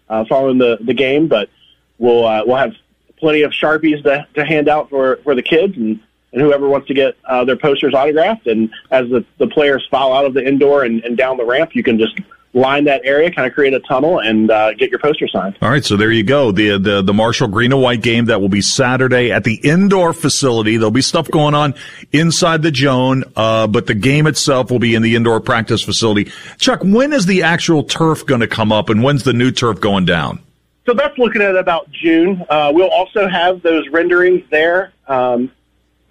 uh, 0.08 0.24
following 0.28 0.58
the, 0.58 0.78
the 0.80 0.94
game. 0.94 1.26
But 1.26 1.50
we'll 1.98 2.26
uh, 2.26 2.44
we'll 2.46 2.56
have 2.56 2.74
plenty 3.18 3.42
of 3.42 3.52
sharpies 3.52 4.02
to, 4.04 4.26
to 4.34 4.44
hand 4.44 4.68
out 4.68 4.90
for 4.90 5.16
for 5.24 5.34
the 5.34 5.42
kids 5.42 5.76
and 5.76 6.00
and 6.32 6.42
whoever 6.42 6.68
wants 6.68 6.88
to 6.88 6.94
get 6.94 7.16
uh, 7.24 7.44
their 7.44 7.56
posters 7.56 7.94
autographed. 7.94 8.46
And 8.48 8.70
as 8.90 9.08
the, 9.08 9.24
the 9.38 9.46
players 9.46 9.86
file 9.88 10.12
out 10.12 10.24
of 10.24 10.34
the 10.34 10.44
indoor 10.44 10.82
and, 10.82 11.02
and 11.04 11.16
down 11.16 11.36
the 11.36 11.44
ramp, 11.44 11.76
you 11.76 11.84
can 11.84 11.96
just 11.96 12.20
line 12.54 12.84
that 12.84 13.02
area, 13.04 13.30
kind 13.30 13.46
of 13.46 13.52
create 13.52 13.74
a 13.74 13.80
tunnel, 13.80 14.20
and 14.20 14.50
uh, 14.50 14.72
get 14.74 14.90
your 14.90 15.00
poster 15.00 15.28
signed. 15.28 15.56
All 15.60 15.68
right, 15.68 15.84
so 15.84 15.96
there 15.96 16.10
you 16.10 16.22
go. 16.22 16.52
The 16.52 16.78
the 16.78 17.02
the 17.02 17.12
Marshall 17.12 17.48
Green 17.48 17.72
and 17.72 17.82
White 17.82 18.02
game 18.02 18.26
that 18.26 18.40
will 18.40 18.48
be 18.48 18.62
Saturday 18.62 19.30
at 19.30 19.44
the 19.44 19.54
indoor 19.56 20.12
facility. 20.12 20.76
There'll 20.76 20.90
be 20.90 21.02
stuff 21.02 21.30
going 21.30 21.54
on 21.54 21.74
inside 22.12 22.62
the 22.62 22.70
Joan, 22.70 23.24
uh, 23.36 23.66
but 23.66 23.86
the 23.86 23.94
game 23.94 24.26
itself 24.26 24.70
will 24.70 24.78
be 24.78 24.94
in 24.94 25.02
the 25.02 25.16
indoor 25.16 25.40
practice 25.40 25.82
facility. 25.82 26.30
Chuck, 26.58 26.80
when 26.82 27.12
is 27.12 27.26
the 27.26 27.42
actual 27.42 27.82
turf 27.82 28.24
going 28.24 28.40
to 28.40 28.48
come 28.48 28.72
up, 28.72 28.88
and 28.88 29.02
when's 29.02 29.24
the 29.24 29.32
new 29.32 29.50
turf 29.50 29.80
going 29.80 30.04
down? 30.04 30.40
So 30.86 30.92
that's 30.92 31.16
looking 31.18 31.42
at 31.42 31.56
about 31.56 31.90
June. 31.90 32.44
Uh, 32.48 32.70
we'll 32.74 32.90
also 32.90 33.26
have 33.26 33.62
those 33.62 33.88
renderings 33.88 34.42
there 34.50 34.92
um, 35.08 35.50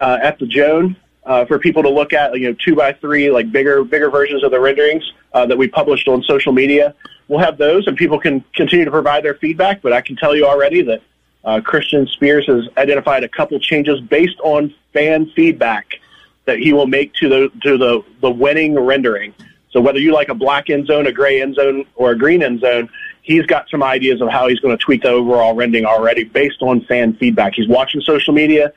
uh, 0.02 0.18
at 0.22 0.40
the 0.40 0.48
Joan 0.48 0.96
uh, 1.26 1.46
for 1.46 1.60
people 1.60 1.84
to 1.84 1.90
look 1.90 2.14
at, 2.14 2.38
you 2.38 2.50
know, 2.50 2.56
two 2.64 2.76
by 2.76 2.94
three, 2.94 3.30
like 3.32 3.52
bigger, 3.52 3.84
bigger 3.84 4.10
versions 4.10 4.44
of 4.44 4.52
the 4.52 4.60
renderings 4.60 5.04
uh, 5.34 5.46
that 5.46 5.58
we 5.58 5.68
published 5.68 6.08
on 6.08 6.22
social 6.24 6.52
media. 6.52 6.94
We'll 7.28 7.40
have 7.40 7.58
those, 7.58 7.88
and 7.88 7.96
people 7.96 8.20
can 8.20 8.44
continue 8.54 8.86
to 8.86 8.92
provide 8.92 9.24
their 9.24 9.36
feedback. 9.36 9.82
But 9.82 9.94
I 9.94 10.02
can 10.02 10.16
tell 10.16 10.36
you 10.36 10.46
already 10.46 10.82
that 10.84 11.02
uh, 11.44 11.62
Christian 11.62 12.08
Spears 12.08 12.46
has 12.48 12.68
identified 12.78 13.24
a 13.24 13.30
couple 13.30 13.60
changes 13.60 14.00
based 14.02 14.40
on 14.44 14.74
fan 14.92 15.32
feedback 15.36 16.00
that 16.46 16.60
he 16.60 16.74
will 16.74 16.88
make 16.88 17.14
to 17.16 17.30
the 17.30 17.52
to 17.62 17.78
the 17.78 18.04
the 18.22 18.30
winning 18.30 18.78
rendering. 18.78 19.34
So 19.72 19.82
whether 19.82 20.00
you 20.00 20.14
like 20.14 20.30
a 20.30 20.36
black 20.36 20.70
end 20.70 20.88
zone, 20.88 21.08
a 21.08 21.12
gray 21.12 21.42
end 21.42 21.56
zone, 21.56 21.86
or 21.96 22.12
a 22.12 22.18
green 22.18 22.44
end 22.44 22.60
zone, 22.60 22.90
he's 23.22 23.46
got 23.46 23.70
some 23.70 23.82
ideas 23.82 24.22
of 24.22 24.30
how 24.30 24.48
he's 24.48 24.60
going 24.60 24.78
to 24.78 24.84
tweak 24.84 25.02
the 25.02 25.10
overall 25.10 25.56
rendering 25.56 25.86
already 25.86 26.26
based 26.26 26.62
on 26.62 26.82
fan 26.82 27.16
feedback. 27.16 27.54
He's 27.56 27.68
watching 27.68 28.02
social 28.02 28.34
media 28.34 28.74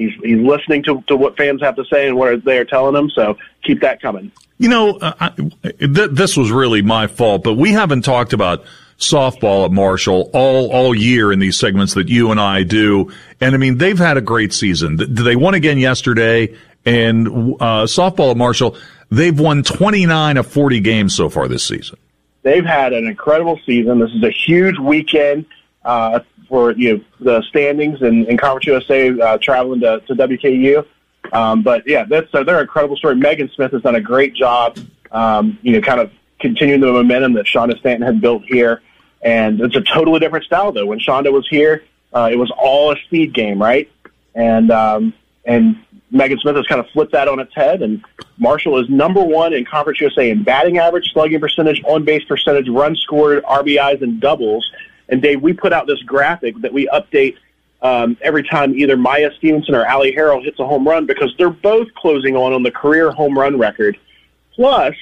he's 0.00 0.12
he's 0.22 0.38
listening 0.38 0.82
to, 0.84 1.02
to 1.06 1.16
what 1.16 1.36
fans 1.36 1.60
have 1.60 1.76
to 1.76 1.84
say 1.84 2.08
and 2.08 2.16
what 2.16 2.44
they 2.44 2.58
are 2.58 2.64
telling 2.64 2.96
him. 2.96 3.10
So 3.10 3.36
keep 3.62 3.80
that 3.82 4.00
coming. 4.00 4.32
You 4.58 4.68
know, 4.68 4.98
uh, 4.98 5.12
I, 5.20 5.28
th- 5.30 6.10
this 6.10 6.36
was 6.36 6.50
really 6.50 6.82
my 6.82 7.06
fault, 7.06 7.44
but 7.44 7.54
we 7.54 7.72
haven't 7.72 8.02
talked 8.02 8.32
about 8.32 8.64
softball 8.98 9.64
at 9.64 9.72
Marshall 9.72 10.30
all 10.32 10.70
all 10.70 10.94
year 10.94 11.32
in 11.32 11.38
these 11.38 11.58
segments 11.58 11.94
that 11.94 12.08
you 12.08 12.30
and 12.30 12.40
I 12.40 12.62
do. 12.62 13.12
And 13.40 13.54
I 13.54 13.58
mean, 13.58 13.78
they've 13.78 13.98
had 13.98 14.16
a 14.16 14.22
great 14.22 14.52
season. 14.52 14.96
They 14.96 15.36
won 15.36 15.54
again 15.54 15.78
yesterday, 15.78 16.56
and 16.84 17.28
uh, 17.28 17.84
softball 17.84 18.32
at 18.32 18.36
Marshall, 18.36 18.76
they've 19.10 19.38
won 19.38 19.62
29 19.62 20.36
of 20.36 20.46
40 20.46 20.80
games 20.80 21.14
so 21.14 21.28
far 21.28 21.48
this 21.48 21.66
season. 21.66 21.98
They've 22.42 22.64
had 22.64 22.94
an 22.94 23.06
incredible 23.06 23.60
season. 23.66 23.98
This 23.98 24.10
is 24.12 24.22
a 24.22 24.30
huge 24.30 24.78
weekend. 24.78 25.44
Uh, 25.84 26.20
for 26.50 26.72
you 26.72 26.98
know, 26.98 27.04
the 27.20 27.42
standings 27.48 28.02
in, 28.02 28.26
in 28.26 28.36
Conference 28.36 28.66
USA 28.66 29.18
uh, 29.18 29.38
traveling 29.38 29.80
to, 29.80 30.00
to 30.00 30.14
WKU. 30.14 30.84
Um, 31.32 31.62
but 31.62 31.86
yeah, 31.86 32.04
that's 32.04 32.28
uh, 32.34 32.42
they're 32.42 32.56
an 32.56 32.62
incredible 32.62 32.96
story. 32.96 33.14
Megan 33.14 33.48
Smith 33.54 33.72
has 33.72 33.82
done 33.82 33.94
a 33.94 34.00
great 34.00 34.34
job, 34.34 34.78
um, 35.12 35.58
you 35.62 35.72
know, 35.72 35.80
kind 35.80 36.00
of 36.00 36.10
continuing 36.40 36.80
the 36.80 36.92
momentum 36.92 37.34
that 37.34 37.46
Shonda 37.46 37.78
Stanton 37.78 38.04
had 38.04 38.20
built 38.20 38.42
here. 38.44 38.82
And 39.22 39.60
it's 39.60 39.76
a 39.76 39.82
totally 39.82 40.18
different 40.18 40.44
style 40.44 40.72
though. 40.72 40.86
When 40.86 40.98
Shonda 40.98 41.32
was 41.32 41.46
here, 41.48 41.84
uh, 42.12 42.28
it 42.32 42.36
was 42.36 42.50
all 42.58 42.92
a 42.92 42.96
speed 43.04 43.32
game, 43.32 43.62
right? 43.62 43.90
And 44.34 44.70
um, 44.70 45.14
and 45.44 45.76
Megan 46.10 46.38
Smith 46.38 46.56
has 46.56 46.66
kind 46.66 46.80
of 46.80 46.88
flipped 46.90 47.12
that 47.12 47.28
on 47.28 47.38
its 47.38 47.54
head. 47.54 47.82
And 47.82 48.04
Marshall 48.38 48.78
is 48.82 48.88
number 48.88 49.22
one 49.22 49.52
in 49.52 49.64
Conference 49.64 50.00
USA 50.00 50.30
in 50.30 50.42
batting 50.42 50.78
average, 50.78 51.12
slugging 51.12 51.40
percentage, 51.40 51.82
on 51.84 52.04
base 52.04 52.24
percentage, 52.24 52.68
runs 52.68 53.00
scored, 53.00 53.44
RBIs, 53.44 54.02
and 54.02 54.20
doubles. 54.20 54.68
And 55.10 55.20
Dave, 55.20 55.42
we 55.42 55.52
put 55.52 55.72
out 55.72 55.86
this 55.86 56.00
graphic 56.02 56.56
that 56.62 56.72
we 56.72 56.88
update 56.88 57.36
um, 57.82 58.16
every 58.22 58.42
time 58.42 58.74
either 58.74 58.96
Maya 58.96 59.30
Stevenson 59.36 59.74
or 59.74 59.84
Allie 59.84 60.14
Harrell 60.14 60.42
hits 60.42 60.58
a 60.58 60.66
home 60.66 60.86
run 60.86 61.06
because 61.06 61.34
they're 61.36 61.50
both 61.50 61.92
closing 61.94 62.36
on 62.36 62.52
on 62.52 62.62
the 62.62 62.70
career 62.70 63.10
home 63.10 63.36
run 63.36 63.58
record. 63.58 63.98
Plus, 64.54 64.94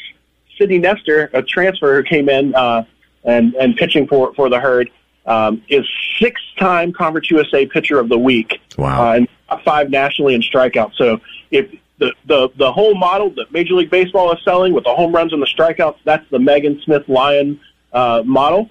Sydney 0.57 0.79
Nestor, 0.79 1.31
a 1.33 1.43
transfer 1.43 1.97
who 1.97 2.03
came 2.03 2.29
in 2.29 2.55
uh, 2.55 2.85
and 3.25 3.55
and 3.55 3.77
pitching 3.77 4.07
for 4.07 4.33
for 4.35 4.49
the 4.49 4.61
herd, 4.61 4.91
um, 5.27 5.63
is 5.69 5.85
six-time 6.19 6.93
Conference 6.93 7.31
USA 7.31 7.67
Pitcher 7.67 7.99
of 7.99 8.09
the 8.09 8.19
Week. 8.19 8.61
Wow! 8.77 9.11
Uh, 9.11 9.15
and 9.15 9.29
five 9.65 9.91
nationally 9.91 10.35
in 10.35 10.41
strikeouts. 10.41 10.95
So 10.95 11.21
if 11.51 11.71
the, 11.99 12.15
the 12.27 12.49
the 12.57 12.73
whole 12.73 12.95
model 12.95 13.31
that 13.31 13.53
Major 13.53 13.75
League 13.75 13.91
Baseball 13.91 14.33
is 14.33 14.39
selling 14.45 14.73
with 14.73 14.85
the 14.85 14.95
home 14.95 15.13
runs 15.13 15.33
and 15.33 15.43
the 15.43 15.47
strikeouts, 15.47 15.99
that's 16.05 16.29
the 16.31 16.39
Megan 16.39 16.81
Smith 16.85 17.09
Lion 17.09 17.61
uh, 17.93 18.23
model 18.25 18.71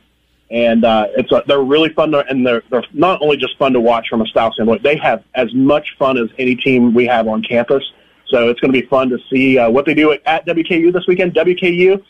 and 0.49 0.85
uh, 0.85 1.07
it's 1.17 1.31
a, 1.31 1.43
they're 1.45 1.61
really 1.61 1.89
fun 1.89 2.11
to, 2.11 2.25
and 2.27 2.45
they're 2.45 2.63
they're 2.69 2.83
not 2.93 3.21
only 3.21 3.37
just 3.37 3.57
fun 3.57 3.73
to 3.73 3.81
watch 3.81 4.07
from 4.09 4.21
a 4.21 4.25
style 4.25 4.51
standpoint. 4.53 4.83
They 4.83 4.95
have 4.97 5.23
as 5.35 5.53
much 5.53 5.95
fun 5.99 6.17
as 6.17 6.29
any 6.37 6.55
team 6.55 6.93
we 6.93 7.05
have 7.07 7.27
on 7.27 7.43
campus. 7.43 7.83
So 8.27 8.49
it's 8.49 8.59
going 8.59 8.73
to 8.73 8.81
be 8.81 8.85
fun 8.87 9.09
to 9.09 9.17
see 9.29 9.57
uh, 9.57 9.69
what 9.69 9.85
they 9.85 9.93
do 9.93 10.11
at, 10.11 10.21
at 10.25 10.45
WKU 10.45 10.91
this 10.91 11.05
weekend. 11.07 11.33
WKU, 11.33 12.03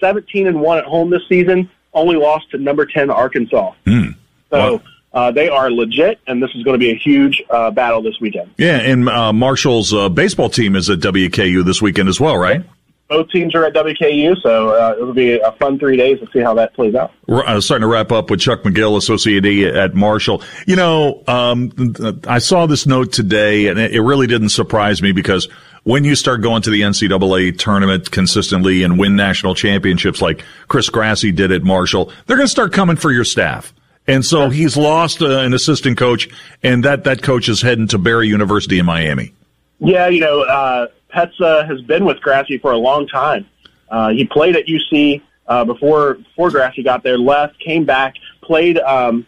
seventeen 0.00 0.46
and 0.46 0.60
one 0.60 0.78
at 0.78 0.84
home 0.84 1.10
this 1.10 1.22
season, 1.28 1.70
only 1.94 2.16
lost 2.16 2.50
to 2.50 2.58
number 2.58 2.86
ten 2.86 3.10
Arkansas. 3.10 3.72
Mm. 3.86 4.14
So. 4.50 4.74
Wow. 4.74 4.82
Uh, 5.10 5.32
they 5.32 5.48
are 5.48 5.70
legit, 5.70 6.20
and 6.26 6.42
this 6.42 6.50
is 6.54 6.62
going 6.62 6.74
to 6.74 6.78
be 6.78 6.90
a 6.90 6.94
huge 6.94 7.42
uh, 7.48 7.70
battle 7.70 8.02
this 8.02 8.20
weekend. 8.20 8.50
Yeah, 8.58 8.76
and 8.76 9.08
uh, 9.08 9.32
Marshall's 9.32 9.92
uh, 9.92 10.10
baseball 10.10 10.50
team 10.50 10.76
is 10.76 10.90
at 10.90 10.98
WKU 10.98 11.64
this 11.64 11.80
weekend 11.80 12.10
as 12.10 12.20
well, 12.20 12.36
right? 12.36 12.62
Both 13.08 13.30
teams 13.30 13.54
are 13.54 13.64
at 13.64 13.72
WKU, 13.72 14.40
so 14.42 14.68
uh, 14.68 14.94
it'll 14.98 15.14
be 15.14 15.38
a 15.38 15.52
fun 15.52 15.78
three 15.78 15.96
days 15.96 16.20
to 16.20 16.28
see 16.30 16.40
how 16.40 16.52
that 16.54 16.74
plays 16.74 16.94
out. 16.94 17.12
We're 17.26 17.42
uh, 17.46 17.58
starting 17.62 17.82
to 17.82 17.88
wrap 17.88 18.12
up 18.12 18.28
with 18.28 18.40
Chuck 18.40 18.64
McGill, 18.64 18.98
Associate 18.98 19.74
at 19.74 19.94
Marshall. 19.94 20.42
You 20.66 20.76
know, 20.76 21.22
um, 21.26 21.72
I 22.26 22.38
saw 22.38 22.66
this 22.66 22.86
note 22.86 23.12
today, 23.12 23.68
and 23.68 23.78
it 23.78 24.02
really 24.02 24.26
didn't 24.26 24.50
surprise 24.50 25.00
me 25.00 25.12
because 25.12 25.48
when 25.84 26.04
you 26.04 26.14
start 26.16 26.42
going 26.42 26.60
to 26.62 26.70
the 26.70 26.82
NCAA 26.82 27.56
tournament 27.56 28.10
consistently 28.10 28.82
and 28.82 28.98
win 28.98 29.16
national 29.16 29.54
championships 29.54 30.20
like 30.20 30.44
Chris 30.68 30.90
Grassi 30.90 31.32
did 31.32 31.50
at 31.50 31.62
Marshall, 31.62 32.12
they're 32.26 32.36
going 32.36 32.46
to 32.46 32.50
start 32.50 32.74
coming 32.74 32.96
for 32.96 33.10
your 33.10 33.24
staff. 33.24 33.72
And 34.06 34.22
so 34.22 34.50
he's 34.50 34.76
lost 34.76 35.22
uh, 35.22 35.38
an 35.38 35.54
assistant 35.54 35.96
coach, 35.96 36.28
and 36.62 36.84
that, 36.84 37.04
that 37.04 37.22
coach 37.22 37.48
is 37.48 37.62
heading 37.62 37.88
to 37.88 37.96
Barry 37.96 38.28
University 38.28 38.78
in 38.78 38.84
Miami. 38.84 39.32
Yeah, 39.80 40.08
you 40.08 40.20
know, 40.20 40.42
uh, 40.42 40.88
Petsa 41.12 41.66
has 41.66 41.80
been 41.82 42.04
with 42.04 42.20
Grassi 42.20 42.58
for 42.58 42.72
a 42.72 42.76
long 42.76 43.06
time. 43.06 43.46
Uh, 43.88 44.10
he 44.10 44.24
played 44.24 44.56
at 44.56 44.66
UC 44.66 45.22
uh, 45.46 45.64
before 45.64 46.14
before 46.14 46.50
Grassi 46.50 46.82
got 46.82 47.02
there. 47.02 47.18
Left, 47.18 47.58
came 47.58 47.84
back, 47.84 48.14
played 48.42 48.78
um, 48.78 49.26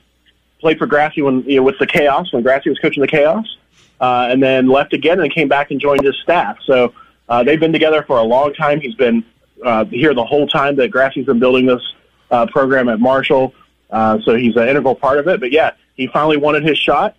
played 0.60 0.78
for 0.78 0.86
Grassi 0.86 1.22
when 1.22 1.42
you 1.42 1.56
know, 1.56 1.62
with 1.62 1.78
the 1.78 1.86
Chaos 1.86 2.32
when 2.32 2.42
Grassi 2.42 2.68
was 2.68 2.78
coaching 2.78 3.00
the 3.00 3.08
Chaos, 3.08 3.56
uh, 4.00 4.28
and 4.30 4.42
then 4.42 4.68
left 4.68 4.92
again 4.92 5.20
and 5.20 5.32
came 5.32 5.48
back 5.48 5.70
and 5.70 5.80
joined 5.80 6.04
his 6.04 6.16
staff. 6.22 6.58
So 6.64 6.94
uh, 7.28 7.42
they've 7.42 7.60
been 7.60 7.72
together 7.72 8.02
for 8.02 8.18
a 8.18 8.22
long 8.22 8.52
time. 8.54 8.80
He's 8.80 8.94
been 8.94 9.24
uh, 9.64 9.86
here 9.86 10.14
the 10.14 10.24
whole 10.24 10.46
time 10.46 10.76
that 10.76 10.90
Grassi's 10.90 11.26
been 11.26 11.38
building 11.38 11.66
this 11.66 11.82
uh, 12.30 12.46
program 12.46 12.88
at 12.88 13.00
Marshall. 13.00 13.54
Uh, 13.90 14.18
so 14.24 14.34
he's 14.34 14.56
an 14.56 14.68
integral 14.68 14.94
part 14.94 15.18
of 15.18 15.26
it. 15.28 15.40
But 15.40 15.52
yeah, 15.52 15.72
he 15.96 16.06
finally 16.06 16.36
wanted 16.36 16.64
his 16.64 16.78
shot. 16.78 17.16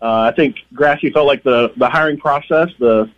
Uh, 0.00 0.20
I 0.20 0.32
think 0.32 0.56
Grassi 0.72 1.10
felt 1.10 1.26
like 1.26 1.42
the 1.42 1.72
the 1.76 1.88
hiring 1.88 2.18
process 2.18 2.68
the 2.78 3.10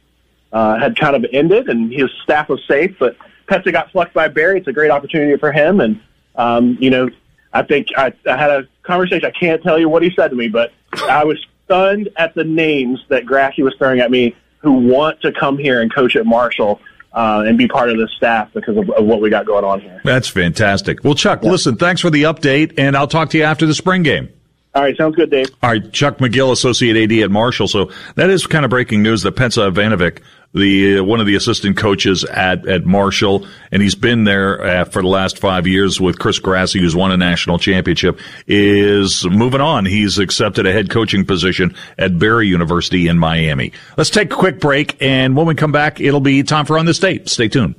uh, 0.53 0.78
had 0.78 0.97
kind 0.97 1.16
of 1.16 1.26
ended, 1.32 1.68
and 1.68 1.92
his 1.92 2.11
staff 2.22 2.49
was 2.49 2.62
safe. 2.66 2.97
But 2.99 3.16
Petsa 3.49 3.72
got 3.72 3.90
plucked 3.90 4.14
by 4.14 4.28
Barry. 4.28 4.59
It's 4.59 4.68
a 4.68 4.72
great 4.72 4.90
opportunity 4.90 5.36
for 5.38 5.53
him, 5.53 5.80
and 5.80 6.01
um, 6.36 6.76
you 6.80 6.90
know, 6.90 7.11
I 7.53 7.62
think 7.62 7.88
I, 7.97 8.12
I 8.28 8.36
had 8.36 8.51
a 8.51 8.68
conversation. 8.82 9.24
I 9.26 9.38
can't 9.38 9.62
tell 9.62 9.78
you 9.78 9.88
what 9.88 10.03
he 10.03 10.11
said 10.14 10.28
to 10.28 10.36
me, 10.36 10.49
but 10.49 10.72
I 10.92 11.24
was 11.24 11.44
stunned 11.64 12.11
at 12.16 12.34
the 12.34 12.44
names 12.44 13.01
that 13.09 13.26
Grassi 13.26 13.62
was 13.62 13.74
throwing 13.78 14.01
at 14.01 14.11
me 14.11 14.36
who 14.59 14.72
want 14.72 15.20
to 15.22 15.32
come 15.32 15.59
here 15.59 15.80
and 15.80 15.92
coach 15.94 16.16
at 16.16 16.26
Marshall. 16.26 16.80
Uh, 17.12 17.44
and 17.47 17.57
be 17.57 17.66
part 17.66 17.88
of 17.88 17.97
the 17.97 18.07
staff 18.14 18.53
because 18.53 18.76
of, 18.76 18.90
of, 18.90 19.07
what 19.07 19.22
we 19.22 19.30
got 19.30 19.47
going 19.47 19.64
on 19.64 19.80
here. 19.80 20.03
That's 20.05 20.28
fantastic. 20.28 21.03
Well, 21.03 21.14
Chuck, 21.14 21.42
yeah. 21.42 21.51
listen, 21.51 21.76
thanks 21.76 22.03
for 22.03 22.11
the 22.11 22.24
update, 22.24 22.74
and 22.76 22.94
I'll 22.94 23.07
talk 23.07 23.30
to 23.30 23.38
you 23.38 23.44
after 23.44 23.64
the 23.64 23.72
spring 23.72 24.03
game. 24.03 24.28
All 24.76 24.82
right, 24.82 24.94
sounds 24.94 25.16
good, 25.16 25.30
Dave. 25.30 25.49
All 25.62 25.70
right, 25.70 25.90
Chuck 25.90 26.18
McGill, 26.18 26.53
Associate 26.53 26.94
AD 26.94 27.24
at 27.24 27.30
Marshall. 27.30 27.68
So 27.68 27.90
that 28.16 28.28
is 28.28 28.47
kind 28.47 28.66
of 28.66 28.70
breaking 28.70 29.03
news 29.03 29.22
that 29.22 29.34
Pensa 29.34 29.72
Ivanovic, 29.72 30.18
the 30.57 30.98
uh, 30.98 31.04
one 31.04 31.20
of 31.20 31.26
the 31.26 31.36
assistant 31.36 31.76
coaches 31.76 32.24
at 32.24 32.66
at 32.66 32.84
Marshall, 32.84 33.46
and 33.70 33.82
he's 33.82 33.94
been 33.94 34.24
there 34.24 34.62
uh, 34.62 34.84
for 34.84 35.02
the 35.02 35.09
last 35.09 35.38
five 35.38 35.66
years 35.66 36.00
with 36.00 36.18
Chris 36.18 36.38
Grassi, 36.38 36.80
who's 36.80 36.96
won 36.96 37.12
a 37.12 37.16
national 37.16 37.59
championship, 37.59 38.18
is 38.46 39.24
moving 39.24 39.61
on. 39.61 39.84
He's 39.84 40.18
accepted 40.18 40.66
a 40.66 40.72
head 40.72 40.90
coaching 40.90 41.24
position 41.24 41.74
at 41.98 42.18
Barry 42.18 42.48
University 42.48 43.07
in 43.07 43.18
Miami. 43.18 43.72
Let's 43.96 44.11
take 44.11 44.32
a 44.32 44.36
quick 44.36 44.59
break, 44.59 45.00
and 45.00 45.36
when 45.36 45.46
we 45.46 45.54
come 45.54 45.72
back, 45.72 46.00
it'll 46.00 46.20
be 46.20 46.42
time 46.42 46.64
for 46.64 46.78
on 46.78 46.86
this 46.86 46.98
date. 46.98 47.28
Stay 47.28 47.48
tuned. 47.48 47.74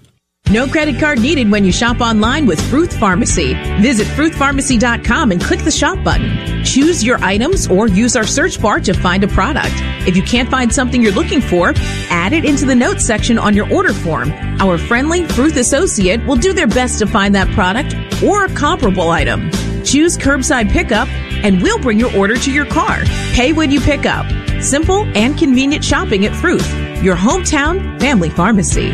No 0.50 0.66
credit 0.66 0.98
card 0.98 1.20
needed 1.20 1.52
when 1.52 1.66
you 1.66 1.74
shop 1.74 2.00
online 2.00 2.46
with 2.46 2.62
Fruth 2.70 2.98
Pharmacy. 2.98 3.54
Visit 3.82 4.08
fruthpharmacy.com 4.08 5.32
and 5.32 5.44
click 5.44 5.60
the 5.60 5.72
shop 5.72 6.02
button. 6.06 6.64
Choose 6.64 7.04
your 7.04 7.22
items 7.22 7.68
or 7.68 7.90
use 7.90 8.16
our 8.16 8.26
search 8.26 8.62
bar 8.62 8.80
to 8.80 8.94
find 8.94 9.26
a 9.26 9.28
product. 9.28 9.74
If 10.08 10.16
you 10.16 10.24
can't 10.24 10.50
find 10.50 10.74
something 10.74 11.02
you're 11.02 11.12
looking 11.12 11.42
for, 11.42 11.74
add 12.10 12.32
it 12.32 12.46
into 12.46 12.66
the 12.66 12.76
notes 12.76 13.06
section 13.06 13.38
on 13.38 13.56
your 13.56 13.70
order 13.74 13.92
form. 13.92 14.32
Our 14.62 14.78
friendly 14.78 15.26
Fruth 15.26 15.58
associate 15.58 16.26
will 16.26 16.38
do 16.38 16.54
their 16.54 16.68
best 16.68 17.00
to 17.00 17.08
find 17.08 17.36
that 17.36 17.54
product 17.54 17.94
or 18.24 18.46
a 18.46 18.54
comparable 18.54 19.10
item. 19.10 19.52
Choose 19.84 20.18
curbside 20.18 20.72
pickup 20.72 21.10
and 21.44 21.62
we'll 21.62 21.80
bring 21.80 22.00
your 22.00 22.16
order 22.16 22.38
to 22.38 22.52
your 22.54 22.66
car. 22.66 23.02
Pay 23.34 23.52
when 23.52 23.70
you 23.70 23.82
pick 23.82 24.06
up. 24.06 24.26
Simple 24.62 25.04
and 25.14 25.38
convenient 25.38 25.84
shopping 25.84 26.26
at 26.26 26.34
Fruth, 26.34 26.74
your 27.04 27.18
hometown 27.18 28.00
family 28.00 28.30
pharmacy. 28.30 28.94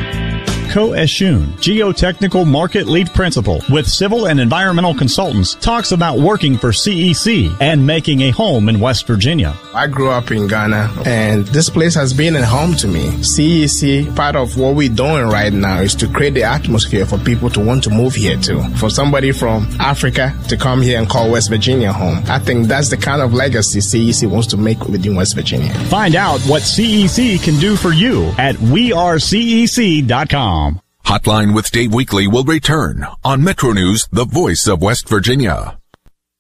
Ko 0.74 0.90
Eshun, 0.90 1.46
Geotechnical 1.62 2.48
Market 2.48 2.88
Lead 2.88 3.14
Principal 3.14 3.62
with 3.70 3.88
Civil 3.88 4.26
and 4.26 4.40
Environmental 4.40 4.96
Consultants, 4.96 5.54
talks 5.54 5.92
about 5.92 6.18
working 6.18 6.58
for 6.58 6.70
CEC 6.70 7.56
and 7.62 7.86
making 7.86 8.22
a 8.22 8.32
home 8.32 8.68
in 8.68 8.80
West 8.80 9.06
Virginia. 9.06 9.54
I 9.76 9.86
grew 9.86 10.10
up 10.10 10.32
in 10.32 10.48
Ghana 10.48 11.04
and 11.06 11.46
this 11.46 11.70
place 11.70 11.94
has 11.94 12.12
been 12.12 12.36
a 12.36 12.44
home 12.44 12.74
to 12.78 12.88
me. 12.88 13.04
CEC, 13.22 14.16
part 14.16 14.36
of 14.36 14.58
what 14.58 14.74
we're 14.74 14.90
doing 14.90 15.28
right 15.28 15.54
now 15.54 15.80
is 15.80 15.94
to 15.94 16.08
create 16.08 16.34
the 16.34 16.42
atmosphere 16.42 17.06
for 17.06 17.20
people 17.20 17.52
to 17.52 17.60
want 17.60 17.84
to 17.84 17.92
move 17.92 18.16
here 18.16 18.38
to. 18.38 18.64
For 18.78 18.90
somebody 18.90 19.32
from 19.32 19.68
Africa 19.80 20.36
to 20.48 20.58
come 20.58 20.82
here 20.82 20.98
and 20.98 21.08
call 21.08 21.30
West 21.30 21.52
Virginia 21.52 21.94
home. 21.94 22.24
I 22.26 22.40
think 22.40 22.68
that's 22.68 22.90
the 22.90 22.98
kind 22.98 23.22
of 23.22 23.32
legacy 23.32 23.78
CEC 23.78 24.28
wants 24.28 24.48
to 24.48 24.58
make 24.58 24.88
within 24.88 25.14
West 25.14 25.36
Virginia. 25.36 25.72
Find 25.92 26.16
out 26.16 26.42
what 26.48 26.64
CEC 26.64 27.44
can 27.44 27.60
do 27.60 27.76
for 27.76 27.94
you 27.94 28.34
at 28.40 28.56
wearecec.com. 28.56 30.63
Hotline 31.06 31.54
with 31.54 31.70
Dave 31.70 31.92
Weekley 31.92 32.32
will 32.32 32.46
return 32.46 33.06
on 33.26 33.44
Metro 33.44 33.72
News, 33.74 34.08
the 34.12 34.26
voice 34.26 34.68
of 34.68 34.82
West 34.82 35.08
Virginia. 35.10 35.78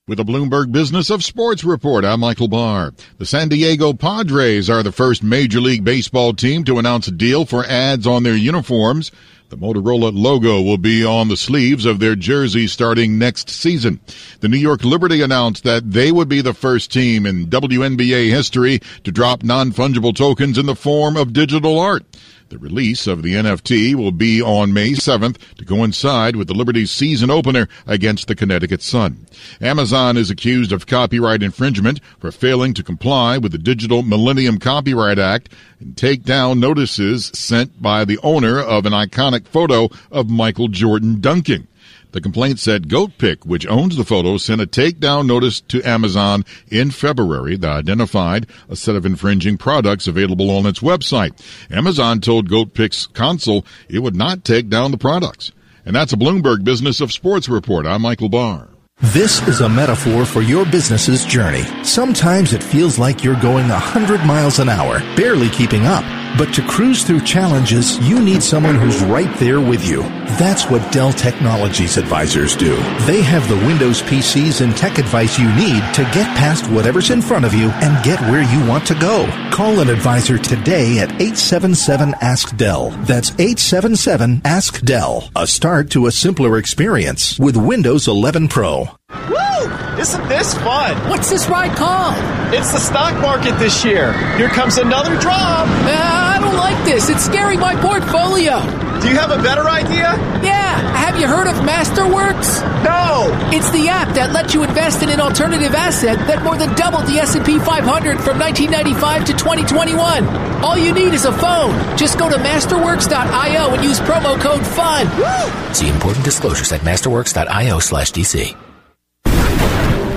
With 0.07 0.19
a 0.19 0.23
Bloomberg 0.23 0.71
Business 0.71 1.09
of 1.09 1.23
Sports 1.23 1.63
report, 1.63 2.05
I'm 2.05 2.21
Michael 2.21 2.47
Barr. 2.47 2.93
The 3.17 3.25
San 3.25 3.49
Diego 3.49 3.93
Padres 3.93 4.69
are 4.69 4.81
the 4.81 4.91
first 4.91 5.21
Major 5.21 5.59
League 5.59 5.83
Baseball 5.83 6.33
team 6.33 6.63
to 6.63 6.79
announce 6.79 7.07
a 7.07 7.11
deal 7.11 7.45
for 7.45 7.65
ads 7.65 8.07
on 8.07 8.23
their 8.23 8.35
uniforms. 8.35 9.11
The 9.49 9.57
Motorola 9.57 10.11
logo 10.13 10.61
will 10.61 10.79
be 10.79 11.05
on 11.05 11.27
the 11.27 11.37
sleeves 11.37 11.85
of 11.85 11.99
their 11.99 12.15
jerseys 12.15 12.71
starting 12.71 13.19
next 13.19 13.49
season. 13.49 13.99
The 14.39 14.49
New 14.49 14.57
York 14.57 14.83
Liberty 14.83 15.21
announced 15.21 15.63
that 15.65 15.91
they 15.91 16.11
would 16.11 16.27
be 16.27 16.41
the 16.41 16.55
first 16.55 16.91
team 16.91 17.25
in 17.25 17.47
WNBA 17.47 18.29
history 18.29 18.79
to 19.03 19.11
drop 19.11 19.43
non-fungible 19.43 20.15
tokens 20.15 20.57
in 20.57 20.65
the 20.65 20.75
form 20.75 21.15
of 21.17 21.33
digital 21.33 21.79
art. 21.79 22.03
The 22.49 22.57
release 22.57 23.07
of 23.07 23.23
the 23.23 23.33
NFT 23.33 23.95
will 23.95 24.11
be 24.11 24.41
on 24.41 24.73
May 24.73 24.91
7th 24.91 25.37
to 25.57 25.65
coincide 25.65 26.35
with 26.35 26.47
the 26.47 26.53
Liberty's 26.53 26.91
season 26.91 27.31
opener 27.31 27.67
against 27.87 28.27
the 28.27 28.35
Connecticut 28.35 28.81
Sun. 28.81 29.25
Amazon 29.59 30.17
is 30.17 30.29
accused 30.29 30.71
of 30.71 30.85
copyright 30.85 31.41
infringement 31.41 31.99
for 32.19 32.31
failing 32.31 32.73
to 32.75 32.83
comply 32.83 33.37
with 33.37 33.51
the 33.51 33.57
Digital 33.57 34.03
Millennium 34.03 34.59
Copyright 34.59 35.17
Act 35.17 35.49
and 35.79 35.97
take 35.97 36.23
down 36.23 36.59
notices 36.59 37.31
sent 37.33 37.81
by 37.81 38.05
the 38.05 38.19
owner 38.21 38.59
of 38.59 38.85
an 38.85 38.93
iconic 38.93 39.47
photo 39.47 39.89
of 40.11 40.29
Michael 40.29 40.67
Jordan 40.67 41.19
dunking. 41.19 41.67
The 42.11 42.21
complaint 42.21 42.59
said 42.59 42.89
GoatPick, 42.89 43.45
which 43.45 43.67
owns 43.67 43.97
the 43.97 44.03
photo, 44.03 44.37
sent 44.37 44.61
a 44.61 44.67
takedown 44.67 45.25
notice 45.25 45.61
to 45.61 45.81
Amazon 45.83 46.45
in 46.67 46.91
February 46.91 47.57
that 47.57 47.71
identified 47.71 48.47
a 48.69 48.75
set 48.75 48.95
of 48.95 49.05
infringing 49.05 49.57
products 49.57 50.07
available 50.07 50.51
on 50.51 50.65
its 50.65 50.79
website. 50.79 51.41
Amazon 51.71 52.21
told 52.21 52.49
GoatPick's 52.49 53.07
counsel 53.07 53.65
it 53.89 53.99
would 53.99 54.15
not 54.15 54.43
take 54.43 54.69
down 54.69 54.91
the 54.91 54.97
products. 54.97 55.51
And 55.85 55.95
that's 55.95 56.13
a 56.13 56.17
Bloomberg 56.17 56.63
Business 56.63 57.01
of 57.01 57.11
Sports 57.11 57.49
report. 57.49 57.85
I'm 57.85 58.01
Michael 58.03 58.29
Barr. 58.29 58.69
This 59.01 59.45
is 59.47 59.59
a 59.61 59.67
metaphor 59.67 60.23
for 60.23 60.41
your 60.41 60.65
business's 60.65 61.25
journey. 61.25 61.63
Sometimes 61.83 62.53
it 62.53 62.63
feels 62.63 62.97
like 62.97 63.23
you're 63.23 63.39
going 63.41 63.67
100 63.67 64.23
miles 64.23 64.59
an 64.59 64.69
hour, 64.69 64.99
barely 65.15 65.49
keeping 65.49 65.85
up. 65.85 66.22
But 66.37 66.51
to 66.55 66.67
cruise 66.67 67.03
through 67.03 67.21
challenges, 67.21 67.99
you 67.99 68.19
need 68.19 68.41
someone 68.41 68.75
who's 68.75 69.03
right 69.03 69.31
there 69.37 69.59
with 69.59 69.87
you. 69.87 70.01
That's 70.39 70.67
what 70.69 70.91
Dell 70.91 71.13
Technologies 71.13 71.97
advisors 71.97 72.55
do. 72.55 72.75
They 73.05 73.21
have 73.21 73.47
the 73.47 73.67
Windows 73.67 74.01
PCs 74.01 74.61
and 74.61 74.75
tech 74.75 74.97
advice 74.97 75.37
you 75.37 75.47
need 75.53 75.81
to 75.93 76.03
get 76.11 76.35
past 76.35 76.65
whatever's 76.71 77.11
in 77.11 77.21
front 77.21 77.45
of 77.45 77.53
you 77.53 77.69
and 77.69 78.03
get 78.03 78.19
where 78.21 78.41
you 78.41 78.67
want 78.67 78.87
to 78.87 78.95
go. 78.95 79.27
Call 79.51 79.79
an 79.79 79.89
advisor 79.89 80.39
today 80.39 80.99
at 80.99 81.11
877 81.11 82.15
Ask 82.21 82.57
Dell. 82.57 82.89
That's 83.05 83.29
877 83.31 84.41
Ask 84.43 84.81
Dell. 84.81 85.29
A 85.35 85.45
start 85.45 85.91
to 85.91 86.07
a 86.07 86.11
simpler 86.11 86.57
experience 86.57 87.37
with 87.37 87.55
Windows 87.55 88.07
11 88.07 88.47
Pro. 88.47 88.87
Woo! 89.29 89.99
Isn't 89.99 90.27
this 90.27 90.55
fun? 90.55 90.97
What's 91.09 91.29
this 91.29 91.47
ride 91.47 91.77
called? 91.77 92.15
It's 92.53 92.71
the 92.71 92.79
stock 92.79 93.21
market 93.21 93.57
this 93.59 93.85
year. 93.85 94.13
Here 94.37 94.49
comes 94.49 94.77
another 94.77 95.19
drop. 95.19 95.67
I 95.67 96.22
don't 96.43 96.57
like 96.57 96.85
this. 96.85 97.09
It's 97.09 97.23
scaring 97.23 97.59
my 97.59 97.75
portfolio. 97.75 98.59
Do 99.01 99.09
you 99.09 99.15
have 99.15 99.31
a 99.31 99.41
better 99.41 99.67
idea? 99.69 100.15
Yeah. 100.43 100.75
Have 100.95 101.19
you 101.19 101.27
heard 101.27 101.47
of 101.47 101.55
Masterworks? 101.63 102.61
No. 102.83 103.29
It's 103.51 103.69
the 103.71 103.87
app 103.89 104.13
that 104.15 104.31
lets 104.31 104.53
you 104.53 104.63
invest 104.63 105.03
in 105.03 105.09
an 105.09 105.19
alternative 105.19 105.73
asset 105.73 106.17
that 106.27 106.43
more 106.43 106.57
than 106.57 106.73
doubled 106.75 107.05
the 107.07 107.19
S&P 107.19 107.59
500 107.59 108.19
from 108.19 108.39
1995 108.39 109.25
to 109.25 109.33
2021. 109.33 110.25
All 110.63 110.77
you 110.77 110.93
need 110.93 111.13
is 111.13 111.25
a 111.25 111.33
phone. 111.33 111.75
Just 111.97 112.17
go 112.17 112.29
to 112.29 112.37
masterworks.io 112.37 113.73
and 113.73 113.83
use 113.83 113.99
promo 113.99 114.39
code 114.39 114.65
FUN. 114.65 115.07
Woo! 115.17 115.73
See 115.73 115.89
important 115.89 116.25
disclosures 116.25 116.71
at 116.71 116.81
masterworks.io 116.81 117.79
slash 117.79 118.11
DC. 118.11 118.55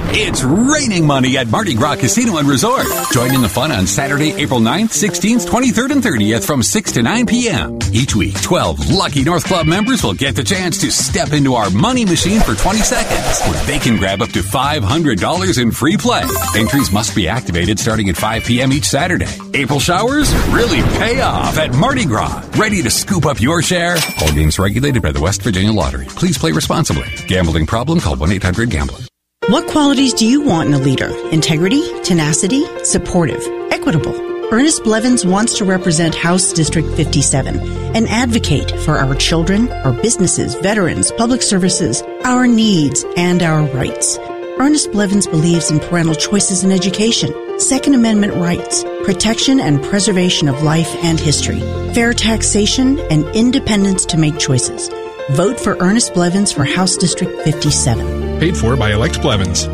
It's 0.08 0.42
raining 0.42 1.06
money 1.06 1.36
at 1.36 1.48
Mardi 1.48 1.74
Gras 1.74 1.96
Casino 1.96 2.38
and 2.38 2.48
Resort. 2.48 2.86
Join 3.12 3.34
in 3.34 3.42
the 3.42 3.48
fun 3.48 3.70
on 3.70 3.86
Saturday, 3.86 4.32
April 4.32 4.60
9th, 4.60 4.90
16th, 4.90 5.46
23rd, 5.46 5.90
and 5.92 6.02
30th 6.02 6.44
from 6.44 6.62
6 6.62 6.92
to 6.92 7.02
9 7.02 7.26
p.m. 7.26 7.78
Each 7.92 8.14
week, 8.14 8.40
12 8.40 8.90
lucky 8.90 9.24
North 9.24 9.44
Club 9.44 9.66
members 9.66 10.02
will 10.02 10.14
get 10.14 10.34
the 10.36 10.44
chance 10.44 10.80
to 10.80 10.90
step 10.90 11.32
into 11.32 11.54
our 11.54 11.70
money 11.70 12.04
machine 12.04 12.40
for 12.40 12.54
20 12.54 12.78
seconds, 12.78 13.40
where 13.42 13.66
they 13.66 13.78
can 13.78 13.96
grab 13.96 14.22
up 14.22 14.30
to 14.30 14.40
$500 14.40 15.62
in 15.62 15.70
free 15.70 15.96
play. 15.96 16.22
Entries 16.56 16.92
must 16.92 17.14
be 17.14 17.28
activated 17.28 17.78
starting 17.78 18.08
at 18.08 18.16
5 18.16 18.44
p.m. 18.44 18.72
each 18.72 18.84
Saturday. 18.84 19.28
April 19.54 19.80
showers 19.80 20.32
really 20.48 20.82
pay 20.98 21.20
off 21.20 21.58
at 21.58 21.74
Mardi 21.74 22.04
Gras. 22.04 22.48
Ready 22.56 22.82
to 22.82 22.90
scoop 22.90 23.26
up 23.26 23.40
your 23.40 23.60
share? 23.62 23.96
All 24.22 24.32
games 24.32 24.58
regulated 24.58 25.02
by 25.02 25.12
the 25.12 25.20
West 25.20 25.42
Virginia 25.42 25.72
Lottery. 25.72 26.06
Please 26.06 26.38
play 26.38 26.52
responsibly. 26.52 27.08
Gambling 27.26 27.66
problem? 27.66 28.00
Call 28.00 28.16
1-800-GAMBLER. 28.16 29.15
What 29.48 29.68
qualities 29.68 30.12
do 30.12 30.26
you 30.26 30.40
want 30.40 30.70
in 30.70 30.74
a 30.74 30.78
leader? 30.78 31.16
Integrity, 31.30 31.80
tenacity, 32.02 32.64
supportive, 32.82 33.40
equitable. 33.70 34.12
Ernest 34.52 34.82
Blevins 34.82 35.24
wants 35.24 35.56
to 35.58 35.64
represent 35.64 36.16
House 36.16 36.52
District 36.52 36.88
57 36.96 37.60
and 37.94 38.08
advocate 38.08 38.72
for 38.80 38.98
our 38.98 39.14
children, 39.14 39.70
our 39.70 39.92
businesses, 39.92 40.56
veterans, 40.56 41.12
public 41.12 41.42
services, 41.42 42.02
our 42.24 42.48
needs, 42.48 43.04
and 43.16 43.40
our 43.40 43.62
rights. 43.68 44.18
Ernest 44.58 44.90
Blevins 44.90 45.28
believes 45.28 45.70
in 45.70 45.78
parental 45.78 46.16
choices 46.16 46.64
in 46.64 46.72
education, 46.72 47.32
Second 47.60 47.94
Amendment 47.94 48.34
rights, 48.34 48.82
protection 49.04 49.60
and 49.60 49.80
preservation 49.84 50.48
of 50.48 50.64
life 50.64 50.92
and 51.04 51.20
history, 51.20 51.60
fair 51.94 52.12
taxation, 52.12 52.98
and 53.12 53.24
independence 53.26 54.06
to 54.06 54.18
make 54.18 54.40
choices. 54.40 54.88
Vote 55.36 55.60
for 55.60 55.76
Ernest 55.78 56.14
Blevins 56.14 56.50
for 56.50 56.64
House 56.64 56.96
District 56.96 57.40
57. 57.42 58.25
Paid 58.38 58.54
for 58.54 58.76
by 58.76 58.92
Elect 58.92 59.22
Blevins. 59.22 59.66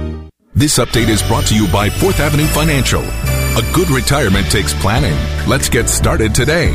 This 0.55 0.79
update 0.79 1.09
is 1.09 1.21
brought 1.25 1.47
to 1.47 1.55
you 1.57 1.67
by 1.73 1.91
Fourth 1.91 2.21
Avenue 2.21 2.47
Financial. 2.47 3.03
A 3.03 3.73
good 3.75 3.91
retirement 3.91 4.49
takes 4.53 4.73
planning. 4.81 5.17
Let's 5.49 5.69
get 5.69 5.89
started 5.89 6.33
today. 6.33 6.71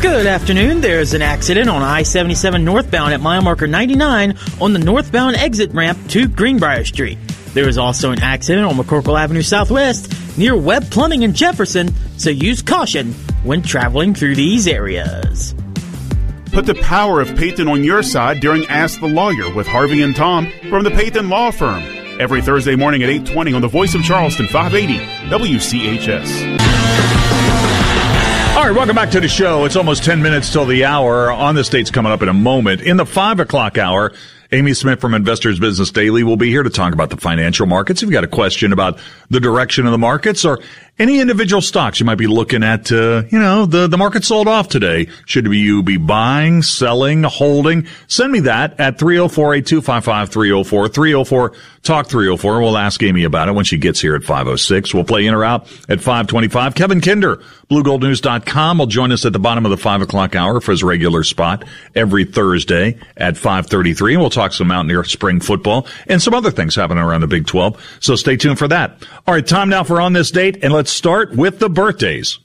Good 0.00 0.26
afternoon. 0.26 0.82
There's 0.82 1.14
an 1.14 1.22
accident 1.22 1.68
on 1.68 1.82
I 1.82 2.04
77 2.04 2.64
northbound 2.64 3.12
at 3.12 3.20
mile 3.20 3.42
marker 3.42 3.66
99 3.66 4.38
on 4.60 4.72
the 4.72 4.78
northbound 4.78 5.34
exit 5.34 5.72
ramp 5.72 5.98
to 6.10 6.28
Greenbrier 6.28 6.84
Street. 6.84 7.18
There 7.54 7.68
is 7.68 7.76
also 7.76 8.12
an 8.12 8.22
accident 8.22 8.66
on 8.66 8.76
McCorkle 8.76 9.18
Avenue 9.18 9.42
Southwest 9.42 10.38
near 10.38 10.56
Webb 10.56 10.92
Plumbing 10.92 11.22
in 11.22 11.34
Jefferson, 11.34 11.92
so 12.18 12.30
use 12.30 12.62
caution 12.62 13.14
when 13.42 13.62
traveling 13.62 14.14
through 14.14 14.36
these 14.36 14.68
areas. 14.68 15.56
Put 16.56 16.64
the 16.64 16.74
power 16.76 17.20
of 17.20 17.36
Payton 17.36 17.68
on 17.68 17.84
your 17.84 18.02
side 18.02 18.40
during 18.40 18.64
Ask 18.68 18.98
the 19.00 19.06
Lawyer 19.06 19.52
with 19.54 19.66
Harvey 19.66 20.00
and 20.00 20.16
Tom 20.16 20.50
from 20.70 20.84
the 20.84 20.90
Payton 20.90 21.28
Law 21.28 21.50
Firm. 21.50 21.82
Every 22.18 22.40
Thursday 22.40 22.74
morning 22.74 23.02
at 23.02 23.10
8:20 23.10 23.52
on 23.52 23.60
the 23.60 23.68
Voice 23.68 23.94
of 23.94 24.02
Charleston 24.02 24.46
580 24.48 24.98
WCHS. 25.28 26.30
All 28.56 28.64
right, 28.64 28.74
welcome 28.74 28.96
back 28.96 29.10
to 29.10 29.20
the 29.20 29.28
show. 29.28 29.66
It's 29.66 29.76
almost 29.76 30.02
10 30.02 30.22
minutes 30.22 30.50
till 30.50 30.64
the 30.64 30.86
hour. 30.86 31.30
On 31.30 31.54
the 31.54 31.62
state's 31.62 31.90
coming 31.90 32.10
up 32.10 32.22
in 32.22 32.28
a 32.30 32.32
moment. 32.32 32.80
In 32.80 32.96
the 32.96 33.04
5 33.04 33.38
o'clock 33.38 33.76
hour, 33.76 34.14
Amy 34.50 34.72
Smith 34.72 34.98
from 34.98 35.12
Investors 35.12 35.58
Business 35.58 35.90
Daily 35.90 36.22
will 36.22 36.38
be 36.38 36.48
here 36.48 36.62
to 36.62 36.70
talk 36.70 36.94
about 36.94 37.10
the 37.10 37.18
financial 37.18 37.66
markets. 37.66 38.02
If 38.02 38.06
you've 38.06 38.14
got 38.14 38.24
a 38.24 38.28
question 38.28 38.72
about 38.72 38.98
the 39.28 39.40
direction 39.40 39.84
of 39.84 39.92
the 39.92 39.98
markets 39.98 40.42
or 40.42 40.60
any 40.98 41.20
individual 41.20 41.60
stocks 41.60 42.00
you 42.00 42.06
might 42.06 42.16
be 42.16 42.26
looking 42.26 42.62
at, 42.62 42.90
uh, 42.90 43.22
you 43.28 43.38
know, 43.38 43.66
the, 43.66 43.86
the 43.86 43.98
market 43.98 44.24
sold 44.24 44.48
off 44.48 44.68
today. 44.68 45.08
Should 45.26 45.46
you 45.46 45.82
be 45.82 45.96
buying, 45.96 46.62
selling, 46.62 47.22
holding? 47.22 47.86
Send 48.06 48.32
me 48.32 48.40
that 48.40 48.80
at 48.80 48.98
304-8255-304, 48.98 50.92
304 50.92 51.52
Talk 51.86 52.08
304. 52.08 52.60
We'll 52.60 52.76
ask 52.76 53.00
Amy 53.04 53.22
about 53.22 53.48
it 53.48 53.52
when 53.52 53.64
she 53.64 53.78
gets 53.78 54.00
here 54.00 54.16
at 54.16 54.24
506. 54.24 54.92
We'll 54.92 55.04
play 55.04 55.24
in 55.24 55.34
or 55.34 55.44
out 55.44 55.68
at 55.88 56.00
525. 56.00 56.74
Kevin 56.74 57.00
Kinder, 57.00 57.36
BlueGoldNews.com 57.70 58.78
will 58.78 58.86
join 58.86 59.12
us 59.12 59.24
at 59.24 59.32
the 59.32 59.38
bottom 59.38 59.64
of 59.64 59.70
the 59.70 59.76
5 59.76 60.02
o'clock 60.02 60.34
hour 60.34 60.60
for 60.60 60.72
his 60.72 60.82
regular 60.82 61.22
spot 61.22 61.64
every 61.94 62.24
Thursday 62.24 62.98
at 63.16 63.36
533. 63.36 64.14
And 64.14 64.20
we'll 64.20 64.30
talk 64.30 64.52
some 64.52 64.66
Mountaineer 64.66 65.04
spring 65.04 65.38
football 65.38 65.86
and 66.08 66.20
some 66.20 66.34
other 66.34 66.50
things 66.50 66.74
happening 66.74 67.04
around 67.04 67.20
the 67.20 67.28
Big 67.28 67.46
12. 67.46 67.98
So 68.00 68.16
stay 68.16 68.36
tuned 68.36 68.58
for 68.58 68.66
that. 68.66 69.06
All 69.24 69.34
right, 69.34 69.46
time 69.46 69.68
now 69.68 69.84
for 69.84 70.00
On 70.00 70.12
This 70.12 70.32
Date. 70.32 70.64
And 70.64 70.72
let's 70.72 70.85
start 70.88 71.34
with 71.34 71.58
the 71.58 71.68
birthdays. 71.68 72.38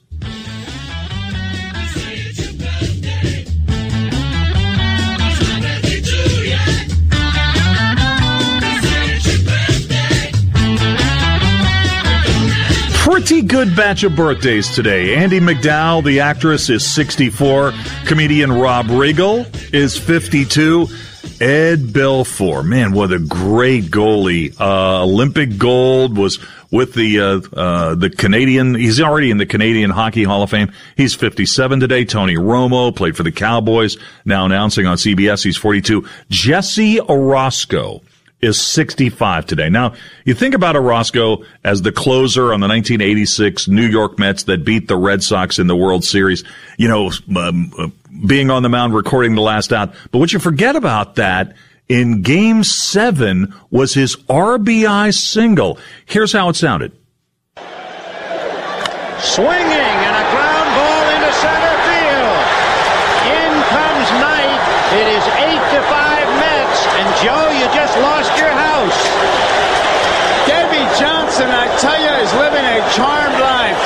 Pretty 13.04 13.42
good 13.42 13.76
batch 13.76 14.04
of 14.04 14.16
birthdays 14.16 14.74
today. 14.74 15.14
Andie 15.16 15.40
MacDowell, 15.40 16.02
the 16.02 16.20
actress, 16.20 16.70
is 16.70 16.84
64. 16.84 17.72
Comedian 18.06 18.52
Rob 18.52 18.86
Riggle 18.86 19.44
is 19.74 19.98
52. 19.98 20.88
Ed 21.40 21.80
Belfour, 21.80 22.64
man, 22.64 22.92
what 22.92 23.12
a 23.12 23.18
great 23.18 23.84
goalie! 23.86 24.54
Uh, 24.60 25.02
Olympic 25.02 25.58
gold 25.58 26.16
was 26.16 26.38
with 26.72 26.94
the 26.94 27.20
uh, 27.20 27.40
uh, 27.56 27.94
the 27.94 28.10
Canadian. 28.10 28.74
He's 28.74 29.00
already 29.00 29.30
in 29.30 29.36
the 29.36 29.46
Canadian 29.46 29.90
Hockey 29.90 30.24
Hall 30.24 30.42
of 30.42 30.50
Fame. 30.50 30.72
He's 30.96 31.14
57 31.14 31.78
today. 31.78 32.04
Tony 32.04 32.34
Romo 32.34 32.94
played 32.96 33.16
for 33.16 33.22
the 33.22 33.30
Cowboys. 33.30 33.96
Now 34.24 34.46
announcing 34.46 34.86
on 34.86 34.96
CBS, 34.96 35.44
he's 35.44 35.56
42. 35.56 36.08
Jesse 36.30 36.96
Orosco 36.96 38.02
is 38.40 38.60
65 38.60 39.46
today. 39.46 39.68
Now, 39.68 39.94
you 40.24 40.34
think 40.34 40.56
about 40.56 40.74
Orosco 40.74 41.46
as 41.62 41.82
the 41.82 41.92
closer 41.92 42.52
on 42.52 42.58
the 42.58 42.66
1986 42.66 43.68
New 43.68 43.86
York 43.86 44.18
Mets 44.18 44.44
that 44.44 44.64
beat 44.64 44.88
the 44.88 44.96
Red 44.96 45.22
Sox 45.22 45.60
in 45.60 45.68
the 45.68 45.76
World 45.76 46.04
Series, 46.04 46.42
you 46.76 46.88
know, 46.88 47.12
um, 47.36 47.72
uh, 47.78 47.86
being 48.26 48.50
on 48.50 48.64
the 48.64 48.68
mound 48.68 48.94
recording 48.94 49.36
the 49.36 49.42
last 49.42 49.72
out. 49.72 49.94
But 50.10 50.18
what 50.18 50.32
you 50.32 50.40
forget 50.40 50.74
about 50.74 51.14
that 51.16 51.54
in 51.92 52.22
game 52.22 52.64
seven 52.64 53.52
was 53.68 53.92
his 53.92 54.16
RBI 54.32 55.12
single. 55.12 55.76
Here's 56.06 56.32
how 56.32 56.48
it 56.48 56.56
sounded. 56.56 56.96
Swinging 59.20 59.96
and 60.00 60.16
a 60.16 60.26
ground 60.32 60.68
ball 60.72 61.04
into 61.12 61.32
center 61.36 61.76
field. 61.84 62.40
In 63.28 63.52
comes 63.68 64.08
Knight. 64.24 64.62
It 65.04 65.06
is 65.20 65.24
eight 65.44 65.64
to 65.76 65.80
five 65.92 66.26
Mets, 66.40 66.80
and 66.96 67.08
Joe, 67.20 67.44
you 67.60 67.68
just 67.76 67.94
lost 68.00 68.32
your 68.40 68.52
house. 68.56 69.00
Davey 70.48 70.88
Johnson, 70.96 71.52
I 71.52 71.68
tell 71.76 72.00
you, 72.00 72.12
is 72.24 72.32
living 72.40 72.64
a 72.64 72.80
charmed 72.96 73.36
life. 73.36 73.76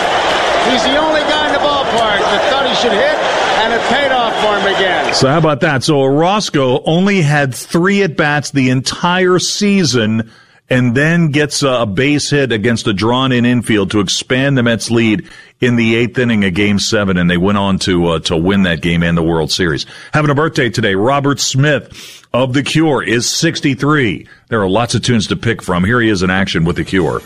He's 0.71 0.83
the 0.87 0.95
only 0.95 1.27
guy 1.27 1.51
in 1.51 1.53
the 1.59 1.63
ballpark 1.63 2.23
that 2.23 2.43
thought 2.55 2.71
he 2.71 2.75
should 2.79 2.95
hit, 2.95 3.19
and 3.67 3.75
it 3.75 3.83
paid 3.91 4.15
off 4.15 4.35
for 4.43 4.55
him 4.55 4.67
again. 4.79 5.06
So 5.17 5.29
how 5.29 5.39
about 5.39 5.61
that? 5.61 5.83
So 5.83 5.95
Orosco 5.95 6.83
only 6.85 7.23
had 7.23 7.55
three 7.55 8.03
at 8.03 8.19
bats 8.19 8.51
the 8.51 8.69
entire 8.69 9.39
season 9.39 10.31
and 10.69 10.95
then 10.95 11.31
gets 11.31 11.63
a 11.63 11.87
base 11.87 12.29
hit 12.29 12.53
against 12.53 12.87
a 12.87 12.93
drawn 12.93 13.33
in 13.33 13.47
infield 13.47 13.93
to 13.93 14.01
expand 14.01 14.59
the 14.59 14.63
Mets 14.63 14.91
lead 14.91 15.27
in 15.59 15.77
the 15.77 15.97
eighth 15.97 16.19
inning 16.19 16.45
of 16.45 16.53
game 16.53 16.79
seven. 16.79 17.17
And 17.17 17.31
they 17.31 17.39
went 17.39 17.57
on 17.57 17.79
to, 17.81 18.07
uh, 18.09 18.19
to 18.21 18.37
win 18.37 18.65
that 18.65 18.83
game 18.83 19.03
and 19.03 19.17
the 19.17 19.23
World 19.23 19.51
Series. 19.51 19.87
Having 20.13 20.33
a 20.33 20.35
birthday 20.35 20.69
today, 20.69 20.95
Robert 20.95 21.41
Smith 21.41 22.27
of 22.35 22.53
The 22.53 22.63
Cure 22.63 23.03
is 23.03 23.27
63. 23.31 24.29
There 24.49 24.61
are 24.61 24.69
lots 24.69 24.95
of 24.95 25.01
tunes 25.01 25.29
to 25.29 25.37
pick 25.37 25.63
from. 25.63 25.83
Here 25.83 26.03
he 26.03 26.11
is 26.11 26.23
in 26.23 26.29
action 26.29 26.67
with 26.67 26.77
The 26.77 26.85
Cure. 26.85 27.23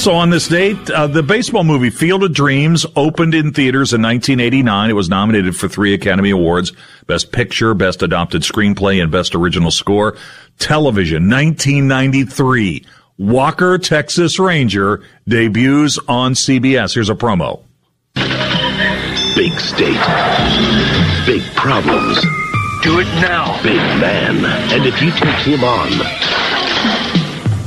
Also 0.00 0.14
on 0.14 0.30
this 0.30 0.48
date, 0.48 0.88
uh, 0.88 1.06
the 1.06 1.22
baseball 1.22 1.62
movie 1.62 1.90
Field 1.90 2.24
of 2.24 2.32
Dreams 2.32 2.86
opened 2.96 3.34
in 3.34 3.52
theaters 3.52 3.92
in 3.92 4.00
1989. 4.00 4.88
It 4.88 4.94
was 4.94 5.10
nominated 5.10 5.54
for 5.54 5.68
three 5.68 5.92
Academy 5.92 6.30
Awards, 6.30 6.72
Best 7.06 7.32
Picture, 7.32 7.74
Best 7.74 8.02
Adapted 8.02 8.40
Screenplay, 8.40 9.02
and 9.02 9.12
Best 9.12 9.34
Original 9.34 9.70
Score. 9.70 10.16
Television, 10.58 11.28
1993. 11.28 12.86
Walker, 13.18 13.76
Texas 13.76 14.38
Ranger 14.38 15.02
debuts 15.28 15.98
on 16.08 16.32
CBS. 16.32 16.94
Here's 16.94 17.10
a 17.10 17.14
promo. 17.14 17.62
Big 19.34 19.52
state. 19.60 20.00
Big 21.26 21.42
problems. 21.54 22.22
Do 22.82 23.00
it 23.00 23.20
now. 23.20 23.62
Big 23.62 23.76
man. 24.00 24.46
And 24.72 24.86
if 24.86 25.02
you 25.02 25.10
take 25.10 25.44
him 25.44 25.62
on, 25.62 25.90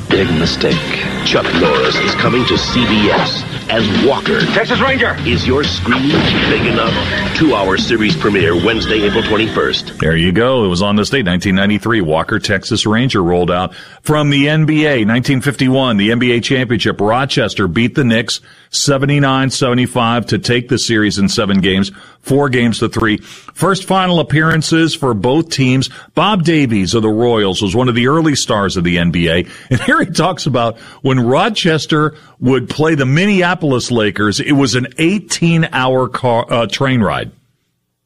big 0.09 0.27
mistake. 0.39 1.12
Chuck 1.25 1.45
Norris 1.61 1.95
is 1.95 2.13
coming 2.15 2.45
to 2.45 2.55
CBS 2.55 3.43
as 3.69 4.05
Walker. 4.05 4.41
Texas 4.53 4.79
Ranger. 4.81 5.15
Is 5.21 5.47
your 5.47 5.63
screen 5.63 6.09
big 6.49 6.65
enough? 6.65 6.93
Two 7.35 7.55
hour 7.55 7.77
series 7.77 8.15
premiere 8.15 8.55
Wednesday, 8.55 9.03
April 9.03 9.23
21st. 9.23 9.99
There 9.99 10.17
you 10.17 10.31
go. 10.31 10.65
It 10.65 10.67
was 10.67 10.81
on 10.81 10.97
this 10.97 11.09
date, 11.09 11.25
1993. 11.25 12.01
Walker, 12.01 12.39
Texas 12.39 12.85
Ranger 12.85 13.23
rolled 13.23 13.49
out 13.49 13.73
from 14.01 14.29
the 14.29 14.45
NBA. 14.47 15.07
1951, 15.07 15.97
the 15.97 16.09
NBA 16.09 16.43
championship. 16.43 16.99
Rochester 16.99 17.67
beat 17.67 17.95
the 17.95 18.03
Knicks 18.03 18.41
79-75 18.73 20.27
to 20.27 20.39
take 20.39 20.67
the 20.67 20.77
series 20.77 21.17
in 21.17 21.29
seven 21.29 21.61
games, 21.61 21.91
four 22.21 22.49
games 22.49 22.79
to 22.79 22.89
three. 22.89 23.17
First 23.17 23.85
final 23.85 24.19
appearances 24.19 24.95
for 24.95 25.13
both 25.13 25.49
teams. 25.49 25.89
Bob 26.15 26.43
Davies 26.43 26.93
of 26.93 27.03
the 27.03 27.09
Royals 27.09 27.61
was 27.61 27.75
one 27.75 27.87
of 27.87 27.95
the 27.95 28.07
early 28.07 28.35
stars 28.35 28.75
of 28.75 28.83
the 28.83 28.97
NBA. 28.97 29.49
And 29.69 29.81
here 29.81 29.99
he 29.99 30.07
talks 30.07 30.45
about 30.45 30.77
when 31.01 31.19
Rochester 31.19 32.15
would 32.39 32.69
play 32.69 32.95
the 32.95 33.05
Minneapolis 33.05 33.89
Lakers, 33.91 34.39
it 34.39 34.51
was 34.51 34.75
an 34.75 34.87
18 34.97 35.69
hour 35.71 36.07
car, 36.07 36.45
uh, 36.51 36.67
train 36.67 37.01
ride. 37.01 37.31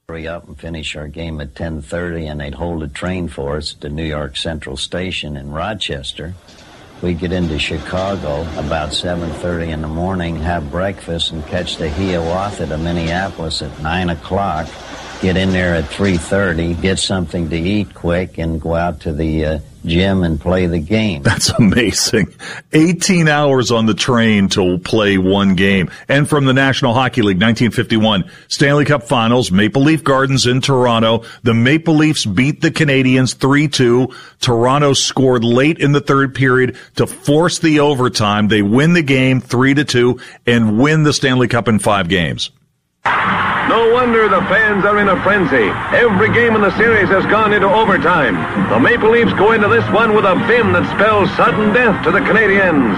Hurry 0.08 0.28
up 0.28 0.48
and 0.48 0.58
finish 0.58 0.96
our 0.96 1.08
game 1.08 1.42
at 1.42 1.54
10:30 1.54 2.28
and 2.32 2.40
they'd 2.40 2.56
hold 2.56 2.84
a 2.84 2.88
train 2.88 3.28
for 3.28 3.58
us 3.58 3.74
to 3.74 3.90
New 3.90 4.06
York 4.06 4.38
Central 4.38 4.78
Station 4.78 5.36
in 5.36 5.52
Rochester. 5.52 6.34
We'd 7.02 7.20
get 7.20 7.32
into 7.32 7.60
Chicago 7.60 8.42
about 8.58 8.90
7.30 8.90 9.68
in 9.68 9.82
the 9.82 9.88
morning, 9.88 10.36
have 10.38 10.72
breakfast, 10.72 11.32
and 11.32 11.46
catch 11.46 11.78
the 11.78 11.92
Hiawatha 11.92 12.66
to 12.66 12.78
Minneapolis 12.78 13.62
at 13.62 13.80
9 13.82 14.10
o'clock. 14.10 14.68
Get 15.22 15.36
in 15.36 15.52
there 15.52 15.74
at 15.74 15.86
3.30, 15.86 16.80
get 16.80 17.00
something 17.00 17.50
to 17.50 17.58
eat 17.58 17.94
quick, 17.96 18.38
and 18.38 18.62
go 18.62 18.76
out 18.76 19.00
to 19.02 19.14
the 19.14 19.46
uh, 19.46 19.60
gym 19.84 20.24
and 20.24 20.40
play 20.40 20.68
the 20.68 20.80
game. 20.80 21.24
That's 21.24 21.50
amazing. 21.50 22.36
18 22.74 23.28
hours 23.28 23.72
on 23.72 23.88
the 23.88 23.96
train 23.96 24.50
to 24.50 24.78
play 24.78 25.18
one 25.18 25.56
game. 25.56 25.90
And 26.08 26.30
from 26.30 26.46
the 26.46 26.54
National 26.54 26.94
Hockey 26.94 27.22
League, 27.22 27.38
1951, 27.38 28.30
Stanley 28.48 28.86
Cup 28.86 29.04
Finals, 29.04 29.52
Maple 29.52 29.82
Leaf 29.82 30.04
Gardens 30.04 30.46
in 30.46 30.62
Toronto. 30.62 31.24
The 31.42 31.56
Maple 31.56 31.96
Leafs 31.96 32.26
beat 32.26 32.62
the 32.62 32.72
Canadiens 32.72 33.36
3-2. 33.36 34.14
Toronto 34.40 34.94
scored 34.94 35.44
late 35.44 35.80
in 35.80 35.94
the 35.94 36.02
third 36.02 36.36
period 36.36 36.78
to 36.96 37.08
force 37.08 37.58
the 37.58 37.80
overtime. 37.80 38.50
They 38.50 38.62
win 38.62 38.94
the 38.94 39.02
game 39.02 39.42
3-2 39.42 40.22
and 40.46 40.80
win 40.80 41.04
the 41.04 41.14
Stanley 41.14 41.48
Cup 41.48 41.68
in 41.68 41.80
five 41.80 42.08
games. 42.08 42.52
No 43.70 43.92
wonder 43.92 44.30
the 44.30 44.42
fans 44.48 44.86
are 44.86 44.98
in 44.98 45.10
a 45.10 45.22
frenzy. 45.24 45.68
Every 45.92 46.32
game 46.32 46.56
in 46.56 46.62
the 46.62 46.76
series 46.78 47.10
has 47.10 47.26
gone 47.26 47.52
into 47.52 47.68
overtime. 47.68 48.36
The 48.70 48.80
Maple 48.80 49.12
Leafs 49.12 49.34
go 49.34 49.52
into 49.52 49.68
this 49.68 49.84
one 49.92 50.16
with 50.16 50.24
a 50.24 50.36
vim 50.48 50.72
that 50.72 50.88
spells 50.96 51.30
sudden 51.36 51.74
death 51.74 52.02
to 52.06 52.12
the 52.12 52.20
Canadiens. 52.20 52.96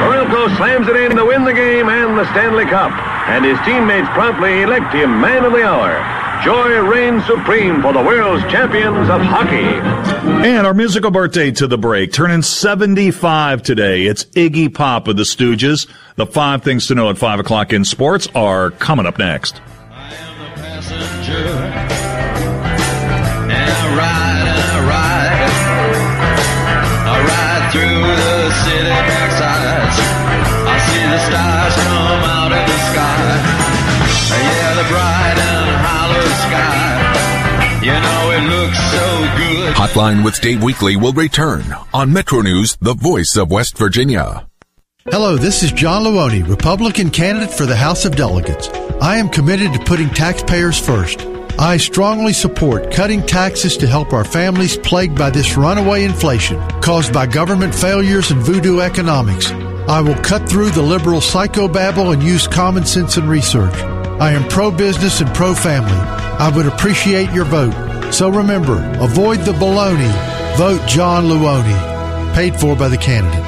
Barilko 0.00 0.56
slams 0.56 0.88
it 0.88 0.96
in 0.96 1.16
to 1.16 1.26
win 1.26 1.44
the 1.44 1.52
game 1.52 1.90
and 1.90 2.16
the 2.16 2.24
Stanley 2.32 2.64
Cup. 2.64 2.92
And 3.28 3.44
his 3.44 3.58
teammates 3.64 4.08
promptly 4.16 4.62
elect 4.62 4.94
him 4.94 5.20
man 5.20 5.44
of 5.44 5.52
the 5.52 5.62
hour. 5.62 6.19
Joy 6.44 6.80
reigns 6.88 7.26
supreme 7.26 7.82
for 7.82 7.92
the 7.92 8.02
world's 8.02 8.42
champions 8.50 9.10
of 9.10 9.20
hockey. 9.20 9.56
And 10.46 10.66
our 10.66 10.72
musical 10.72 11.10
birthday 11.10 11.50
to 11.50 11.66
the 11.66 11.76
break, 11.76 12.12
turning 12.12 12.40
75 12.40 13.62
today. 13.62 14.06
It's 14.06 14.24
Iggy 14.24 14.72
Pop 14.72 15.06
of 15.06 15.18
the 15.18 15.24
Stooges. 15.24 15.86
The 16.16 16.24
five 16.24 16.62
things 16.62 16.86
to 16.86 16.94
know 16.94 17.10
at 17.10 17.18
5 17.18 17.40
o'clock 17.40 17.74
in 17.74 17.84
sports 17.84 18.26
are 18.34 18.70
coming 18.70 19.04
up 19.04 19.18
next. 19.18 19.60
You 37.80 37.92
know 37.92 38.30
it 38.30 38.42
looks 38.42 38.78
so 38.92 39.36
good. 39.38 39.74
Hotline 39.74 40.22
with 40.22 40.38
Dave 40.42 40.58
Weekley 40.58 41.00
will 41.00 41.14
return 41.14 41.64
on 41.94 42.12
Metro 42.12 42.42
News, 42.42 42.76
the 42.82 42.92
voice 42.92 43.36
of 43.36 43.50
West 43.50 43.78
Virginia. 43.78 44.46
Hello, 45.06 45.38
this 45.38 45.62
is 45.62 45.72
John 45.72 46.04
Luoni, 46.04 46.46
Republican 46.46 47.08
candidate 47.08 47.54
for 47.54 47.64
the 47.64 47.74
House 47.74 48.04
of 48.04 48.16
Delegates. 48.16 48.68
I 49.00 49.16
am 49.16 49.30
committed 49.30 49.72
to 49.72 49.78
putting 49.78 50.10
taxpayers 50.10 50.78
first. 50.78 51.22
I 51.58 51.78
strongly 51.78 52.34
support 52.34 52.92
cutting 52.92 53.24
taxes 53.24 53.78
to 53.78 53.86
help 53.86 54.12
our 54.12 54.24
families 54.24 54.76
plagued 54.76 55.16
by 55.16 55.30
this 55.30 55.56
runaway 55.56 56.04
inflation 56.04 56.60
caused 56.82 57.14
by 57.14 57.26
government 57.26 57.74
failures 57.74 58.30
and 58.30 58.42
voodoo 58.42 58.80
economics. 58.80 59.52
I 59.88 60.02
will 60.02 60.16
cut 60.16 60.46
through 60.46 60.72
the 60.72 60.82
liberal 60.82 61.20
psychobabble 61.20 62.12
and 62.12 62.22
use 62.22 62.46
common 62.46 62.84
sense 62.84 63.16
and 63.16 63.26
research. 63.26 63.74
I 64.20 64.32
am 64.32 64.46
pro 64.50 64.70
business 64.70 65.22
and 65.22 65.34
pro 65.34 65.54
family. 65.54 66.19
I 66.40 66.50
would 66.56 66.64
appreciate 66.64 67.30
your 67.32 67.44
vote. 67.44 68.14
So 68.14 68.30
remember, 68.30 68.82
avoid 68.98 69.40
the 69.40 69.52
baloney. 69.52 70.10
Vote 70.56 70.80
John 70.88 71.24
Luoni. 71.24 72.34
Paid 72.34 72.58
for 72.58 72.74
by 72.74 72.88
the 72.88 72.96
candidate. 72.96 73.44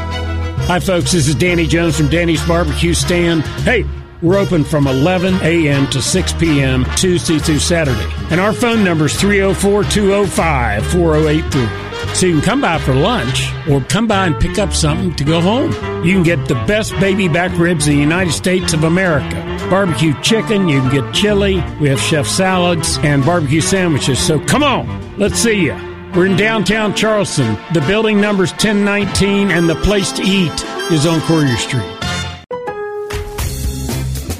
Hi, 0.66 0.78
folks. 0.78 1.12
This 1.12 1.26
is 1.26 1.34
Danny 1.34 1.66
Jones 1.66 1.96
from 1.96 2.08
Danny's 2.08 2.46
Barbecue 2.46 2.92
Stand. 2.92 3.44
Hey, 3.64 3.86
we're 4.20 4.36
open 4.36 4.62
from 4.62 4.86
11 4.86 5.36
a.m. 5.36 5.86
to 5.88 6.02
6 6.02 6.32
p.m. 6.34 6.84
Tuesday 6.96 7.38
through 7.38 7.60
Saturday. 7.60 8.12
And 8.30 8.38
our 8.38 8.52
phone 8.52 8.84
number 8.84 9.06
is 9.06 9.18
304 9.18 9.84
205 9.84 10.86
4083. 10.88 11.81
So 12.14 12.26
you 12.26 12.34
can 12.34 12.42
come 12.42 12.60
by 12.60 12.78
for 12.78 12.94
lunch 12.94 13.50
or 13.68 13.80
come 13.80 14.06
by 14.06 14.26
and 14.26 14.38
pick 14.40 14.58
up 14.58 14.72
something 14.72 15.14
to 15.16 15.24
go 15.24 15.40
home. 15.40 15.72
You 16.04 16.12
can 16.12 16.22
get 16.22 16.46
the 16.48 16.54
best 16.66 16.92
baby 17.00 17.28
back 17.28 17.56
ribs 17.58 17.88
in 17.88 17.94
the 17.94 18.00
United 18.00 18.32
States 18.32 18.72
of 18.72 18.84
America. 18.84 19.36
Barbecue 19.70 20.14
chicken, 20.20 20.68
you 20.68 20.80
can 20.80 20.90
get 20.90 21.14
chili, 21.14 21.62
we 21.80 21.88
have 21.88 22.00
chef 22.00 22.26
salads 22.26 22.98
and 22.98 23.24
barbecue 23.24 23.60
sandwiches. 23.60 24.18
So 24.18 24.38
come 24.44 24.62
on, 24.62 25.18
let's 25.18 25.36
see 25.36 25.64
you. 25.64 25.74
We're 26.14 26.26
in 26.26 26.36
downtown 26.36 26.94
Charleston. 26.94 27.56
The 27.72 27.80
building 27.82 28.20
number's 28.20 28.50
1019 28.50 29.50
and 29.50 29.68
the 29.68 29.76
place 29.76 30.12
to 30.12 30.22
eat 30.22 30.52
is 30.90 31.06
on 31.06 31.20
Courier 31.22 31.56
Street. 31.56 31.98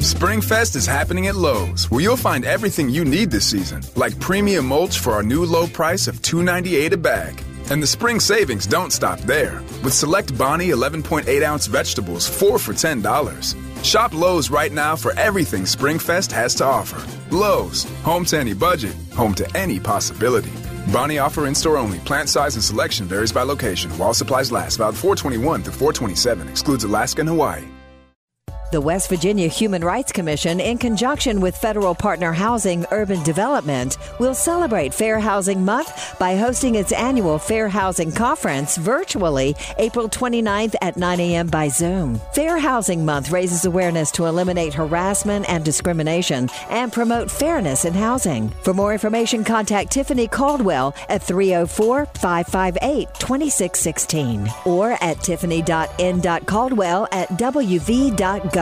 Springfest 0.03 0.77
is 0.77 0.87
happening 0.87 1.29
at 1.29 1.35
Lowe's, 1.35 1.91
where 1.91 2.01
you'll 2.01 2.17
find 2.17 2.45
everything 2.45 2.89
you 2.89 3.05
need 3.05 3.31
this 3.31 3.45
season, 3.45 3.83
like 3.97 4.19
premium 4.21 4.67
mulch 4.67 4.99
for 4.99 5.15
our 5.15 5.23
new 5.23 5.45
low 5.45 5.67
price 5.67 6.07
of 6.07 6.21
$2.98 6.23 6.93
a 6.93 6.97
bag. 6.97 7.43
And 7.73 7.83
the 7.83 7.87
spring 7.87 8.21
savings 8.21 8.67
don't 8.67 8.93
stop 8.93 9.19
there. 9.21 9.63
With 9.83 9.95
select 9.95 10.37
Bonnie 10.37 10.69
11.8 10.69 11.43
ounce 11.43 11.67
vegetables, 11.67 12.29
4 12.29 12.59
for 12.59 12.75
$10. 12.75 13.83
Shop 13.83 14.13
Lowe's 14.13 14.51
right 14.51 14.71
now 14.71 14.95
for 14.95 15.19
everything 15.19 15.63
Springfest 15.63 16.31
has 16.33 16.55
to 16.57 16.67
offer. 16.67 17.01
Lowe's, 17.35 17.85
home 18.03 18.27
to 18.27 18.39
any 18.39 18.53
budget, 18.53 18.95
home 19.15 19.35
to 19.37 19.57
any 19.57 19.81
possibility. 19.81 20.53
Bonnie 20.93 21.17
offer 21.17 21.47
in 21.47 21.55
store 21.55 21.79
only. 21.79 21.99
Plant 22.01 22.29
size 22.29 22.57
and 22.57 22.63
selection 22.63 23.07
varies 23.07 23.33
by 23.33 23.43
location. 23.43 23.91
While 23.93 24.13
supplies 24.13 24.53
last, 24.53 24.77
valid 24.77 24.95
421 24.95 25.63
through 25.63 25.73
427. 25.73 26.49
Excludes 26.49 26.85
Alaska 26.85 27.21
and 27.21 27.29
Hawaii. 27.31 27.65
The 28.73 28.81
West 28.81 29.11
Virginia 29.11 29.49
Human 29.49 29.85
Rights 29.85 30.13
Commission, 30.13 30.59
in 30.59 30.79
conjunction 30.79 31.43
with 31.43 31.55
federal 31.55 31.95
partner 31.95 32.33
Housing 32.33 32.87
Urban 32.91 33.23
Development, 33.23 33.99
will 34.19 34.35
celebrate 34.35 34.95
Fair 34.95 35.21
Housing 35.21 35.63
Month 35.63 36.19
by 36.19 36.37
hosting 36.37 36.77
its 36.77 36.91
annual 36.91 37.39
Fair 37.39 37.69
Housing 37.69 38.11
Conference 38.11 38.79
virtually 38.79 39.55
April 39.77 40.09
29th 40.09 40.75
at 40.81 40.97
9 40.97 41.21
a.m. 41.21 41.49
by 41.49 41.69
Zoom. 41.69 42.19
Fair 42.33 42.57
Housing 42.57 43.05
Month 43.05 43.31
raises 43.31 43.67
awareness 43.67 44.11
to 44.13 44.25
eliminate 44.25 44.73
harassment 44.73 45.47
and 45.51 45.63
discrimination 45.63 46.49
and 46.71 46.91
promote 46.91 47.31
fairness 47.31 47.85
in 47.85 47.93
housing. 47.93 48.49
For 48.63 48.73
more 48.73 48.95
information, 48.95 49.45
contact 49.45 49.91
Tiffany 49.91 50.29
Caldwell 50.29 50.95
at 51.11 51.23
304 51.23 52.07
558 52.07 53.09
2616 53.19 54.49
or 54.65 54.93
at 55.03 55.21
tiffany.n.caldwell 55.21 57.09
at 57.13 57.29
wv.gov. 57.29 58.62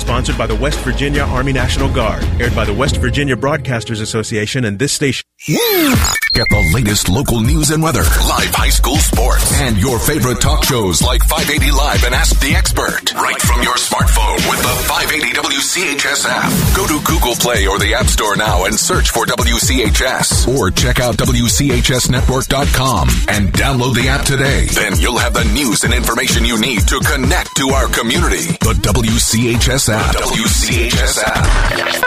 Sponsored 0.00 0.38
by 0.38 0.46
the 0.46 0.56
West 0.56 0.80
Virginia 0.80 1.22
Army 1.22 1.52
National 1.52 1.92
Guard. 1.92 2.24
Aired 2.40 2.56
by 2.56 2.64
the 2.64 2.72
West 2.72 2.96
Virginia 2.96 3.36
Broadcasters 3.36 4.00
Association 4.00 4.64
and 4.64 4.78
this 4.78 4.92
station. 4.92 5.29
Get 5.50 6.44
the 6.52 6.60
latest 6.74 7.08
local 7.08 7.40
news 7.40 7.70
and 7.70 7.82
weather, 7.82 8.02
live 8.28 8.52
high 8.52 8.68
school 8.68 8.96
sports, 8.96 9.58
and 9.60 9.78
your 9.80 9.98
favorite 9.98 10.38
talk 10.40 10.62
shows 10.64 11.00
like 11.00 11.22
580 11.24 11.72
Live 11.72 12.04
and 12.04 12.14
Ask 12.14 12.38
the 12.44 12.52
Expert. 12.54 13.14
Right 13.16 13.40
from 13.40 13.62
your 13.64 13.72
smartphone 13.80 14.36
with 14.52 14.60
the 14.60 14.76
580 14.84 15.32
WCHS 15.40 16.28
app. 16.28 16.52
Go 16.76 16.84
to 16.86 17.00
Google 17.08 17.32
Play 17.40 17.64
or 17.66 17.78
the 17.80 17.94
App 17.96 18.04
Store 18.06 18.36
now 18.36 18.66
and 18.68 18.74
search 18.76 19.08
for 19.10 19.24
WCHS. 19.24 20.44
Or 20.46 20.68
check 20.70 21.00
out 21.00 21.16
WCHSnetwork.com 21.16 23.08
and 23.32 23.48
download 23.56 23.94
the 23.96 24.08
app 24.12 24.26
today. 24.28 24.66
Then 24.76 25.00
you'll 25.00 25.16
have 25.18 25.32
the 25.32 25.44
news 25.56 25.84
and 25.84 25.94
information 25.94 26.44
you 26.44 26.60
need 26.60 26.84
to 26.86 27.00
connect 27.00 27.56
to 27.56 27.70
our 27.72 27.88
community. 27.88 28.44
The 28.60 28.76
WCHS 28.84 29.88
app. 29.88 30.12
WCHS 30.14 31.16
app. 31.24 31.48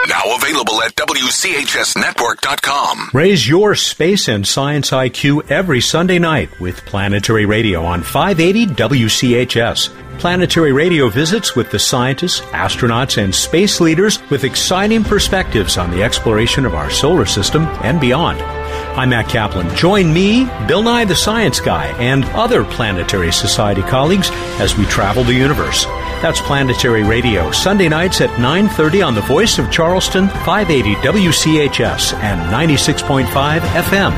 Now 0.08 0.36
available 0.38 0.80
at 0.82 0.94
WCHSnetwork.com. 0.94 3.10
Raise 3.24 3.48
your 3.48 3.74
space 3.74 4.28
and 4.28 4.46
science 4.46 4.90
IQ 4.90 5.50
every 5.50 5.80
Sunday 5.80 6.18
night 6.18 6.50
with 6.60 6.84
Planetary 6.84 7.46
Radio 7.46 7.82
on 7.82 8.02
580 8.02 8.66
WCHS. 8.74 10.18
Planetary 10.18 10.72
Radio 10.74 11.08
visits 11.08 11.56
with 11.56 11.70
the 11.70 11.78
scientists, 11.78 12.40
astronauts, 12.52 13.16
and 13.16 13.34
space 13.34 13.80
leaders 13.80 14.20
with 14.28 14.44
exciting 14.44 15.02
perspectives 15.02 15.78
on 15.78 15.90
the 15.90 16.02
exploration 16.02 16.66
of 16.66 16.74
our 16.74 16.90
solar 16.90 17.24
system 17.24 17.62
and 17.82 17.98
beyond. 17.98 18.38
I'm 18.96 19.10
Matt 19.10 19.28
Kaplan. 19.28 19.74
Join 19.74 20.12
me, 20.12 20.48
Bill 20.68 20.84
Nye 20.84 21.04
the 21.04 21.16
Science 21.16 21.58
Guy, 21.58 21.86
and 21.98 22.24
other 22.26 22.62
Planetary 22.62 23.32
Society 23.32 23.82
colleagues 23.82 24.30
as 24.60 24.76
we 24.76 24.86
travel 24.86 25.24
the 25.24 25.34
universe. 25.34 25.84
That's 26.22 26.40
Planetary 26.40 27.02
Radio, 27.02 27.50
Sunday 27.50 27.88
nights 27.88 28.20
at 28.20 28.30
9:30 28.38 29.02
on 29.02 29.16
the 29.16 29.20
Voice 29.22 29.58
of 29.58 29.68
Charleston, 29.72 30.28
580 30.28 30.94
WCHS 31.02 32.14
and 32.14 32.40
96.5 32.52 33.62
FM. 33.62 34.14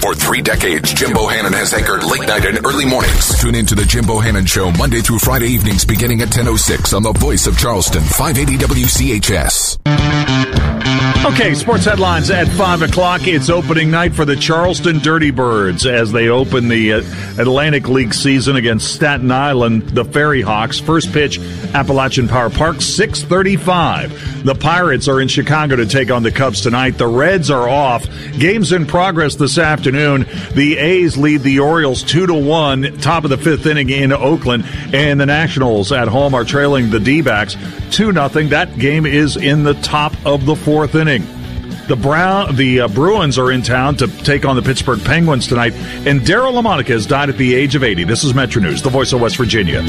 For 0.00 0.14
three 0.14 0.42
decades, 0.42 0.94
Jim 0.94 1.10
Bohannon 1.10 1.52
has 1.52 1.74
anchored 1.74 2.04
late 2.04 2.28
night 2.28 2.44
and 2.44 2.64
early 2.64 2.84
mornings. 2.84 3.36
Tune 3.40 3.56
in 3.56 3.66
to 3.66 3.74
the 3.74 3.84
Jim 3.84 4.04
Bohannon 4.04 4.46
Show 4.46 4.70
Monday 4.70 5.00
through 5.00 5.18
Friday 5.18 5.48
evenings 5.48 5.84
beginning 5.84 6.22
at 6.22 6.28
10.06 6.28 6.94
on 6.94 7.02
the 7.02 7.12
Voice 7.12 7.48
of 7.48 7.58
Charleston, 7.58 8.04
580 8.04 8.58
WCHS. 8.58 10.83
Okay, 11.22 11.54
sports 11.54 11.86
headlines 11.86 12.30
at 12.30 12.48
5 12.48 12.82
o'clock. 12.82 13.26
It's 13.26 13.48
opening 13.48 13.90
night 13.90 14.14
for 14.14 14.24
the 14.26 14.36
Charleston 14.36 14.98
Dirty 14.98 15.30
Birds 15.30 15.86
as 15.86 16.12
they 16.12 16.28
open 16.28 16.68
the 16.68 16.92
uh, 16.92 16.98
Atlantic 17.38 17.88
League 17.88 18.12
season 18.12 18.56
against 18.56 18.94
Staten 18.94 19.30
Island, 19.30 19.88
the 19.88 20.04
Ferry 20.04 20.42
Hawks. 20.42 20.78
First 20.78 21.12
pitch, 21.12 21.38
Appalachian 21.72 22.28
Power 22.28 22.50
Park, 22.50 22.82
635. 22.82 24.44
The 24.44 24.54
Pirates 24.54 25.08
are 25.08 25.18
in 25.18 25.28
Chicago 25.28 25.76
to 25.76 25.86
take 25.86 26.10
on 26.10 26.22
the 26.22 26.30
Cubs 26.30 26.60
tonight. 26.60 26.98
The 26.98 27.06
Reds 27.06 27.50
are 27.50 27.70
off. 27.70 28.06
Games 28.38 28.72
in 28.72 28.84
progress 28.84 29.36
this 29.36 29.56
afternoon. 29.56 30.26
The 30.54 30.76
A's 30.76 31.16
lead 31.16 31.40
the 31.40 31.60
Orioles 31.60 32.02
2 32.02 32.26
to 32.26 32.34
1, 32.34 32.98
top 32.98 33.24
of 33.24 33.30
the 33.30 33.38
fifth 33.38 33.64
inning 33.64 33.88
in 33.88 34.12
Oakland. 34.12 34.66
And 34.92 35.18
the 35.18 35.26
Nationals 35.26 35.90
at 35.90 36.08
home 36.08 36.34
are 36.34 36.44
trailing 36.44 36.90
the 36.90 37.00
D 37.00 37.22
backs 37.22 37.56
2 37.92 38.12
0. 38.12 38.28
That 38.48 38.78
game 38.78 39.06
is 39.06 39.38
in 39.38 39.64
the 39.64 39.74
top 39.74 40.12
of 40.26 40.44
the 40.44 40.54
fourth 40.54 40.94
inning. 40.94 41.03
The 41.04 41.98
Brown, 42.00 42.56
the 42.56 42.80
uh, 42.80 42.88
Bruins 42.88 43.38
are 43.38 43.52
in 43.52 43.60
town 43.60 43.96
to 43.96 44.06
take 44.06 44.46
on 44.46 44.56
the 44.56 44.62
Pittsburgh 44.62 45.04
Penguins 45.04 45.46
tonight, 45.46 45.74
and 46.06 46.22
Daryle 46.22 46.54
Lamonica 46.54 46.88
has 46.88 47.04
died 47.04 47.28
at 47.28 47.36
the 47.36 47.54
age 47.54 47.74
of 47.74 47.84
80. 47.84 48.04
This 48.04 48.24
is 48.24 48.32
Metro 48.32 48.62
News, 48.62 48.80
the 48.80 48.88
voice 48.88 49.12
of 49.12 49.20
West 49.20 49.36
Virginia. 49.36 49.82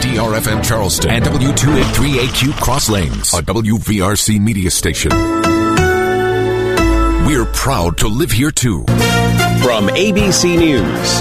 DRFM 0.00 0.64
Charleston 0.64 1.10
and 1.12 1.24
W283AQ 1.24 2.60
Cross 2.60 2.90
Lanes, 2.90 3.32
a 3.32 3.42
WVRC 3.42 4.40
media 4.40 4.70
station. 4.72 5.12
We're 7.26 7.46
proud 7.52 7.98
to 7.98 8.08
live 8.08 8.32
here 8.32 8.50
too. 8.50 8.84
From 9.62 9.88
ABC 9.88 10.58
News, 10.58 11.20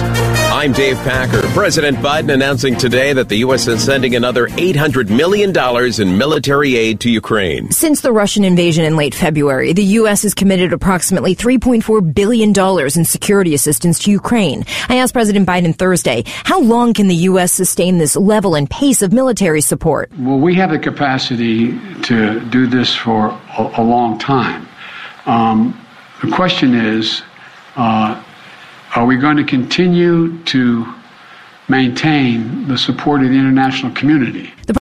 I'm 0.50 0.72
Dave 0.72 0.96
Packer. 1.00 1.42
President 1.50 1.98
Biden 1.98 2.34
announcing 2.34 2.78
today 2.78 3.12
that 3.12 3.28
the 3.28 3.40
U.S. 3.40 3.68
is 3.68 3.84
sending 3.84 4.16
another 4.16 4.48
$800 4.48 5.10
million 5.10 5.54
in 6.02 6.18
military 6.18 6.78
aid 6.78 7.02
to 7.02 7.10
Ukraine. 7.10 7.70
Since 7.72 8.00
the 8.00 8.14
Russian 8.14 8.46
invasion 8.46 8.86
in 8.86 8.96
late 8.96 9.14
February, 9.14 9.74
the 9.74 9.84
U.S. 9.84 10.24
has 10.24 10.34
committed 10.34 10.72
approximately 10.72 11.36
$3.4 11.36 12.14
billion 12.14 12.58
in 12.98 13.04
security 13.04 13.54
assistance 13.54 14.00
to 14.00 14.12
Ukraine. 14.12 14.64
I 14.88 14.96
asked 14.96 15.14
President 15.14 15.46
Biden 15.46 15.76
Thursday, 15.76 16.24
how 16.26 16.62
long 16.62 16.94
can 16.94 17.10
the 17.10 17.16
U.S. 17.16 17.52
sustain 17.52 17.98
this 17.98 18.16
level 18.16 18.56
and 18.56 18.70
pace 18.70 19.02
of 19.02 19.12
military 19.12 19.60
support? 19.60 20.14
Well, 20.18 20.40
we 20.40 20.56
have 20.56 20.72
the 20.72 20.80
capacity 20.80 21.78
to 22.04 22.40
do 22.50 22.68
this 22.68 22.96
for 22.96 23.38
a, 23.58 23.74
a 23.80 23.84
long 23.84 24.18
time. 24.18 24.66
Um, 25.26 25.86
the 26.24 26.32
question 26.32 26.74
is, 26.74 27.22
uh, 27.76 28.24
are 28.96 29.06
we 29.06 29.18
going 29.18 29.38
to 29.38 29.44
continue 29.44 30.42
to 30.46 30.94
maintain 31.68 32.68
the 32.68 32.78
support 32.78 33.22
of 33.24 33.30
the 33.30 33.36
international 33.36 33.92
community? 33.94 34.52